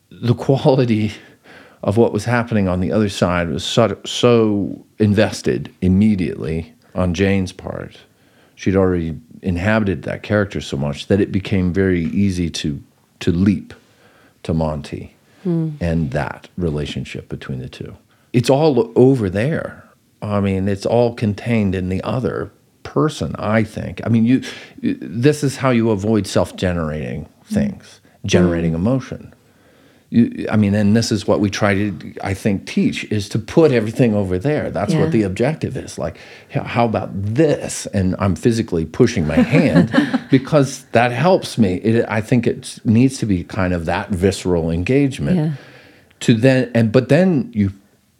[0.10, 1.14] the quality
[1.84, 7.54] of what was happening on the other side was so, so invested immediately on Jane's
[7.54, 7.98] part.
[8.56, 12.84] She'd already inhabited that character so much that it became very easy to
[13.22, 13.74] to leap
[14.44, 15.15] to Monty
[15.46, 15.70] Hmm.
[15.80, 17.96] and that relationship between the two.
[18.34, 19.88] It's all over there.
[20.22, 22.52] I mean, it's all contained in the other
[22.82, 24.02] person, I think.
[24.04, 24.42] I mean, you
[24.82, 27.54] this is how you avoid self-generating hmm.
[27.54, 28.78] things, generating hmm.
[28.78, 29.35] emotion you,
[30.14, 33.72] I mean, and this is what we try to, I think, teach is to put
[33.72, 34.70] everything over there.
[34.70, 35.02] That's Yeah.
[35.02, 35.98] what the objective is.
[35.98, 36.18] Like,
[36.50, 37.86] how about this?
[37.88, 39.92] And I'm physically pushing my hand
[40.32, 41.76] because that helps me.
[41.78, 45.38] It, I think it needs to be kind of that visceral engagement.
[45.38, 45.52] Yeah.
[46.22, 47.72] To then, and but then you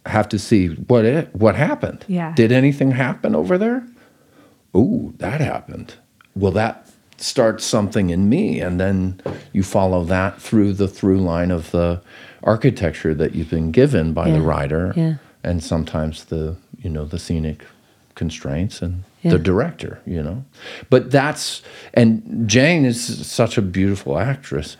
[0.04, 2.04] have to see what it, what happened.
[2.08, 2.34] Yeah.
[2.34, 3.84] Did anything happen over there?
[4.74, 5.94] Oh, that happened.
[6.34, 6.85] Will that
[7.18, 8.60] start something in me?
[8.60, 9.20] And then
[9.52, 12.00] you follow that through the through line of the
[12.42, 15.14] architecture that you've been given by the writer, Yeah.
[15.42, 17.64] and sometimes the you know the scenic
[18.14, 19.32] constraints and Yeah.
[19.32, 19.98] the director.
[20.06, 20.44] You know,
[20.90, 21.62] but that's
[21.94, 24.76] and Jane is such a beautiful actress.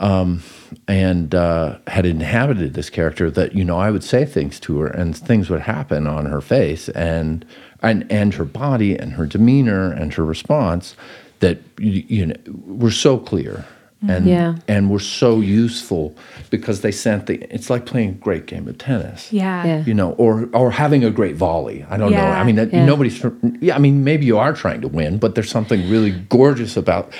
[0.00, 0.44] Um,
[0.86, 4.86] and uh, had inhabited this character that you know I would say things to her
[4.86, 7.44] and things would happen on her face and
[7.82, 10.94] and and her body and her demeanor and her response
[11.40, 12.34] that you, you know
[12.66, 13.64] were so clear
[14.02, 14.10] mm-hmm.
[14.10, 14.54] and Yeah.
[14.66, 16.14] and were so useful
[16.50, 19.64] because they sent the it's like playing a great game of tennis Yeah.
[19.66, 19.84] Yeah.
[19.84, 21.84] you know, or or having a great volley.
[21.90, 22.18] I don't know.
[22.18, 22.84] I mean, that Yeah.
[22.84, 23.24] nobody's.
[23.60, 27.12] Yeah, I mean, maybe you are trying to win, but there's something really gorgeous about.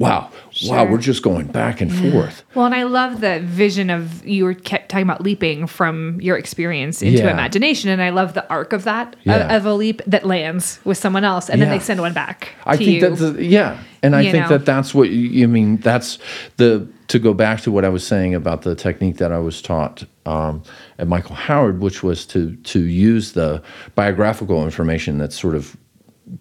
[0.00, 0.30] Wow,
[0.68, 2.42] wow, we're just going back and forth.
[2.54, 6.36] Well, and I love the vision of you were kept talking about leaping from your
[6.36, 7.30] experience into Yeah.
[7.30, 9.36] imagination, and I love the arc of that Yeah.
[9.36, 12.48] of, of a leap that lands with someone else, and then they send one back
[12.66, 13.00] I think you.
[13.14, 14.58] that's yeah, and I You think know?
[14.58, 15.76] that that's what you, you mean.
[15.76, 16.18] That's
[16.56, 19.62] the to go back to what I was saying about the technique that I was
[19.62, 20.62] taught um,
[20.98, 23.62] at Michael Howard, which was to to use the
[23.94, 25.76] biographical information that's sort of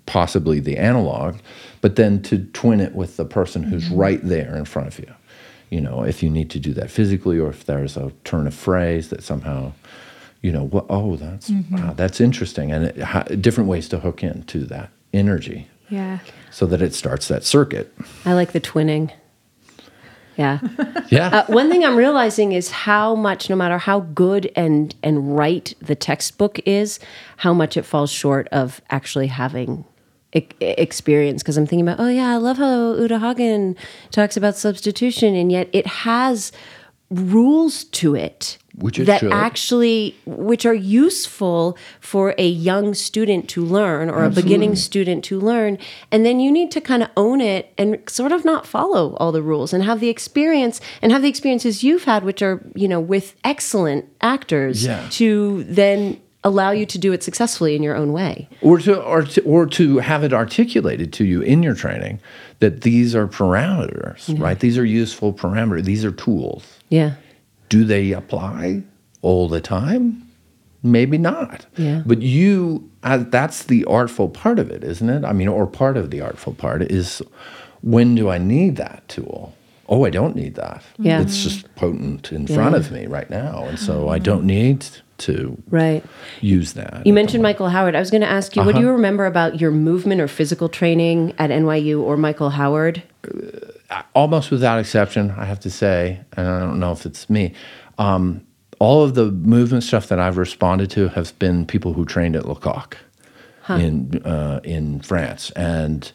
[0.06, 1.36] possibly the analog,
[1.84, 5.14] but then to twin it with the person who's right there in front of you.
[5.69, 8.53] You know, if you need to do that physically, or if there's a turn of
[8.53, 9.73] phrase that somehow,
[10.41, 14.23] you know, well, oh, that's wow, that's interesting, and it, ha, different ways to hook
[14.23, 16.19] into that energy Yeah.
[16.51, 17.93] so that it starts that circuit.
[18.23, 19.11] I like the twinning.
[20.38, 20.60] Yeah.
[21.10, 21.27] Yeah.
[21.27, 25.72] Uh, one thing I'm realizing is how much, no matter how good and and right
[25.80, 26.99] the textbook is,
[27.38, 29.85] how much it falls short of actually having
[30.34, 31.41] e- experience.
[31.43, 33.76] Because I'm thinking about, oh yeah, I love how Uta Hagen
[34.11, 36.51] talks about substitution, and yet it has
[37.10, 39.31] rules to it Which that should.
[39.31, 45.39] actually which are useful for a young student to learn or a beginning student to
[45.39, 45.77] learn
[46.11, 49.31] and then you need to kind of own it and sort of not follow all
[49.31, 52.88] the rules and have the experience and have the experiences you've had which are you
[52.88, 55.05] know with excellent actors Yeah.
[55.11, 59.24] to then allow you to do it successfully in your own way or to or
[59.24, 62.20] to, or to have it articulated to you in your training
[62.60, 64.60] that these are parameters, right?
[64.60, 65.84] These are useful parameters.
[65.86, 66.80] These are tools.
[66.90, 67.15] yeah
[67.70, 68.84] Do they apply
[69.22, 70.28] all the time?
[70.82, 71.65] Maybe not.
[71.78, 72.03] Yeah.
[72.06, 75.24] But you, uh, that's the artful part of it, isn't it?
[75.24, 77.22] I mean, or part of the artful part is
[77.82, 79.56] when do I need that tool?
[79.88, 80.84] Oh, I don't need that.
[80.98, 81.22] Yeah.
[81.22, 83.64] It's just potent in front of me right now.
[83.65, 84.86] And so I don't need
[85.19, 86.03] to right
[86.41, 87.06] use that.
[87.06, 87.95] You mentioned Michael Howard.
[87.95, 90.69] I was going to ask you, what do you remember about your movement or physical
[90.69, 93.03] training at NYU or Michael Howard?
[94.15, 97.53] almost without exception, I have to say, and I don't know if it's me,
[97.98, 98.45] um,
[98.80, 102.45] all of the movement stuff that I've responded to has been people who trained at
[102.45, 102.98] Lecoq
[103.69, 106.11] in uh, in France, and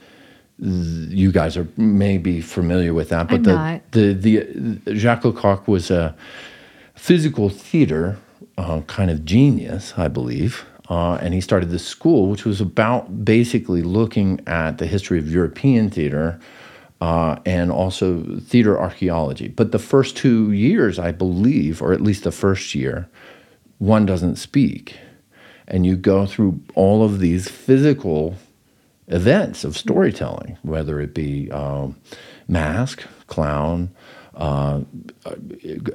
[0.61, 3.29] th- you guys are maybe familiar with that.
[3.29, 3.93] But I'm the, not.
[3.93, 6.15] the the Jacques Lecoq was a
[6.95, 8.19] physical theater
[8.59, 10.67] uh, kind of genius, I believe.
[10.91, 15.31] Uh, and he started this school, which was about basically looking at the history of
[15.31, 16.41] European theater
[17.01, 19.49] uh, and also theater archaeology.
[19.49, 23.09] But the first two years, I believe, or at least the first year,
[23.79, 24.97] one doesn't speak.
[25.69, 28.37] And you go through all of these physical
[29.07, 31.97] events of storytelling, whether it be um,
[32.49, 33.91] mask, clown,
[34.39, 34.81] uh,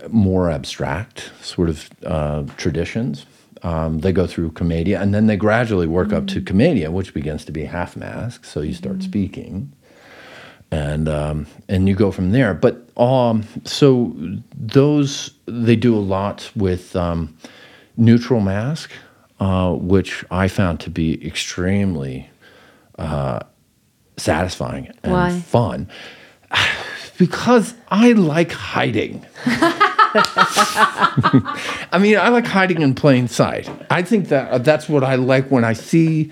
[0.09, 3.25] more abstract sort of uh, traditions.
[3.63, 7.45] Um, they go through commedia, and then they gradually work up to commedia, which begins
[7.45, 8.43] to be half mask.
[8.43, 9.71] So you start speaking,
[10.71, 12.53] and um, and you go from there.
[12.53, 14.13] But um, so
[14.53, 17.37] those they do a lot with um,
[17.95, 18.91] neutral mask,
[19.39, 22.29] uh, which I found to be extremely
[22.99, 23.39] uh,
[24.17, 25.39] satisfying and Why?
[25.39, 25.89] fun.
[27.17, 29.25] Because I like hiding.
[31.85, 33.69] I mean, I like hiding in plain sight.
[33.89, 36.31] I think that uh, that's what I like when I see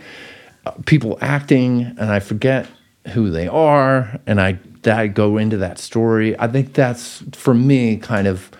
[0.66, 2.68] uh, people acting and I forget
[3.14, 6.38] who they are and I, that I go into that story.
[6.40, 8.52] I think that's for me kind of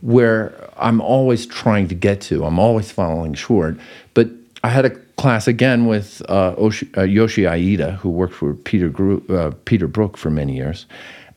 [0.00, 2.44] where I'm always trying to get to.
[2.44, 3.76] I'm always falling short.
[4.14, 4.28] But
[4.64, 4.90] I had a
[5.20, 6.54] class again with uh,
[6.96, 8.90] uh, Yoshi Oida, who worked for Peter
[9.30, 10.86] uh, Peter Brook for many years,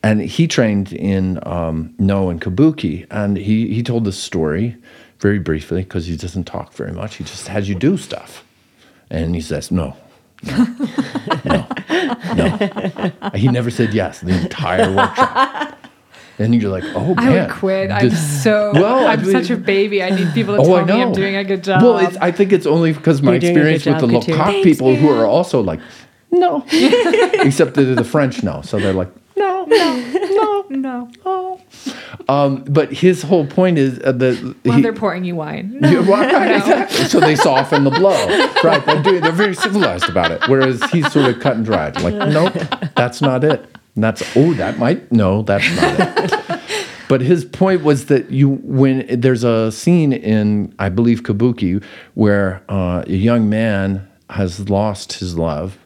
[0.04, 4.76] and he trained in um, Noh and Kabuki, and he he told this story
[5.20, 7.16] very briefly because he doesn't talk very much.
[7.16, 8.44] He just has you do stuff,
[9.10, 9.96] and he says no.
[10.46, 10.66] No,
[11.46, 11.68] no,
[12.36, 13.12] no.
[13.36, 15.78] He never said yes the entire workshop.
[16.40, 17.92] And you're like, oh man, I man, would quit.
[17.92, 18.72] I'm so.
[18.74, 20.04] Well, I I'm mean- such a baby.
[20.04, 20.96] I need people to Oh, tell I know.
[20.98, 21.82] me I'm doing a good job.
[21.82, 24.08] Well, it's, I think it's only because my You're doing a good experience with the
[24.08, 24.36] job, Couture.
[24.36, 25.80] Lecoq Thanks, people who are also like,
[26.32, 31.62] no, except that the French know, so they're like, no, no, no, no.
[32.30, 35.78] Um, but his whole point is uh, that Well, he- they're pouring you wine.
[35.82, 37.06] Yeah, right, right, exactly.
[37.06, 38.12] So they soften the blow.
[38.64, 38.86] Right.
[38.86, 40.48] They're, doing, they're very civilized about it.
[40.48, 42.02] Whereas he's sort of cut and dried.
[42.02, 42.54] Like, nope,
[42.96, 43.66] that's not it.
[43.96, 46.60] And that's, oh, that might, no, that's not it.
[47.10, 51.84] But his point was that you, when there's a scene in, I believe, Kabuki,
[52.16, 55.78] where uh, a young man has lost his love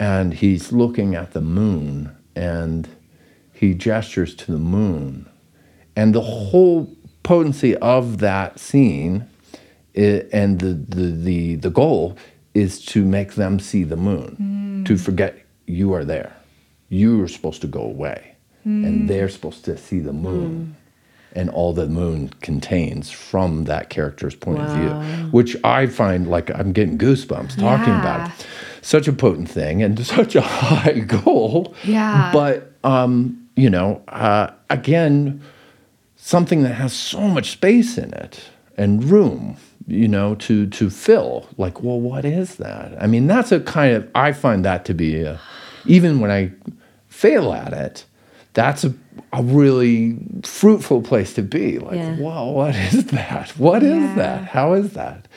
[0.00, 2.88] and he's looking at the moon and
[3.52, 5.28] he gestures to the moon.
[5.96, 9.28] And the whole potency of that scene
[9.94, 12.16] and the, the, the, the goal
[12.52, 14.98] is to make them see the moon to hmm.
[15.02, 16.36] forget you are there.
[16.88, 18.34] You are supposed to go away
[18.64, 19.06] and hmm.
[19.06, 20.76] they're supposed to see the moon
[21.32, 21.38] hmm.
[21.38, 26.50] and all the moon contains from that character's point of view which i find like
[26.54, 28.30] i'm getting goosebumps talking about.
[28.30, 32.30] It such a potent thing and such a high goal Yeah.
[32.32, 35.40] but um, you know, uh, again,
[36.16, 38.44] something that has so much space in it
[38.76, 39.56] and room
[39.86, 41.46] you know, to to fill.
[41.58, 42.96] Like, well, what is that?
[43.02, 45.38] I mean, that's a kind of I find that to be a,
[45.84, 46.52] even when I
[47.08, 48.06] fail at it,
[48.54, 48.94] that's a,
[49.34, 51.78] a really fruitful place to be.
[51.78, 52.16] Like, Yeah.
[52.16, 53.50] wow, what is that?
[53.58, 54.14] What is Yeah.
[54.14, 54.44] that?
[54.44, 55.28] How is that?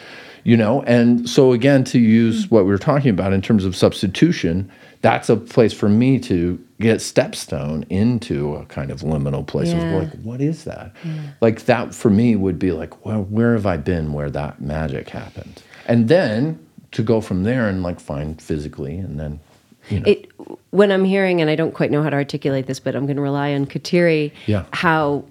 [0.48, 3.76] You know, and so again, to use what we were talking about in terms of
[3.76, 4.72] substitution,
[5.02, 9.84] that's a place for me to get stepstone into a kind of liminal place Yeah.
[9.84, 10.94] of like, what is that?
[11.41, 15.10] Like that for me would be like, well, where have I been where that magic
[15.10, 15.61] happened?
[15.86, 16.57] And then
[16.94, 19.41] to go from there and like find physically and then,
[19.90, 20.32] you know, it
[20.72, 23.18] when I'm hearing, and I don't quite know how to articulate this, but I'm going
[23.18, 24.32] to rely on Kateri.
[24.45, 24.64] Yeah.
[24.72, 25.26] How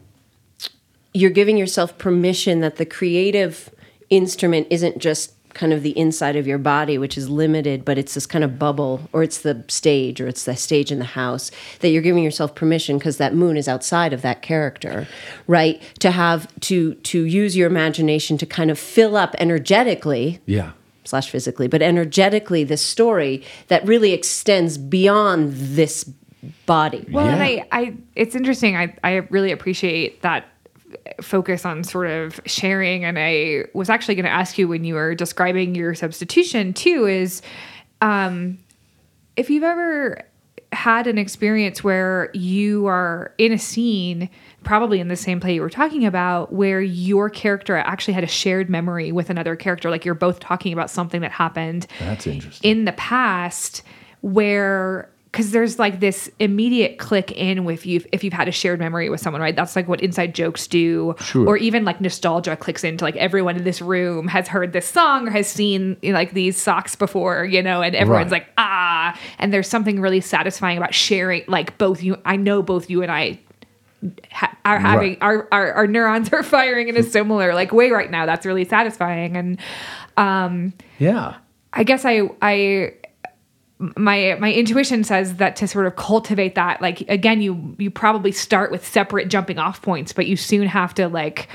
[1.14, 3.70] you're giving yourself permission that the creative
[4.10, 8.14] instrument isn't just kind of the inside of your body, which is limited, but it's
[8.14, 11.50] this kind of bubble, or it's the stage, or it's the stage in the house,
[11.80, 15.08] that you're giving yourself permission because that moon is outside of that character,
[15.46, 15.80] right?
[16.00, 20.72] To have to to use your imagination to kind of fill up energetically yeah.
[21.04, 26.04] slash physically, but energetically this story that really extends beyond this
[26.66, 27.06] body.
[27.10, 28.76] Well, and I, I, it's interesting.
[28.76, 30.44] I, I really appreciate that
[31.20, 33.04] focus on sort of sharing.
[33.04, 37.06] And I was actually going to ask you when you were describing your substitution too,
[37.06, 37.42] is
[38.00, 38.58] um,
[39.36, 40.22] if you've ever
[40.72, 44.28] had an experience where you are in a scene,
[44.64, 48.28] probably in the same play you were talking about, where your character actually had a
[48.28, 52.70] shared memory with another character, like you're both talking about something that happened That's interesting.
[52.70, 53.82] in the past
[54.22, 58.78] where because there's like this immediate click in with you if you've had a shared
[58.78, 61.46] memory with someone right that's like what inside jokes do Sure.
[61.46, 65.28] or even like nostalgia clicks into like everyone in this room has heard this song
[65.28, 68.42] or has seen you know, like these socks before you know and everyone's Right.
[68.44, 72.88] like ah and there's something really satisfying about sharing like both you i know both
[72.88, 73.38] you and i
[74.32, 75.18] ha- are having Right.
[75.20, 78.64] our, our our neurons are firing in a similar like way right now that's really
[78.64, 79.58] satisfying and
[80.16, 81.36] um Yeah.
[81.72, 82.94] I guess I I
[83.78, 88.32] my my intuition says that to sort of cultivate that like again you you probably
[88.32, 91.48] start with separate jumping off points but you soon have to like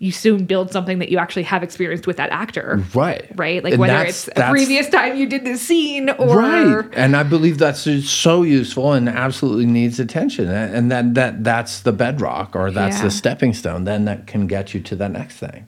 [0.00, 2.82] you soon build something that you actually have experienced with that actor.
[2.94, 3.30] Right.
[3.36, 3.62] right?
[3.62, 6.86] Like And whether it's a previous time you did this scene or right.
[6.94, 10.48] And i believe that's so useful and absolutely needs attention.
[10.48, 13.04] And and that that that's the bedrock or that's Yeah.
[13.04, 15.66] the stepping stone then that can get you to that next thing.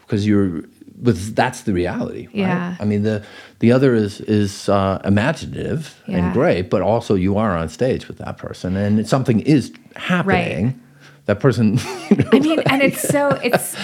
[0.00, 0.64] Because you're
[1.02, 2.36] but that's the reality right?
[2.36, 2.76] Yeah.
[2.80, 3.22] i mean the
[3.58, 6.16] the other is is uh, imaginative Yeah.
[6.18, 10.80] and great but also you are on stage with that person and something is happening
[11.26, 11.78] that person
[12.10, 13.76] you know, I mean, and it's so it's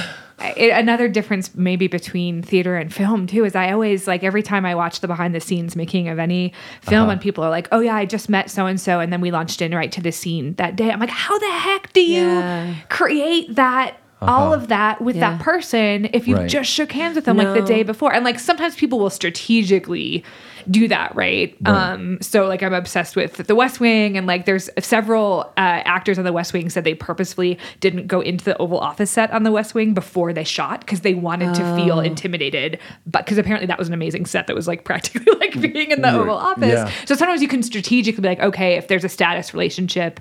[0.56, 4.64] it, another difference maybe between theater and film too is I always like every time
[4.64, 7.10] I watch the behind the scenes making of any film Uh-huh.
[7.12, 9.32] and people are like, oh yeah, I just met so and so and then we
[9.32, 10.90] launched in right to the scene that day.
[10.92, 12.74] I'm like, how the heck do you Yeah.
[12.88, 13.96] create that?
[14.20, 15.30] All of that with Yeah.
[15.36, 16.42] that person if you Uh-huh.
[16.42, 16.50] Right.
[16.50, 18.12] just shook hands with them like the day before.
[18.12, 20.24] And like sometimes people will strategically
[20.70, 21.56] do that, right?
[21.66, 26.18] Um, so like I'm obsessed with The West Wing, and like there's several uh, actors
[26.18, 29.44] on The West Wing said they purposefully didn't go into the Oval Office set on
[29.44, 33.66] The West Wing before they shot because they wanted to feel intimidated, but because apparently
[33.68, 36.66] that was an amazing set that was like practically like being in the Oval Office.
[36.72, 36.90] Yeah.
[37.06, 40.20] So sometimes you can strategically be like, okay, if there's a status relationship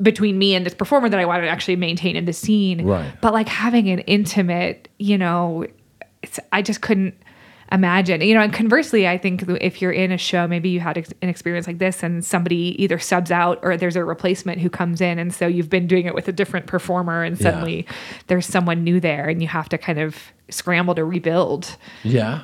[0.00, 3.10] between me and this performer that I want to actually maintain in the scene, Right.
[3.20, 5.66] but like having an intimate, you know,
[6.22, 7.14] it's I just couldn't
[7.70, 8.20] imagine.
[8.22, 11.12] You know, and conversely, I think if you're in a show, maybe you had ex-
[11.20, 15.00] an experience like this, and somebody either subs out or there's a replacement who comes
[15.00, 17.42] in, and so you've been doing it with a different performer, and Yeah.
[17.50, 17.86] suddenly
[18.28, 20.16] there's someone new there, and you have to kind of
[20.48, 21.76] scramble to rebuild.
[22.04, 22.42] Yeah.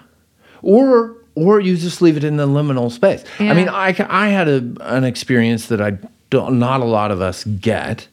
[0.62, 3.24] Or or you just leave it in the liminal space.
[3.40, 3.50] Yeah.
[3.50, 5.98] I mean, I, I had a, an experience that I
[6.34, 8.08] not a lot of us get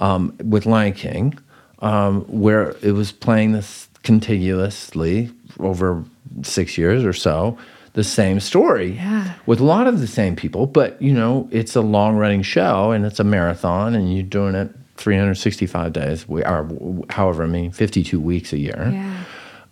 [0.00, 1.38] um, with Lion King,
[1.80, 5.30] um, where it was playing this contiguously
[5.60, 6.04] over
[6.42, 7.56] six years or so,
[7.94, 9.32] the same story Yeah.
[9.46, 10.66] with a lot of the same people.
[10.66, 14.54] But you know, it's a long running show and it's a marathon, and you're doing
[14.54, 16.66] it 365 days, we are
[17.10, 19.14] however, I mean, 52 weeks a year Yeah.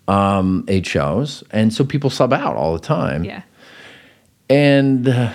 [0.09, 3.25] um, eight shows, and so people sub out all the time.
[3.25, 3.43] Yeah.
[4.51, 5.33] And uh,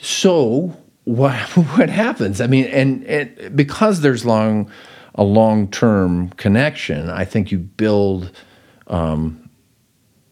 [0.00, 1.36] so what
[1.76, 2.40] what happens?
[2.40, 4.70] I mean, and, and because there's long
[5.14, 8.32] a long term connection, I think you build
[8.86, 9.50] um,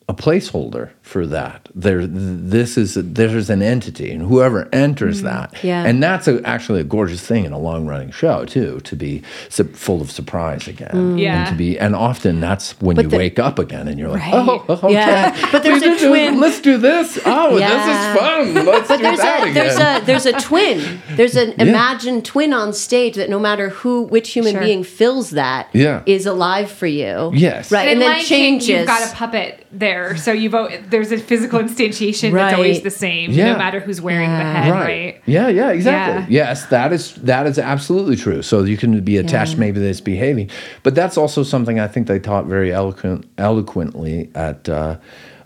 [0.08, 1.68] a placeholder for that.
[1.74, 5.26] There, this is there's an entity, and whoever enters mm-hmm.
[5.26, 5.84] that, Yeah.
[5.84, 9.22] and that's a, actually a gorgeous thing in a long running show too, to be
[9.48, 11.20] su- full of surprise again, mm.
[11.20, 11.40] Yeah.
[11.40, 14.22] and to be, and often that's when you the- wake up again, and you're like,
[14.22, 14.34] Right.
[14.34, 15.48] oh, okay, Yeah.
[15.50, 17.18] But there's a did do- twin- Let's do this.
[17.26, 17.68] Oh, Yeah.
[17.74, 18.66] this is fun.
[18.72, 19.54] Let's But do there's that a again.
[19.54, 21.02] there's a there's a twin.
[21.16, 24.62] There's an imagined twin on stage that no matter who which human Sure.
[24.62, 26.02] being fills that Yeah.
[26.06, 27.30] is alive for you.
[27.34, 27.72] Yes.
[27.72, 27.80] Right.
[27.88, 28.68] And, And, in then Lion King, changes.
[28.68, 30.70] you've got a puppet there, so you vote.
[31.00, 33.52] There's a physical instantiation that's always the same, Yeah.
[33.52, 35.20] no matter who's wearing the head, right?
[35.24, 36.34] Yeah, yeah, exactly.
[36.34, 36.48] Yeah.
[36.48, 38.42] Yes, that is that is absolutely true.
[38.42, 40.50] So you can be attached maybe to this behaving,
[40.82, 44.96] but that's also something I think they taught very eloquent, eloquently at uh,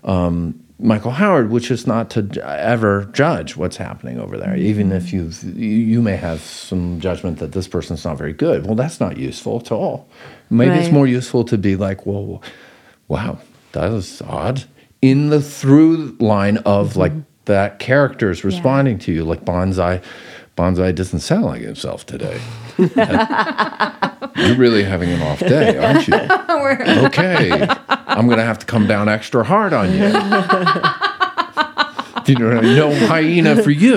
[0.02, 5.12] um, Michael Howard, which is not to ever judge what's happening over there, even if
[5.12, 8.66] you you may have some judgment that this person's not very good.
[8.66, 10.09] Well, that's not useful at all.
[10.51, 12.43] Maybe it's more useful to be like, well,
[13.06, 13.39] wow,
[13.72, 14.64] that is odd.
[15.05, 17.12] In the through line of like
[17.44, 20.01] that character is responding to you, like Banzai.
[20.56, 22.40] Banzai doesn't sound like himself today.
[22.78, 26.14] You're really having an off day, aren't you?
[27.05, 30.06] okay, I'm gonna have to come down extra hard on you.
[32.26, 33.97] you know, no hyena for you,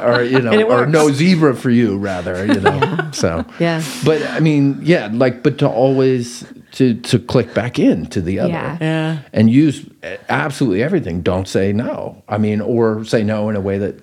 [0.00, 2.46] or you know, or no zebra for you, rather.
[2.46, 3.82] You know, so Yeah.
[4.04, 6.44] But I mean, yeah, like, but to always
[6.74, 8.78] to to click back in to the other, Yeah.
[8.80, 9.18] Yeah.
[9.32, 9.86] and use
[10.28, 11.22] absolutely everything.
[11.22, 12.22] Don't say no.
[12.28, 13.94] I mean, or say no in a way that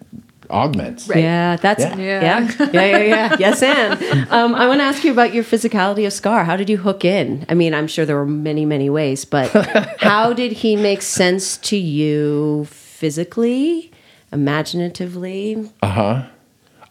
[0.50, 1.08] augments.
[1.08, 1.96] Yeah, that's Yeah.
[1.98, 3.04] yeah, yeah, yeah, yeah.
[3.06, 3.36] yeah.
[3.40, 6.44] yes, and um, I want to ask you about your physicality of Scar.
[6.44, 7.46] How did you hook in?
[7.48, 9.48] I mean, I'm sure there were many, many ways, but
[10.00, 13.92] how did he make sense to you physically,
[14.34, 15.70] imaginatively?
[15.82, 16.24] Uh huh.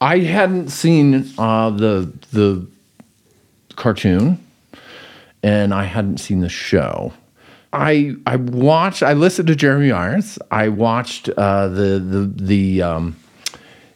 [0.00, 2.66] I hadn't seen uh, the the
[3.76, 4.38] cartoon,
[5.42, 7.12] and I hadn't seen the show.
[7.72, 9.02] I I watched.
[9.02, 10.38] I listened to Jeremy Irons.
[10.50, 13.16] I watched uh, the the the um,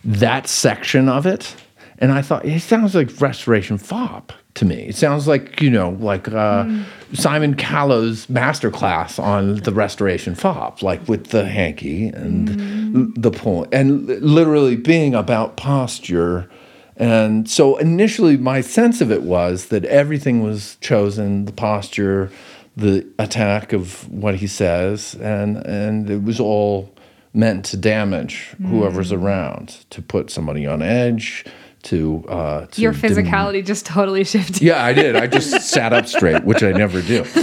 [0.05, 1.57] that section of it,
[1.99, 4.77] and I thought it sounds like Restoration Fop to me.
[4.85, 6.69] It sounds like you know, like uh,
[7.15, 13.75] Simon Callow's masterclass on the Restoration Fop, like with the hanky and l- the point,
[13.75, 16.49] and literally being about posture.
[16.97, 22.31] And so initially, my sense of it was that everything was chosen the posture,
[22.77, 26.93] the attack of what he says, and, and it was all
[27.33, 31.45] meant to damage whoever's around, to put somebody on edge,
[31.83, 32.25] to.
[32.29, 34.63] Uh, to Your physicality just totally shifted.
[34.63, 35.17] yeah, I did.
[35.17, 37.25] I just sat up straight, which I never do.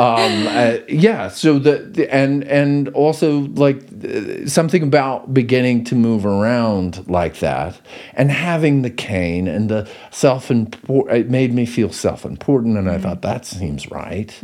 [0.00, 1.28] Um, uh, yeah.
[1.28, 7.40] So the, the and and also like uh, something about beginning to move around like
[7.40, 7.78] that,
[8.14, 11.18] and having the cane and the self important.
[11.18, 14.34] It made me feel self important, and I thought that seems right.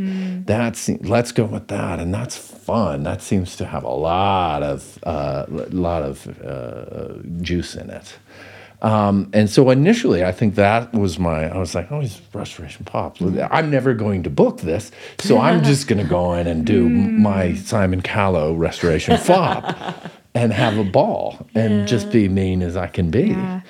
[0.44, 3.04] That se- let's go with that, and that's fun.
[3.04, 8.18] That seems to have a lot of uh, lot of uh, juice in it.
[8.82, 11.48] Um, and so initially, I think that was my.
[11.48, 13.18] I was like, "Oh, he's Restoration Fop.
[13.18, 13.40] Hmm.
[13.50, 16.86] I'm never going to book this, so I'm just going to go in and do
[16.86, 17.22] hmm.
[17.22, 19.74] my Simon Callow Restoration Fop,
[20.34, 23.62] and have a ball and just be mean as I can be." Yeah.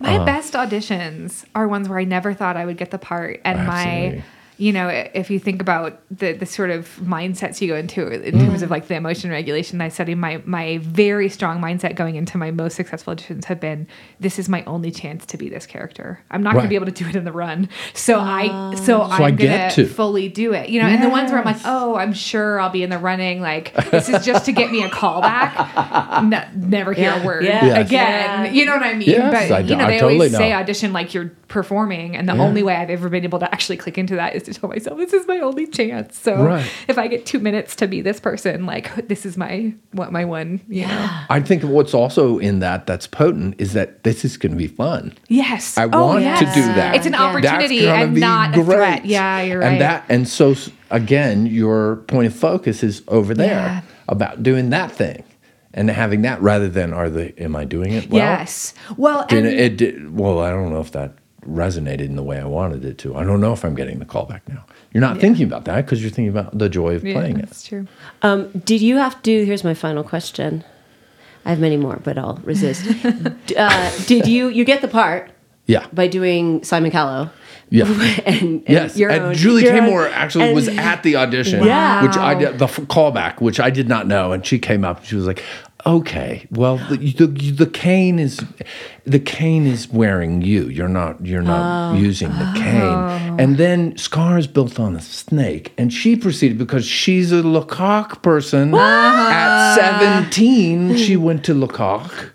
[0.00, 3.40] My uh, best auditions are ones where I never thought I would get the part,
[3.44, 4.18] and Absolutely.
[4.18, 4.24] my,
[4.56, 8.38] you know, if you think about the the sort of mindsets you go into in
[8.38, 8.64] terms mm-hmm.
[8.64, 12.52] of like the emotion regulation I study, my my very strong mindset going into my
[12.52, 13.88] most successful auditions have been
[14.20, 16.22] this is my only chance to be this character.
[16.30, 18.74] I'm not gonna be able to do it in the run, so I ah.
[18.76, 19.92] so, I I'm get gonna to.
[19.92, 20.68] fully do it.
[20.68, 22.98] You know, and the ones where I'm like, oh, I'm sure I'll be in the
[22.98, 23.40] running.
[23.40, 26.24] Like this is just to get me a callback.
[26.24, 27.22] Ne- never hear Yeah.
[27.22, 27.64] a word Yeah.
[27.64, 27.86] Yes.
[27.88, 28.44] again.
[28.44, 28.52] Yeah.
[28.52, 29.08] You know what I mean?
[29.08, 32.28] Yes, but I you know, I they totally always say audition like you're performing, and
[32.28, 34.68] the only way I've ever been able to actually click into that is to tell
[34.68, 36.18] myself this is my only chance.
[36.18, 36.66] So Right.
[36.88, 40.24] if I get two minutes to be this person, like this is my what my
[40.24, 40.60] one.
[40.68, 41.10] You know.
[41.30, 44.66] I think what's also in that that's potent is that this is going to be
[44.66, 45.14] fun.
[45.28, 45.78] Yes.
[45.78, 46.40] I Oh, want yes.
[46.40, 46.96] to do that.
[46.96, 47.22] It's an Yeah.
[47.22, 49.06] opportunity That's gonna and be not a threat.
[49.06, 49.72] Yeah, you're right.
[49.72, 50.56] And that and so
[50.90, 53.80] again, your point of focus is over there Yeah.
[54.08, 55.22] about doing that thing
[55.72, 58.20] and having that rather than are they am I doing it well?
[58.20, 58.74] yes.
[58.96, 61.12] Well, Did and it, it did, well, I don't know if that
[61.46, 63.16] resonated in the way I wanted it to.
[63.16, 64.64] I don't know if I'm getting the call back now.
[64.92, 67.46] You're not thinking about that because you're thinking about the joy of yeah, playing it.
[67.46, 67.86] that's true.
[68.22, 69.44] Um, did you have to?
[69.44, 70.64] Here's my final question.
[71.44, 72.84] I have many more, but I'll resist.
[73.56, 74.48] Uh, did you?
[74.48, 75.30] You get the part
[75.66, 75.86] Yeah.
[75.92, 77.30] by doing Simon Callow.
[77.70, 77.84] Yeah.
[78.26, 81.16] and, and Yes, your and own- Julie your own- Taymor actually and- was at the
[81.16, 82.02] audition, Wow.
[82.06, 84.98] which I did the f- callback, which I did not know, and she came up
[84.98, 85.42] and she was like,
[85.86, 88.44] okay, well, the, the, the cane is
[89.04, 90.68] the cane is wearing you.
[90.68, 91.96] You're not you're not oh.
[91.98, 92.80] using the cane.
[92.82, 93.36] Oh.
[93.38, 98.22] And then Scar is built on a snake, and she proceeded because she's a Lecoq
[98.22, 98.74] person.
[98.74, 102.30] At seventeen, she went to Lecoq.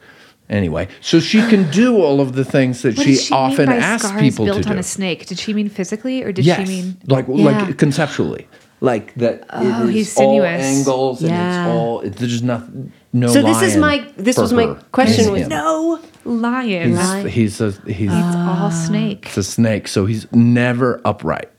[0.49, 4.45] Anyway, so she can do all of the things that she, she often asks people
[4.45, 4.80] built to on do.
[4.80, 5.27] a snake?
[5.27, 6.97] Did she mean physically, or did yes, she mean?
[7.05, 7.65] like Yeah.
[7.65, 8.47] like conceptually,
[8.81, 9.45] like that.
[9.51, 10.63] Oh, he's all sinuous.
[10.63, 11.67] angles, and Yeah.
[11.67, 12.01] it's all.
[12.01, 12.91] It, there's nothing.
[13.11, 13.27] No.
[13.27, 14.80] So this is my- this was my her.
[14.91, 15.49] question was- him.
[15.49, 16.95] No lion.
[16.95, 19.26] He's, he's a he's It's all snake.
[19.27, 21.49] it's a snake, so he's never upright.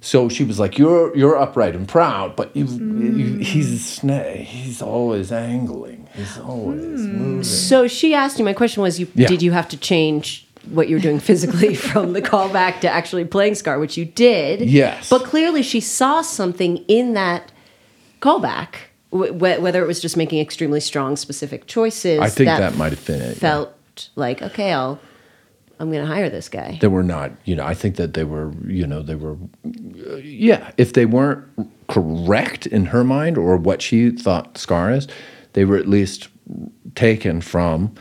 [0.00, 2.76] So she was like, "You're you're upright and proud, but you, you
[3.38, 3.42] mm.
[3.42, 4.46] he's a snake.
[4.46, 6.06] He's always angling.
[6.14, 7.14] He's always mm.
[7.14, 8.44] moving." So she asked you.
[8.44, 9.26] My question was, you Yeah.
[9.26, 13.54] did you have to change what you're doing physically from the callback to actually playing
[13.54, 14.60] Scar, which you did.
[14.60, 15.08] Yes.
[15.08, 17.50] But clearly, she saw something in that
[18.20, 18.74] callback,
[19.10, 22.20] wh- whether it was just making extremely strong, specific choices.
[22.20, 23.40] I think that might have been it, yeah.
[23.40, 23.74] Felt
[24.16, 25.00] like okay, I'll.
[25.80, 26.76] I'm going to hire this guy.
[26.80, 29.36] They were not, you know, I think that they were, you know, they were,
[30.10, 31.46] uh, yeah, if they weren't
[31.86, 35.06] correct in her mind or what she thought Scar is,
[35.52, 36.30] they were at least
[36.96, 37.94] taken from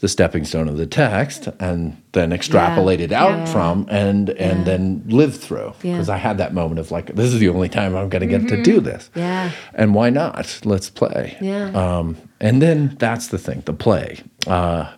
[0.00, 3.44] the stepping stone of the text and then extrapolated out Yeah.
[3.46, 5.92] from and and then lived through Yeah.
[5.92, 8.38] because I had that moment of like this is the only time I'm going to
[8.38, 9.10] get to do this.
[9.14, 9.50] Yeah.
[9.74, 10.60] And why not?
[10.64, 11.36] Let's play.
[11.40, 11.70] Yeah.
[11.72, 14.20] Um, and then that's the thing, the play.
[14.46, 14.90] Uh,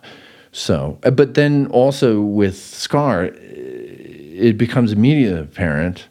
[0.53, 6.07] so, uh, but then also with Scar, it becomes immediately apparent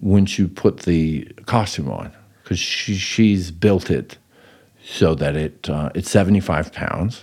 [0.00, 4.18] once you put the costume on because she, she's built it
[4.84, 7.22] so that it uh, it's 75 pounds.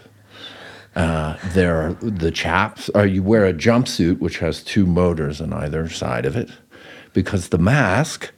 [0.96, 5.52] Uh, there are the chaps, or you wear a jumpsuit which has two motors on
[5.52, 6.50] either side of it
[7.14, 8.32] because the mask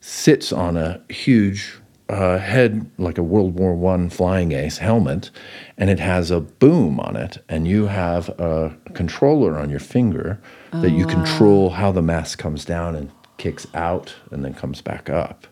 [0.00, 1.78] sits on a huge
[2.08, 5.30] uh, head, like a World War One flying ace helmet,
[5.78, 10.38] and it has a boom on it, and you have a controller on your finger
[10.72, 15.08] that you control how the mask comes down and kicks out and then comes back
[15.08, 15.46] up.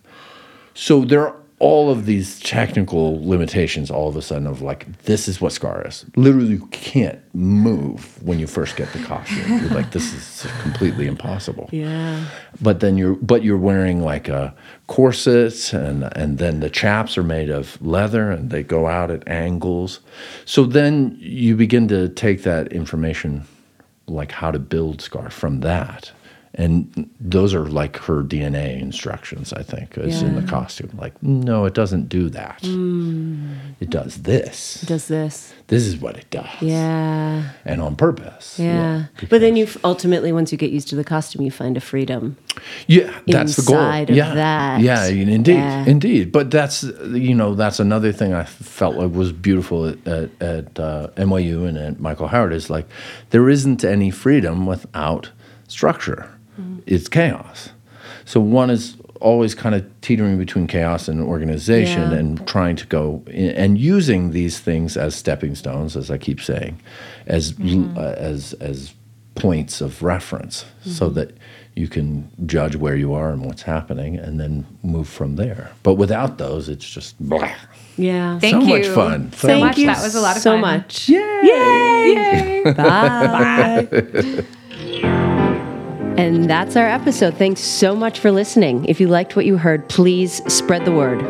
[0.74, 5.28] So there are all of these technical limitations all of a sudden of like this
[5.28, 6.06] is what Scar is.
[6.16, 9.60] Literally you can't move when you first get the costume.
[9.60, 11.68] You're like this is completely impossible.
[11.70, 12.24] Yeah.
[12.62, 14.54] But then you're but you're wearing like a
[14.86, 19.28] corset and and then the chaps are made of leather and they go out at
[19.28, 20.00] angles.
[20.46, 23.46] So then you begin to take that information
[24.06, 26.10] like how to build Scar from that.
[26.54, 30.90] And those are like her DNA instructions, I think, is in the costume.
[30.98, 32.58] Like, no, it doesn't do that.
[33.80, 34.82] It does this.
[34.82, 35.54] It Does this?
[35.68, 36.48] This is what it does.
[36.60, 37.50] Yeah.
[37.64, 38.58] And on purpose.
[38.58, 39.04] Yeah.
[39.28, 42.36] But then you ultimately, once you get used to the costume, you find a freedom.
[42.88, 44.14] Yeah, that's the goal.
[44.16, 44.80] yeah, that.
[44.80, 45.84] yeah, indeed, Yeah.
[45.86, 46.32] indeed.
[46.32, 50.80] But that's you know that's another thing I felt like was beautiful at, at, at
[50.80, 52.88] uh, NYU and at Michael Howard is like
[53.30, 55.30] there isn't any freedom without
[55.68, 56.28] structure.
[56.86, 57.70] It's chaos.
[58.24, 62.18] So one is always kind of teetering between chaos and organization Yeah.
[62.18, 66.40] and trying to go in, and using these things as stepping stones, as I keep
[66.40, 66.80] saying,
[67.26, 67.98] as Mm-hmm.
[67.98, 68.94] uh, as as
[69.34, 71.14] points of reference, so Mm-hmm.
[71.14, 71.36] that
[71.76, 75.70] you can judge where you are and what's happening, and then move from there.
[75.82, 77.50] But without those, it's just blah.
[77.96, 78.38] Yeah.
[78.38, 79.32] Thank So you much fun.
[79.32, 79.78] So Thank much.
[79.78, 80.42] you That was a lot of fun.
[80.42, 80.60] so fun.
[80.60, 81.08] much.
[81.08, 82.62] Yay!
[82.76, 84.44] Bye.
[86.20, 87.38] and that's our episode.
[87.38, 88.84] Thanks so much for listening.
[88.84, 91.24] If you liked what you heard, please spread the word.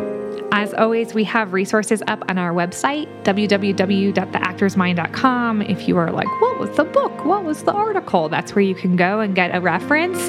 [0.50, 5.62] As always, we have resources up on our website, www.theactorsmind.com.
[5.62, 7.24] If you are like, what was the book?
[7.24, 8.28] What was the article?
[8.28, 10.28] That's where you can go and get a reference.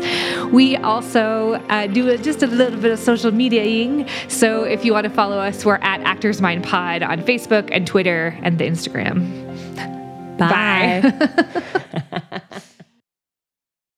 [0.51, 4.07] We also uh, do a, just a little bit of social mediaing.
[4.29, 7.87] So if you want to follow us, we're at Actors Mind Pod on Facebook and
[7.87, 9.39] Twitter and the Instagram.
[10.37, 12.19] Bye.